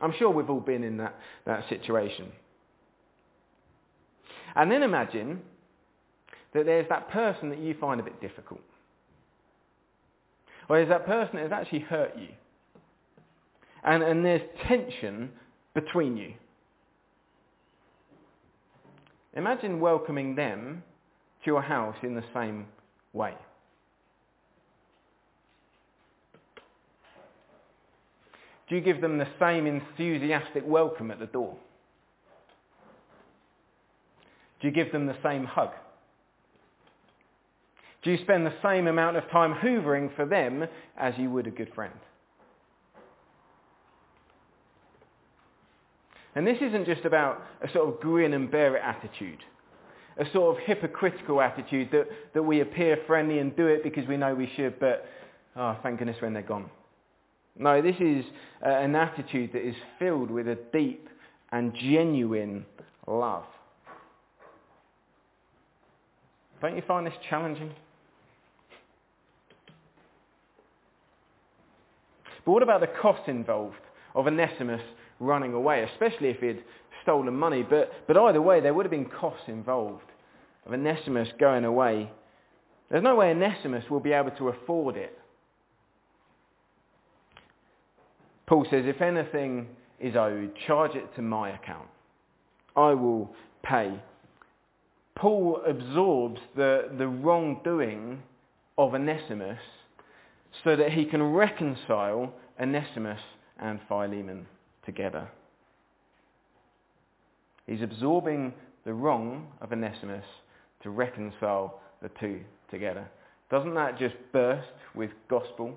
I'm 0.00 0.14
sure 0.18 0.30
we've 0.30 0.48
all 0.48 0.60
been 0.60 0.84
in 0.84 0.96
that, 0.98 1.16
that 1.44 1.68
situation. 1.68 2.30
And 4.54 4.70
then 4.70 4.82
imagine 4.82 5.40
that 6.54 6.66
there's 6.66 6.88
that 6.88 7.10
person 7.10 7.50
that 7.50 7.58
you 7.58 7.74
find 7.80 8.00
a 8.00 8.02
bit 8.02 8.20
difficult. 8.20 8.60
Or 10.68 10.76
there's 10.76 10.88
that 10.88 11.06
person 11.06 11.36
that 11.36 11.50
has 11.50 11.52
actually 11.52 11.80
hurt 11.80 12.12
you. 12.18 12.28
And, 13.84 14.02
and 14.02 14.24
there's 14.24 14.42
tension 14.66 15.30
between 15.74 16.16
you. 16.16 16.34
Imagine 19.34 19.80
welcoming 19.80 20.34
them 20.34 20.82
to 21.44 21.46
your 21.46 21.62
house 21.62 21.96
in 22.02 22.14
the 22.14 22.24
same 22.34 22.66
way. 23.12 23.34
Do 28.68 28.74
you 28.74 28.80
give 28.82 29.00
them 29.00 29.16
the 29.16 29.28
same 29.40 29.66
enthusiastic 29.66 30.62
welcome 30.66 31.10
at 31.10 31.18
the 31.18 31.26
door? 31.26 31.56
Do 34.60 34.68
you 34.68 34.74
give 34.74 34.92
them 34.92 35.06
the 35.06 35.16
same 35.22 35.44
hug? 35.44 35.70
Do 38.02 38.10
you 38.10 38.18
spend 38.22 38.46
the 38.46 38.54
same 38.62 38.86
amount 38.86 39.16
of 39.16 39.28
time 39.30 39.54
hoovering 39.54 40.14
for 40.14 40.24
them 40.24 40.66
as 40.96 41.14
you 41.18 41.30
would 41.30 41.46
a 41.46 41.50
good 41.50 41.72
friend? 41.74 41.94
And 46.34 46.46
this 46.46 46.58
isn't 46.60 46.86
just 46.86 47.04
about 47.04 47.42
a 47.62 47.72
sort 47.72 47.88
of 47.88 48.00
grin 48.00 48.32
and 48.34 48.48
bear 48.48 48.76
it 48.76 48.82
attitude, 48.84 49.38
a 50.18 50.24
sort 50.32 50.56
of 50.56 50.62
hypocritical 50.64 51.40
attitude 51.40 51.88
that, 51.90 52.06
that 52.34 52.42
we 52.42 52.60
appear 52.60 52.98
friendly 53.08 53.40
and 53.40 53.56
do 53.56 53.66
it 53.66 53.82
because 53.82 54.06
we 54.06 54.16
know 54.16 54.34
we 54.34 54.48
should, 54.54 54.78
but 54.78 55.06
oh, 55.56 55.76
thank 55.82 55.98
goodness 55.98 56.16
when 56.20 56.34
they're 56.34 56.42
gone. 56.42 56.70
No, 57.58 57.82
this 57.82 57.96
is 57.98 58.24
uh, 58.64 58.68
an 58.68 58.94
attitude 58.94 59.52
that 59.52 59.66
is 59.66 59.74
filled 59.98 60.30
with 60.30 60.46
a 60.46 60.56
deep 60.72 61.08
and 61.50 61.74
genuine 61.74 62.64
love. 63.08 63.44
Don't 66.60 66.76
you 66.76 66.82
find 66.86 67.04
this 67.04 67.14
challenging? 67.28 67.72
But 72.48 72.52
what 72.52 72.62
about 72.62 72.80
the 72.80 72.86
cost 72.86 73.28
involved 73.28 73.76
of 74.14 74.26
Onesimus 74.26 74.80
running 75.20 75.52
away, 75.52 75.82
especially 75.92 76.30
if 76.30 76.38
he'd 76.38 76.64
stolen 77.02 77.34
money? 77.34 77.62
But, 77.62 77.92
but 78.06 78.16
either 78.16 78.40
way, 78.40 78.62
there 78.62 78.72
would 78.72 78.86
have 78.86 78.90
been 78.90 79.04
costs 79.04 79.42
involved 79.48 80.10
of 80.64 80.72
Onesimus 80.72 81.28
going 81.38 81.66
away. 81.66 82.10
There's 82.90 83.04
no 83.04 83.16
way 83.16 83.32
Onesimus 83.32 83.84
will 83.90 84.00
be 84.00 84.12
able 84.12 84.30
to 84.30 84.48
afford 84.48 84.96
it. 84.96 85.18
Paul 88.46 88.66
says, 88.70 88.84
if 88.86 89.02
anything 89.02 89.66
is 90.00 90.16
owed, 90.16 90.52
charge 90.66 90.94
it 90.94 91.14
to 91.16 91.20
my 91.20 91.50
account. 91.50 91.88
I 92.74 92.94
will 92.94 93.30
pay. 93.62 93.92
Paul 95.16 95.60
absorbs 95.66 96.40
the, 96.56 96.92
the 96.96 97.08
wrongdoing 97.08 98.22
of 98.78 98.94
Onesimus 98.94 99.58
so 100.64 100.76
that 100.76 100.92
he 100.92 101.04
can 101.04 101.22
reconcile 101.22 102.32
Onesimus 102.60 103.20
and 103.60 103.80
Philemon 103.88 104.46
together. 104.84 105.28
He's 107.66 107.82
absorbing 107.82 108.54
the 108.84 108.94
wrong 108.94 109.48
of 109.60 109.72
Onesimus 109.72 110.24
to 110.82 110.90
reconcile 110.90 111.80
the 112.00 112.10
two 112.20 112.40
together. 112.70 113.06
Doesn't 113.50 113.74
that 113.74 113.98
just 113.98 114.14
burst 114.32 114.68
with 114.94 115.10
gospel? 115.28 115.74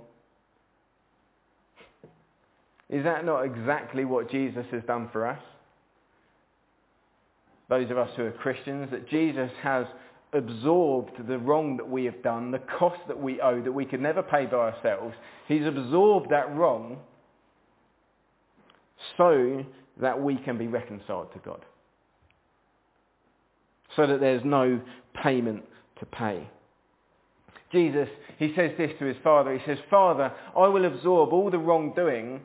Is 2.89 3.03
that 3.03 3.25
not 3.25 3.43
exactly 3.43 4.05
what 4.05 4.29
Jesus 4.29 4.65
has 4.71 4.83
done 4.83 5.09
for 5.11 5.25
us? 5.25 5.41
Those 7.69 7.89
of 7.89 7.97
us 7.97 8.09
who 8.17 8.25
are 8.25 8.31
Christians, 8.31 8.89
that 8.91 9.09
Jesus 9.09 9.49
has 9.61 9.85
absorbed 10.33 11.27
the 11.27 11.37
wrong 11.37 11.77
that 11.77 11.89
we 11.89 12.05
have 12.05 12.21
done, 12.23 12.51
the 12.51 12.59
cost 12.79 12.99
that 13.07 13.19
we 13.19 13.41
owe 13.41 13.61
that 13.61 13.71
we 13.71 13.85
could 13.85 14.01
never 14.01 14.23
pay 14.23 14.45
by 14.45 14.57
ourselves. 14.57 15.13
He's 15.47 15.65
absorbed 15.65 16.29
that 16.31 16.55
wrong 16.55 16.97
so 19.17 19.65
that 19.99 20.21
we 20.21 20.37
can 20.37 20.57
be 20.57 20.67
reconciled 20.67 21.33
to 21.33 21.39
God. 21.39 21.65
So 23.95 24.07
that 24.07 24.19
there's 24.21 24.43
no 24.45 24.79
payment 25.21 25.63
to 25.99 26.05
pay. 26.05 26.47
Jesus, 27.71 28.07
he 28.37 28.53
says 28.55 28.71
this 28.77 28.91
to 28.99 29.05
his 29.05 29.17
father. 29.23 29.57
He 29.57 29.65
says, 29.65 29.77
Father, 29.89 30.31
I 30.57 30.67
will 30.67 30.85
absorb 30.85 31.31
all 31.31 31.49
the 31.49 31.57
wrongdoing 31.57 32.41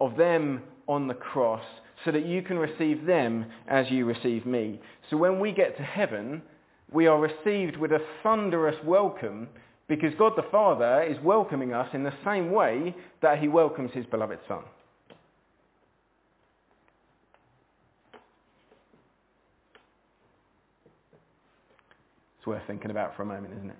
of 0.00 0.16
them 0.16 0.62
on 0.86 1.06
the 1.06 1.14
cross 1.14 1.64
so 2.04 2.12
that 2.12 2.24
you 2.24 2.42
can 2.42 2.58
receive 2.58 3.04
them 3.04 3.46
as 3.66 3.90
you 3.90 4.04
receive 4.06 4.46
me. 4.46 4.80
So 5.10 5.16
when 5.16 5.40
we 5.40 5.52
get 5.52 5.76
to 5.76 5.82
heaven, 5.82 6.42
we 6.92 7.06
are 7.06 7.20
received 7.20 7.76
with 7.76 7.92
a 7.92 8.00
thunderous 8.22 8.76
welcome 8.84 9.48
because 9.88 10.12
God 10.18 10.32
the 10.36 10.44
Father 10.50 11.02
is 11.02 11.16
welcoming 11.22 11.72
us 11.72 11.88
in 11.92 12.02
the 12.02 12.12
same 12.24 12.50
way 12.50 12.94
that 13.22 13.38
he 13.38 13.48
welcomes 13.48 13.90
his 13.92 14.06
beloved 14.06 14.38
Son. 14.46 14.62
It's 22.38 22.46
worth 22.46 22.62
thinking 22.66 22.90
about 22.90 23.16
for 23.16 23.22
a 23.22 23.26
moment, 23.26 23.54
isn't 23.56 23.70
it? 23.70 23.76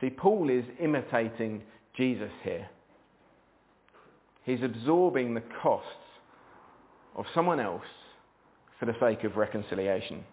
See, 0.00 0.10
Paul 0.10 0.48
is 0.48 0.64
imitating 0.82 1.62
Jesus 1.96 2.30
here. 2.42 2.68
He's 4.44 4.62
absorbing 4.62 5.34
the 5.34 5.42
costs 5.62 5.88
of 7.16 7.26
someone 7.34 7.60
else 7.60 7.84
for 8.80 8.86
the 8.86 8.96
sake 8.98 9.22
of 9.24 9.36
reconciliation. 9.36 10.24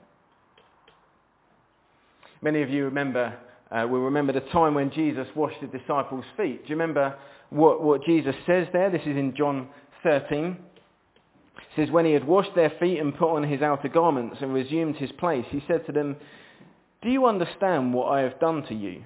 Many 2.41 2.61
of 2.61 2.69
you 2.69 2.85
remember, 2.85 3.37
uh, 3.71 3.85
will 3.87 3.99
remember 3.99 4.31
the 4.31 4.39
time 4.39 4.73
when 4.73 4.89
Jesus 4.91 5.27
washed 5.35 5.59
the 5.61 5.67
disciples' 5.67 6.25
feet. 6.37 6.63
Do 6.63 6.69
you 6.69 6.75
remember 6.75 7.15
what, 7.49 7.83
what 7.83 8.03
Jesus 8.03 8.35
says 8.45 8.67
there? 8.71 8.89
This 8.89 9.01
is 9.01 9.17
in 9.17 9.35
John 9.35 9.67
13. 10.03 10.57
It 11.57 11.63
says, 11.75 11.91
when 11.91 12.05
he 12.05 12.13
had 12.13 12.25
washed 12.25 12.55
their 12.55 12.71
feet 12.79 12.99
and 12.99 13.17
put 13.17 13.35
on 13.35 13.43
his 13.43 13.61
outer 13.61 13.89
garments 13.89 14.37
and 14.41 14.53
resumed 14.53 14.95
his 14.95 15.11
place, 15.13 15.45
he 15.49 15.63
said 15.67 15.85
to 15.87 15.91
them, 15.91 16.15
do 17.01 17.09
you 17.09 17.25
understand 17.25 17.93
what 17.93 18.11
I 18.11 18.21
have 18.21 18.39
done 18.39 18.63
to 18.63 18.73
you? 18.73 19.03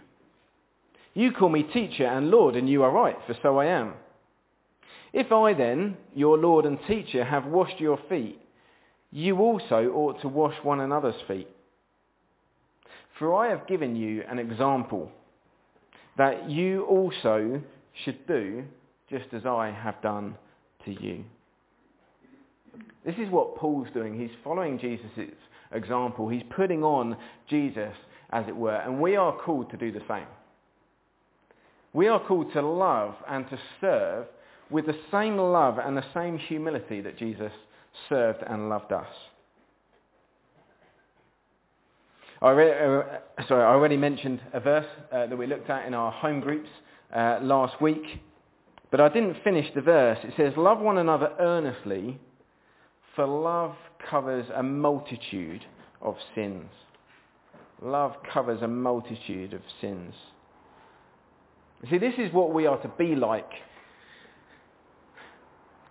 You 1.14 1.32
call 1.32 1.50
me 1.50 1.64
teacher 1.64 2.06
and 2.06 2.30
Lord, 2.30 2.56
and 2.56 2.70
you 2.70 2.84
are 2.84 2.92
right, 2.92 3.18
for 3.28 3.36
so 3.42 3.58
I 3.58 3.66
am. 3.66 3.94
If 5.12 5.32
I 5.32 5.54
then, 5.54 5.98
your 6.16 6.38
Lord 6.38 6.66
and 6.66 6.80
teacher, 6.88 7.26
have 7.26 7.46
washed 7.46 7.80
your 7.80 8.00
feet, 8.08 8.40
you 9.12 9.40
also 9.40 9.92
ought 9.94 10.22
to 10.22 10.28
wash 10.28 10.56
one 10.64 10.80
another's 10.80 11.22
feet. 11.28 11.48
For 13.20 13.36
I 13.36 13.50
have 13.50 13.68
given 13.68 13.96
you 13.96 14.24
an 14.30 14.40
example 14.40 15.12
that 16.18 16.50
you 16.50 16.86
also 16.86 17.62
should 18.04 18.26
do 18.28 18.64
just 19.10 19.26
as 19.34 19.46
I 19.46 19.70
have 19.72 20.02
done 20.02 20.36
to 20.86 20.92
you. 20.92 21.24
This 23.06 23.16
is 23.16 23.30
what 23.30 23.58
Paul's 23.58 23.88
doing. 23.94 24.20
He's 24.20 24.36
following 24.44 24.80
Jesus' 24.80 25.34
example. 25.72 26.30
He's 26.30 26.44
putting 26.56 26.84
on 26.84 27.18
Jesus, 27.50 27.94
as 28.32 28.46
it 28.48 28.56
were, 28.56 28.76
and 28.76 29.00
we 29.02 29.16
are 29.16 29.36
called 29.38 29.70
to 29.72 29.78
do 29.78 29.92
the 29.92 30.02
same. 30.08 30.28
We 31.94 32.08
are 32.08 32.26
called 32.26 32.54
to 32.54 32.62
love 32.62 33.16
and 33.28 33.50
to 33.50 33.60
serve 33.82 34.28
with 34.70 34.86
the 34.86 34.98
same 35.12 35.38
love 35.38 35.78
and 35.78 35.98
the 35.98 36.06
same 36.14 36.38
humility 36.38 37.02
that 37.02 37.18
Jesus 37.18 37.52
served 38.10 38.44
and 38.48 38.70
loved 38.70 38.92
us. 38.92 39.08
I 42.42 42.50
uh, 42.50 43.20
sorry, 43.48 43.64
I 43.64 43.68
already 43.68 43.98
mentioned 43.98 44.42
a 44.52 44.60
verse 44.60 44.88
uh, 45.12 45.28
that 45.28 45.38
we 45.38 45.46
looked 45.46 45.70
at 45.70 45.86
in 45.86 45.94
our 45.94 46.12
home 46.12 46.40
groups 46.40 46.70
uh, 47.16 47.38
last 47.42 47.80
week, 47.80 48.04
but 48.90 49.00
I 49.00 49.10
didn't 49.10 49.38
finish 49.44 49.68
the 49.76 49.82
verse. 49.82 50.18
It 50.24 50.34
says, 50.36 50.54
love 50.58 50.80
one 50.80 50.98
another 50.98 51.34
earnestly, 51.40 52.20
for 53.16 53.28
love 53.28 53.76
covers 54.10 54.48
a 54.56 54.64
multitude 54.64 55.64
of 56.02 56.16
sins. 56.34 56.70
Love 57.80 58.16
covers 58.34 58.62
a 58.64 58.68
multitude 58.68 59.54
of 59.54 59.62
sins. 59.80 60.14
See, 61.90 62.00
this 62.00 62.14
is 62.18 62.34
what 62.34 62.54
we 62.54 62.66
are 62.66 62.82
to 62.82 62.88
be 62.88 63.16
like 63.16 63.50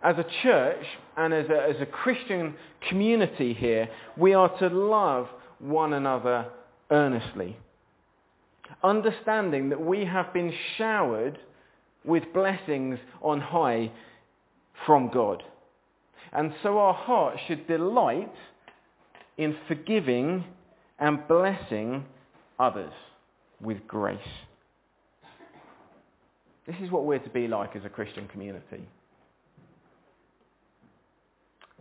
as 0.03 0.17
a 0.17 0.25
church 0.43 0.85
and 1.17 1.35
as 1.35 1.47
a, 1.51 1.63
as 1.63 1.77
a 1.81 1.87
Christian 1.87 2.55
community 2.89 3.55
here, 3.55 3.89
we 4.17 4.35
are 4.35 4.57
to 4.59 4.69
love 4.69 5.29
one 5.59 5.93
another 5.93 6.47
earnestly. 6.91 7.57
Understanding 8.83 9.69
that 9.71 9.81
we 9.81 10.05
have 10.05 10.33
been 10.33 10.53
showered 10.79 11.39
with 12.05 12.23
blessings 12.33 12.99
on 13.21 13.41
high 13.41 13.93
from 14.87 15.11
God. 15.13 15.43
And 16.33 16.55
so 16.63 16.79
our 16.79 16.95
hearts 16.95 17.41
should 17.47 17.67
delight 17.67 18.33
in 19.37 19.57
forgiving 19.69 20.45
and 20.99 21.27
blessing 21.29 22.05
others 22.59 22.93
with 23.61 23.87
grace. 23.87 24.19
This 26.67 26.77
is 26.83 26.91
what 26.91 27.05
we're 27.05 27.19
to 27.19 27.31
be 27.31 27.49
like 27.49 27.75
as 27.77 27.85
a 27.85 27.89
Christian 27.89 28.29
community 28.29 28.87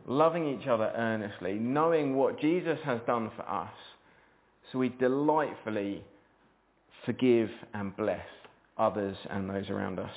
loving 0.08 0.48
each 0.48 0.68
other 0.68 0.92
earnestly, 0.96 1.54
knowing 1.54 2.16
what 2.16 2.40
Jesus 2.40 2.80
has 2.86 3.00
done 3.06 3.32
for 3.36 3.44
us, 3.44 3.74
so 4.72 4.80
we 4.80 4.90
delightfully 4.90 6.04
forgive 7.06 7.50
and 7.74 7.96
bless 7.96 8.26
others 8.78 9.18
and 9.30 9.50
those 9.50 9.70
around 9.70 10.00
us. 10.00 10.12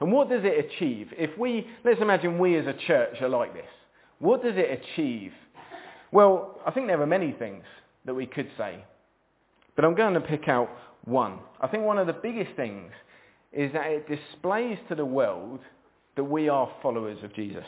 And 0.00 0.12
what 0.12 0.28
does 0.28 0.42
it 0.44 0.66
achieve? 0.66 1.08
If 1.16 1.36
we, 1.38 1.66
let's 1.84 2.00
imagine 2.00 2.38
we 2.38 2.56
as 2.58 2.66
a 2.66 2.74
church 2.86 3.16
are 3.20 3.28
like 3.28 3.54
this. 3.54 3.64
What 4.18 4.42
does 4.42 4.54
it 4.56 4.80
achieve? 4.80 5.32
Well, 6.12 6.60
I 6.66 6.70
think 6.70 6.86
there 6.86 7.00
are 7.00 7.06
many 7.06 7.32
things 7.32 7.64
that 8.04 8.14
we 8.14 8.26
could 8.26 8.48
say. 8.56 8.84
But 9.74 9.84
I'm 9.84 9.94
going 9.94 10.14
to 10.14 10.20
pick 10.20 10.48
out 10.48 10.70
one. 11.04 11.38
I 11.60 11.68
think 11.68 11.84
one 11.84 11.98
of 11.98 12.06
the 12.06 12.12
biggest 12.12 12.56
things 12.56 12.92
is 13.52 13.72
that 13.72 13.86
it 13.86 14.08
displays 14.08 14.78
to 14.88 14.94
the 14.94 15.04
world 15.04 15.60
that 16.16 16.24
we 16.24 16.48
are 16.48 16.68
followers 16.82 17.18
of 17.22 17.34
Jesus. 17.34 17.64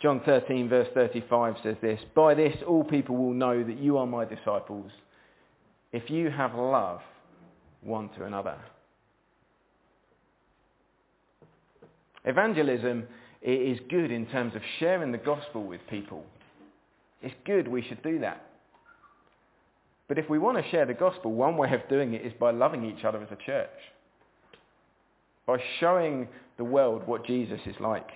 John 0.00 0.22
13 0.24 0.68
verse 0.68 0.88
35 0.94 1.56
says 1.62 1.76
this, 1.82 2.00
By 2.14 2.34
this 2.34 2.56
all 2.66 2.84
people 2.84 3.16
will 3.16 3.34
know 3.34 3.62
that 3.62 3.78
you 3.78 3.98
are 3.98 4.06
my 4.06 4.24
disciples, 4.24 4.90
if 5.92 6.08
you 6.08 6.30
have 6.30 6.54
love 6.54 7.00
one 7.82 8.08
to 8.10 8.24
another. 8.24 8.56
Evangelism 12.24 13.04
is 13.42 13.78
good 13.88 14.10
in 14.10 14.26
terms 14.26 14.54
of 14.54 14.62
sharing 14.78 15.12
the 15.12 15.18
gospel 15.18 15.64
with 15.64 15.80
people. 15.88 16.24
It's 17.22 17.34
good, 17.44 17.68
we 17.68 17.82
should 17.82 18.02
do 18.02 18.20
that. 18.20 18.46
But 20.08 20.18
if 20.18 20.28
we 20.28 20.38
want 20.38 20.62
to 20.62 20.70
share 20.70 20.86
the 20.86 20.94
gospel, 20.94 21.32
one 21.32 21.56
way 21.56 21.72
of 21.72 21.88
doing 21.88 22.14
it 22.14 22.26
is 22.26 22.32
by 22.38 22.50
loving 22.50 22.84
each 22.84 23.04
other 23.04 23.22
as 23.22 23.28
a 23.30 23.46
church 23.46 23.68
by 25.46 25.58
showing 25.78 26.28
the 26.56 26.64
world 26.64 27.06
what 27.06 27.26
Jesus 27.26 27.60
is 27.66 27.76
like. 27.80 28.08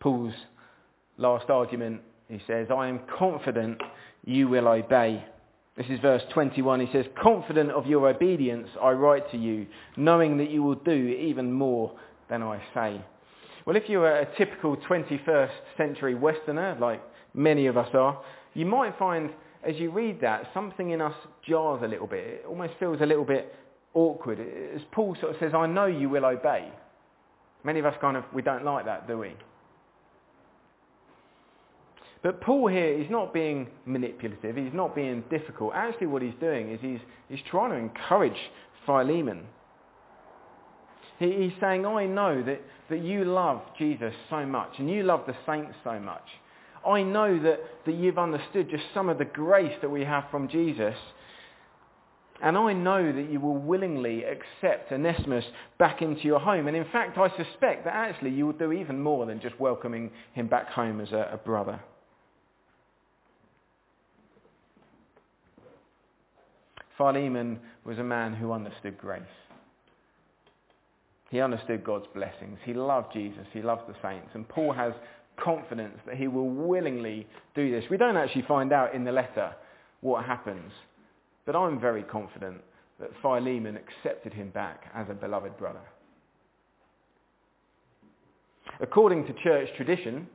Paul's 0.00 0.34
last 1.16 1.50
argument, 1.50 2.00
he 2.28 2.40
says, 2.46 2.68
I 2.74 2.88
am 2.88 3.00
confident 3.18 3.80
you 4.24 4.48
will 4.48 4.68
obey. 4.68 5.24
This 5.76 5.86
is 5.90 6.00
verse 6.00 6.22
21. 6.32 6.80
He 6.80 6.92
says, 6.92 7.06
confident 7.20 7.70
of 7.70 7.86
your 7.86 8.08
obedience, 8.08 8.68
I 8.82 8.90
write 8.90 9.30
to 9.30 9.36
you, 9.36 9.66
knowing 9.96 10.38
that 10.38 10.50
you 10.50 10.62
will 10.62 10.74
do 10.74 10.92
even 10.92 11.52
more 11.52 11.96
than 12.28 12.42
I 12.42 12.60
say. 12.74 13.00
Well, 13.64 13.76
if 13.76 13.88
you're 13.88 14.10
a 14.10 14.26
typical 14.36 14.76
21st 14.76 15.50
century 15.76 16.14
Westerner, 16.14 16.76
like 16.80 17.02
many 17.34 17.66
of 17.66 17.76
us 17.76 17.88
are, 17.94 18.20
you 18.54 18.66
might 18.66 18.98
find 18.98 19.30
as 19.64 19.76
you 19.76 19.90
read 19.90 20.20
that, 20.20 20.48
something 20.54 20.90
in 20.90 21.00
us 21.00 21.14
jars 21.46 21.82
a 21.82 21.88
little 21.88 22.06
bit. 22.06 22.24
It 22.26 22.44
almost 22.48 22.74
feels 22.78 23.00
a 23.00 23.06
little 23.06 23.24
bit 23.24 23.54
awkward. 23.94 24.38
As 24.74 24.82
Paul 24.92 25.16
sort 25.20 25.34
of 25.34 25.40
says, 25.40 25.52
I 25.54 25.66
know 25.66 25.86
you 25.86 26.08
will 26.08 26.24
obey. 26.24 26.70
Many 27.64 27.80
of 27.80 27.86
us 27.86 27.94
kind 28.00 28.16
of, 28.16 28.24
we 28.32 28.42
don't 28.42 28.64
like 28.64 28.84
that, 28.84 29.08
do 29.08 29.18
we? 29.18 29.34
But 32.22 32.40
Paul 32.40 32.68
here 32.68 33.00
is 33.00 33.10
not 33.10 33.32
being 33.32 33.68
manipulative. 33.86 34.56
He's 34.56 34.72
not 34.72 34.94
being 34.94 35.22
difficult. 35.30 35.72
Actually 35.74 36.08
what 36.08 36.22
he's 36.22 36.34
doing 36.40 36.72
is 36.72 36.80
he's, 36.80 37.00
he's 37.28 37.40
trying 37.50 37.70
to 37.70 37.76
encourage 37.76 38.38
Philemon. 38.86 39.44
He, 41.18 41.32
he's 41.32 41.52
saying, 41.60 41.86
I 41.86 42.06
know 42.06 42.42
that, 42.42 42.60
that 42.90 43.02
you 43.02 43.24
love 43.24 43.62
Jesus 43.78 44.14
so 44.30 44.44
much 44.46 44.72
and 44.78 44.90
you 44.90 45.02
love 45.04 45.24
the 45.26 45.36
saints 45.46 45.74
so 45.84 45.98
much. 46.00 46.24
I 46.86 47.02
know 47.02 47.42
that, 47.42 47.60
that 47.86 47.94
you've 47.94 48.18
understood 48.18 48.70
just 48.70 48.84
some 48.94 49.08
of 49.08 49.18
the 49.18 49.24
grace 49.24 49.74
that 49.82 49.90
we 49.90 50.04
have 50.04 50.24
from 50.30 50.48
Jesus 50.48 50.94
And 52.40 52.56
I 52.56 52.72
know 52.72 53.12
that 53.12 53.30
you 53.30 53.40
will 53.40 53.56
willingly 53.56 54.22
accept 54.24 54.92
Onesimus 54.92 55.44
back 55.78 56.02
into 56.02 56.22
your 56.22 56.38
home. 56.38 56.68
And 56.68 56.76
in 56.76 56.84
fact, 56.92 57.18
I 57.18 57.28
suspect 57.36 57.84
that 57.84 57.94
actually 57.94 58.30
you 58.30 58.46
will 58.46 58.52
do 58.52 58.72
even 58.72 59.00
more 59.00 59.26
than 59.26 59.40
just 59.40 59.58
welcoming 59.58 60.10
him 60.34 60.46
back 60.46 60.68
home 60.68 61.00
as 61.00 61.10
a, 61.10 61.30
a 61.32 61.36
brother. 61.36 61.80
Philemon 66.96 67.58
was 67.84 67.98
a 67.98 68.04
man 68.04 68.34
who 68.34 68.52
understood 68.52 68.98
grace. 68.98 69.22
He 71.30 71.40
understood 71.40 71.84
God's 71.84 72.06
blessings. 72.14 72.58
He 72.64 72.72
loved 72.72 73.12
Jesus. 73.12 73.46
He 73.52 73.62
loved 73.62 73.88
the 73.88 73.94
saints. 74.02 74.30
And 74.34 74.48
Paul 74.48 74.72
has 74.72 74.92
confidence 75.42 75.98
that 76.06 76.16
he 76.16 76.28
will 76.28 76.48
willingly 76.48 77.26
do 77.54 77.70
this. 77.70 77.84
We 77.90 77.96
don't 77.96 78.16
actually 78.16 78.42
find 78.42 78.72
out 78.72 78.94
in 78.94 79.04
the 79.04 79.12
letter 79.12 79.54
what 80.00 80.24
happens. 80.24 80.72
But 81.46 81.56
I'm 81.56 81.80
very 81.80 82.02
confident 82.02 82.60
that 83.00 83.10
Philemon 83.22 83.76
accepted 83.78 84.32
him 84.32 84.50
back 84.50 84.90
as 84.94 85.06
a 85.08 85.14
beloved 85.14 85.56
brother. 85.56 85.80
According 88.80 89.26
to 89.26 89.32
church 89.42 89.68
tradition, 89.76 90.28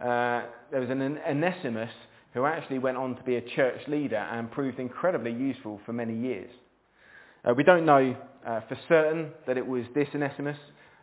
uh, 0.00 0.42
there 0.70 0.80
was 0.80 0.90
an 0.90 1.18
Onesimus 1.28 1.90
who 2.34 2.44
actually 2.44 2.78
went 2.78 2.96
on 2.96 3.16
to 3.16 3.22
be 3.22 3.36
a 3.36 3.40
church 3.40 3.80
leader 3.88 4.16
and 4.16 4.50
proved 4.50 4.78
incredibly 4.78 5.32
useful 5.32 5.80
for 5.84 5.92
many 5.92 6.16
years. 6.16 6.50
Uh, 7.44 7.54
we 7.54 7.62
don't 7.64 7.84
know 7.84 8.16
uh, 8.46 8.60
for 8.68 8.78
certain 8.88 9.30
that 9.46 9.58
it 9.58 9.66
was 9.66 9.84
this 9.94 10.08
Onesimus, 10.14 10.56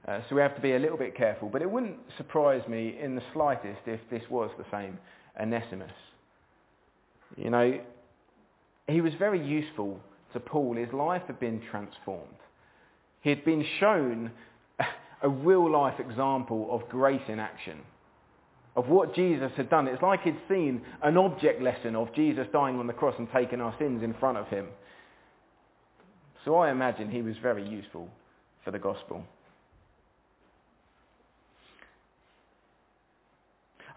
uh, 0.09 0.21
so 0.27 0.35
we 0.35 0.41
have 0.41 0.55
to 0.55 0.61
be 0.61 0.73
a 0.73 0.79
little 0.79 0.97
bit 0.97 1.15
careful. 1.15 1.49
But 1.49 1.61
it 1.61 1.69
wouldn't 1.69 1.97
surprise 2.17 2.67
me 2.67 2.97
in 2.99 3.15
the 3.15 3.21
slightest 3.31 3.81
if 3.85 3.99
this 4.09 4.23
was 4.29 4.49
the 4.57 4.65
same 4.71 4.97
Onesimus. 5.39 5.91
You 7.37 7.51
know, 7.51 7.79
he 8.87 9.01
was 9.01 9.13
very 9.19 9.45
useful 9.45 9.99
to 10.33 10.39
Paul. 10.39 10.75
His 10.77 10.91
life 10.93 11.21
had 11.27 11.39
been 11.39 11.61
transformed. 11.69 12.27
He 13.21 13.29
had 13.29 13.45
been 13.45 13.63
shown 13.79 14.31
a 15.21 15.29
real 15.29 15.71
life 15.71 15.99
example 15.99 16.67
of 16.71 16.89
grace 16.89 17.21
in 17.27 17.39
action 17.39 17.79
of 18.75 18.87
what 18.87 19.13
Jesus 19.13 19.51
had 19.57 19.69
done. 19.69 19.87
It's 19.87 20.01
like 20.01 20.21
he'd 20.21 20.39
seen 20.47 20.81
an 21.03 21.17
object 21.17 21.61
lesson 21.61 21.95
of 21.95 22.13
Jesus 22.15 22.47
dying 22.51 22.79
on 22.79 22.87
the 22.87 22.93
cross 22.93 23.15
and 23.19 23.27
taking 23.31 23.61
our 23.61 23.75
sins 23.77 24.01
in 24.03 24.13
front 24.15 24.37
of 24.37 24.47
him. 24.47 24.67
So 26.45 26.55
I 26.55 26.71
imagine 26.71 27.11
he 27.11 27.21
was 27.21 27.35
very 27.41 27.67
useful 27.67 28.07
for 28.63 28.71
the 28.71 28.79
gospel. 28.79 29.23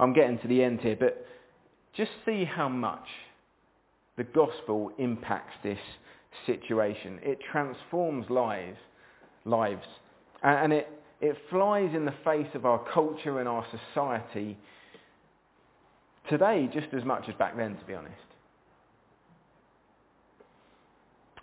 I'm 0.02 0.12
getting 0.12 0.36
to 0.40 0.48
the 0.48 0.64
end 0.64 0.80
here, 0.80 0.96
but 0.98 1.24
just 1.96 2.10
see 2.26 2.44
how 2.44 2.68
much 2.68 3.06
the 4.16 4.24
gospel 4.24 4.90
impacts 4.98 5.54
this 5.62 5.78
situation. 6.44 7.20
It 7.22 7.38
transforms 7.52 8.28
lives, 8.28 8.78
lives. 9.44 9.86
And 10.42 10.72
it, 10.72 10.88
it 11.20 11.36
flies 11.50 11.90
in 11.94 12.04
the 12.04 12.14
face 12.24 12.48
of 12.54 12.66
our 12.66 12.84
culture 12.92 13.38
and 13.38 13.48
our 13.48 13.64
society 13.94 14.58
today 16.28 16.68
just 16.74 16.92
as 16.92 17.04
much 17.04 17.28
as 17.28 17.36
back 17.36 17.56
then, 17.56 17.76
to 17.76 17.84
be 17.84 17.94
honest. 17.94 18.16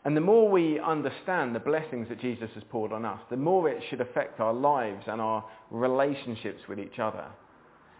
And 0.03 0.17
the 0.17 0.21
more 0.21 0.49
we 0.49 0.81
understand 0.81 1.55
the 1.55 1.59
blessings 1.59 2.09
that 2.09 2.19
Jesus 2.19 2.49
has 2.55 2.63
poured 2.69 2.91
on 2.91 3.05
us, 3.05 3.21
the 3.29 3.37
more 3.37 3.69
it 3.69 3.81
should 3.89 4.01
affect 4.01 4.41
our 4.41 4.53
lives 4.53 5.03
and 5.07 5.21
our 5.21 5.45
relationships 5.71 6.59
with 6.67 6.77
each 6.77 6.99
other. 6.99 7.25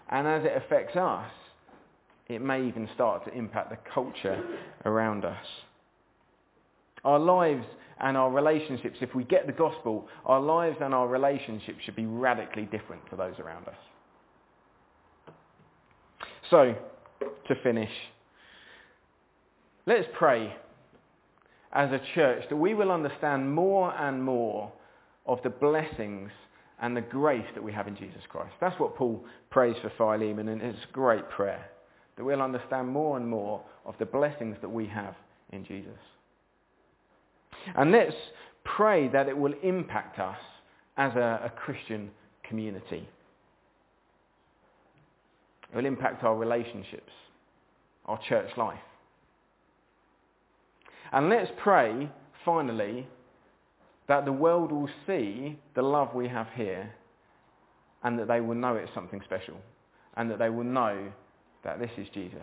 And 0.10 0.28
as 0.28 0.44
it 0.44 0.54
affects 0.56 0.96
us, 0.96 1.32
it 2.28 2.42
may 2.42 2.68
even 2.68 2.90
start 2.94 3.26
to 3.26 3.34
impact 3.34 3.70
the 3.70 3.78
culture 3.94 4.44
around 4.86 5.26
us. 5.26 5.46
Our 7.04 7.20
lives 7.20 7.66
and 8.00 8.18
our 8.18 8.32
relationships, 8.32 8.98
if 9.02 9.14
we 9.16 9.24
get 9.24 9.46
the 9.46 9.54
gospel, 9.54 10.08
our 10.26 10.40
lives 10.40 10.78
and 10.82 10.94
our 10.94 11.08
relationships 11.08 11.80
should 11.86 11.96
be 11.96 12.06
radically 12.06 12.66
different 12.66 13.02
to 13.10 13.16
those 13.16 13.36
around 13.40 13.68
us. 13.68 13.76
So, 16.50 16.76
to 17.20 17.56
finish, 17.64 17.92
let's 19.86 20.08
pray 20.18 20.56
as 21.72 21.92
a 21.92 22.02
church 22.16 22.44
that 22.50 22.56
we 22.56 22.74
will 22.74 22.92
understand 22.92 23.54
more 23.54 23.94
and 23.96 24.24
more 24.24 24.72
of 25.28 25.40
the 25.44 25.50
blessings 25.50 26.32
and 26.82 26.96
the 26.96 27.02
grace 27.02 27.46
that 27.56 27.64
we 27.64 27.72
have 27.74 27.88
in 27.88 27.96
Jesus 27.96 28.22
Christ. 28.30 28.54
That's 28.62 28.80
what 28.80 28.96
Paul 28.96 29.24
prays 29.50 29.76
for 29.82 29.92
Philemon, 29.98 30.48
and 30.50 30.62
it's 30.62 30.80
a 30.90 30.94
great 30.94 31.30
prayer, 31.30 31.70
that 32.16 32.24
we'll 32.24 32.42
understand 32.42 32.88
more 32.88 33.18
and 33.18 33.28
more 33.28 33.62
of 33.86 33.96
the 34.00 34.06
blessings 34.06 34.58
that 34.62 34.70
we 34.70 34.88
have 34.88 35.16
in 35.52 35.66
Jesus. 35.66 36.00
And 37.76 37.92
let's 37.92 38.16
pray 38.64 39.08
that 39.10 39.28
it 39.28 39.38
will 39.38 39.54
impact 39.64 40.20
us 40.20 40.38
as 40.98 41.14
a, 41.16 41.42
a 41.46 41.50
Christian 41.50 42.12
community. 42.44 43.08
It 45.72 45.76
will 45.76 45.86
impact 45.86 46.24
our 46.24 46.36
relationships, 46.36 47.12
our 48.06 48.20
church 48.28 48.50
life. 48.58 48.80
And 51.12 51.30
let's 51.30 51.52
pray, 51.62 52.10
finally, 52.46 53.08
that 54.10 54.26
the 54.26 54.34
world 54.34 54.72
will 54.72 54.90
see 55.08 55.58
the 55.76 55.82
love 55.82 56.14
we 56.14 56.28
have 56.28 56.48
here 56.56 56.92
and 58.04 58.18
that 58.20 58.28
they 58.28 58.42
will 58.42 58.56
know 58.56 58.76
it's 58.76 58.92
something 58.94 59.22
special 59.24 59.56
and 60.18 60.30
that 60.30 60.40
they 60.40 60.50
will 60.50 60.64
know 60.64 61.12
that 61.64 61.80
this 61.80 61.92
is 61.98 62.08
Jesus. 62.14 62.40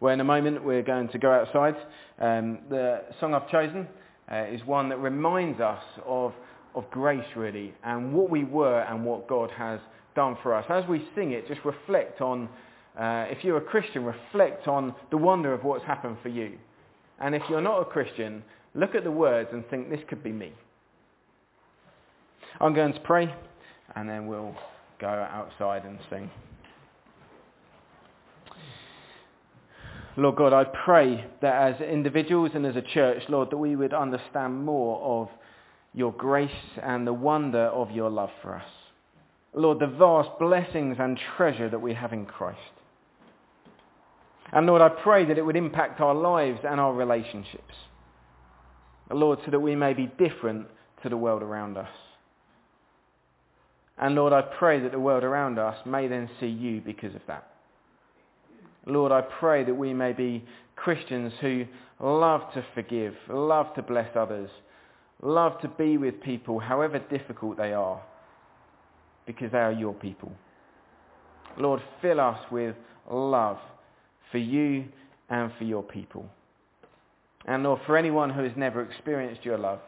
Well, 0.00 0.12
in 0.12 0.20
a 0.20 0.24
moment 0.24 0.62
we're 0.62 0.82
going 0.82 1.08
to 1.08 1.18
go 1.18 1.32
outside. 1.32 1.76
Um, 2.20 2.58
the 2.68 3.02
song 3.20 3.32
I've 3.32 3.50
chosen 3.50 3.88
uh, 4.30 4.44
is 4.52 4.60
one 4.66 4.90
that 4.90 4.98
reminds 4.98 5.60
us 5.60 5.82
of, 6.04 6.34
of 6.74 6.90
grace, 6.90 7.24
really, 7.34 7.72
and 7.84 8.12
what 8.12 8.28
we 8.28 8.44
were 8.44 8.82
and 8.82 9.04
what 9.04 9.26
God 9.26 9.50
has 9.56 9.80
done 10.14 10.36
for 10.42 10.54
us. 10.54 10.66
As 10.68 10.84
we 10.88 11.08
sing 11.14 11.32
it, 11.32 11.48
just 11.48 11.60
reflect 11.64 12.20
on, 12.20 12.50
uh, 13.00 13.26
if 13.30 13.42
you're 13.44 13.56
a 13.56 13.62
Christian, 13.64 14.04
reflect 14.04 14.68
on 14.68 14.94
the 15.10 15.16
wonder 15.16 15.54
of 15.54 15.64
what's 15.64 15.84
happened 15.84 16.18
for 16.22 16.28
you. 16.28 16.58
And 17.20 17.34
if 17.34 17.42
you're 17.48 17.60
not 17.60 17.80
a 17.80 17.84
Christian, 17.84 18.42
look 18.74 18.94
at 18.94 19.04
the 19.04 19.10
words 19.10 19.50
and 19.52 19.66
think, 19.68 19.90
this 19.90 20.00
could 20.08 20.22
be 20.22 20.32
me. 20.32 20.52
I'm 22.60 22.74
going 22.74 22.92
to 22.92 23.00
pray, 23.00 23.34
and 23.96 24.08
then 24.08 24.26
we'll 24.26 24.54
go 25.00 25.08
outside 25.08 25.84
and 25.84 25.98
sing. 26.10 26.30
Lord 30.16 30.36
God, 30.36 30.52
I 30.52 30.64
pray 30.64 31.24
that 31.42 31.74
as 31.74 31.80
individuals 31.80 32.52
and 32.54 32.64
as 32.64 32.76
a 32.76 32.82
church, 32.82 33.22
Lord, 33.28 33.50
that 33.50 33.56
we 33.56 33.74
would 33.74 33.92
understand 33.92 34.64
more 34.64 35.00
of 35.22 35.28
your 35.92 36.12
grace 36.12 36.50
and 36.82 37.06
the 37.06 37.12
wonder 37.12 37.66
of 37.66 37.90
your 37.90 38.10
love 38.10 38.30
for 38.40 38.54
us. 38.54 38.68
Lord, 39.54 39.80
the 39.80 39.86
vast 39.86 40.30
blessings 40.38 40.96
and 41.00 41.18
treasure 41.36 41.68
that 41.68 41.80
we 41.80 41.94
have 41.94 42.12
in 42.12 42.26
Christ. 42.26 42.58
And 44.54 44.66
Lord, 44.66 44.82
I 44.82 44.88
pray 44.88 45.24
that 45.26 45.36
it 45.36 45.42
would 45.44 45.56
impact 45.56 46.00
our 46.00 46.14
lives 46.14 46.60
and 46.62 46.78
our 46.78 46.94
relationships. 46.94 47.74
Lord, 49.10 49.40
so 49.44 49.50
that 49.50 49.60
we 49.60 49.74
may 49.74 49.94
be 49.94 50.06
different 50.06 50.68
to 51.02 51.08
the 51.08 51.16
world 51.16 51.42
around 51.42 51.76
us. 51.76 51.90
And 53.98 54.14
Lord, 54.14 54.32
I 54.32 54.42
pray 54.42 54.80
that 54.80 54.92
the 54.92 55.00
world 55.00 55.24
around 55.24 55.58
us 55.58 55.76
may 55.84 56.06
then 56.06 56.30
see 56.38 56.46
you 56.46 56.80
because 56.80 57.16
of 57.16 57.20
that. 57.26 57.48
Lord, 58.86 59.10
I 59.10 59.22
pray 59.22 59.64
that 59.64 59.74
we 59.74 59.92
may 59.92 60.12
be 60.12 60.44
Christians 60.76 61.32
who 61.40 61.64
love 62.00 62.42
to 62.54 62.64
forgive, 62.74 63.14
love 63.28 63.74
to 63.74 63.82
bless 63.82 64.14
others, 64.16 64.50
love 65.20 65.60
to 65.62 65.68
be 65.68 65.96
with 65.98 66.22
people 66.22 66.60
however 66.60 67.00
difficult 67.00 67.56
they 67.56 67.72
are, 67.72 68.00
because 69.26 69.50
they 69.50 69.58
are 69.58 69.72
your 69.72 69.94
people. 69.94 70.32
Lord, 71.58 71.82
fill 72.00 72.20
us 72.20 72.38
with 72.52 72.76
love 73.10 73.58
for 74.30 74.38
you 74.38 74.84
and 75.30 75.50
for 75.58 75.64
your 75.64 75.82
people. 75.82 76.28
And 77.46 77.62
Lord, 77.62 77.80
for 77.86 77.96
anyone 77.96 78.30
who 78.30 78.42
has 78.42 78.52
never 78.56 78.82
experienced 78.82 79.44
your 79.44 79.58
love, 79.58 79.80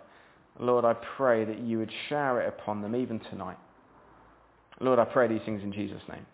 Lord, 0.58 0.84
I 0.84 0.94
pray 1.16 1.44
that 1.44 1.58
you 1.58 1.78
would 1.78 1.90
shower 2.08 2.42
it 2.42 2.48
upon 2.48 2.82
them 2.82 2.96
even 2.96 3.20
tonight. 3.30 3.58
Lord, 4.80 4.98
I 4.98 5.04
pray 5.04 5.28
these 5.28 5.42
things 5.44 5.62
in 5.62 5.72
Jesus' 5.72 6.02
name. 6.08 6.26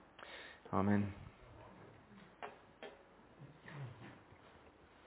Amen. 0.73 1.13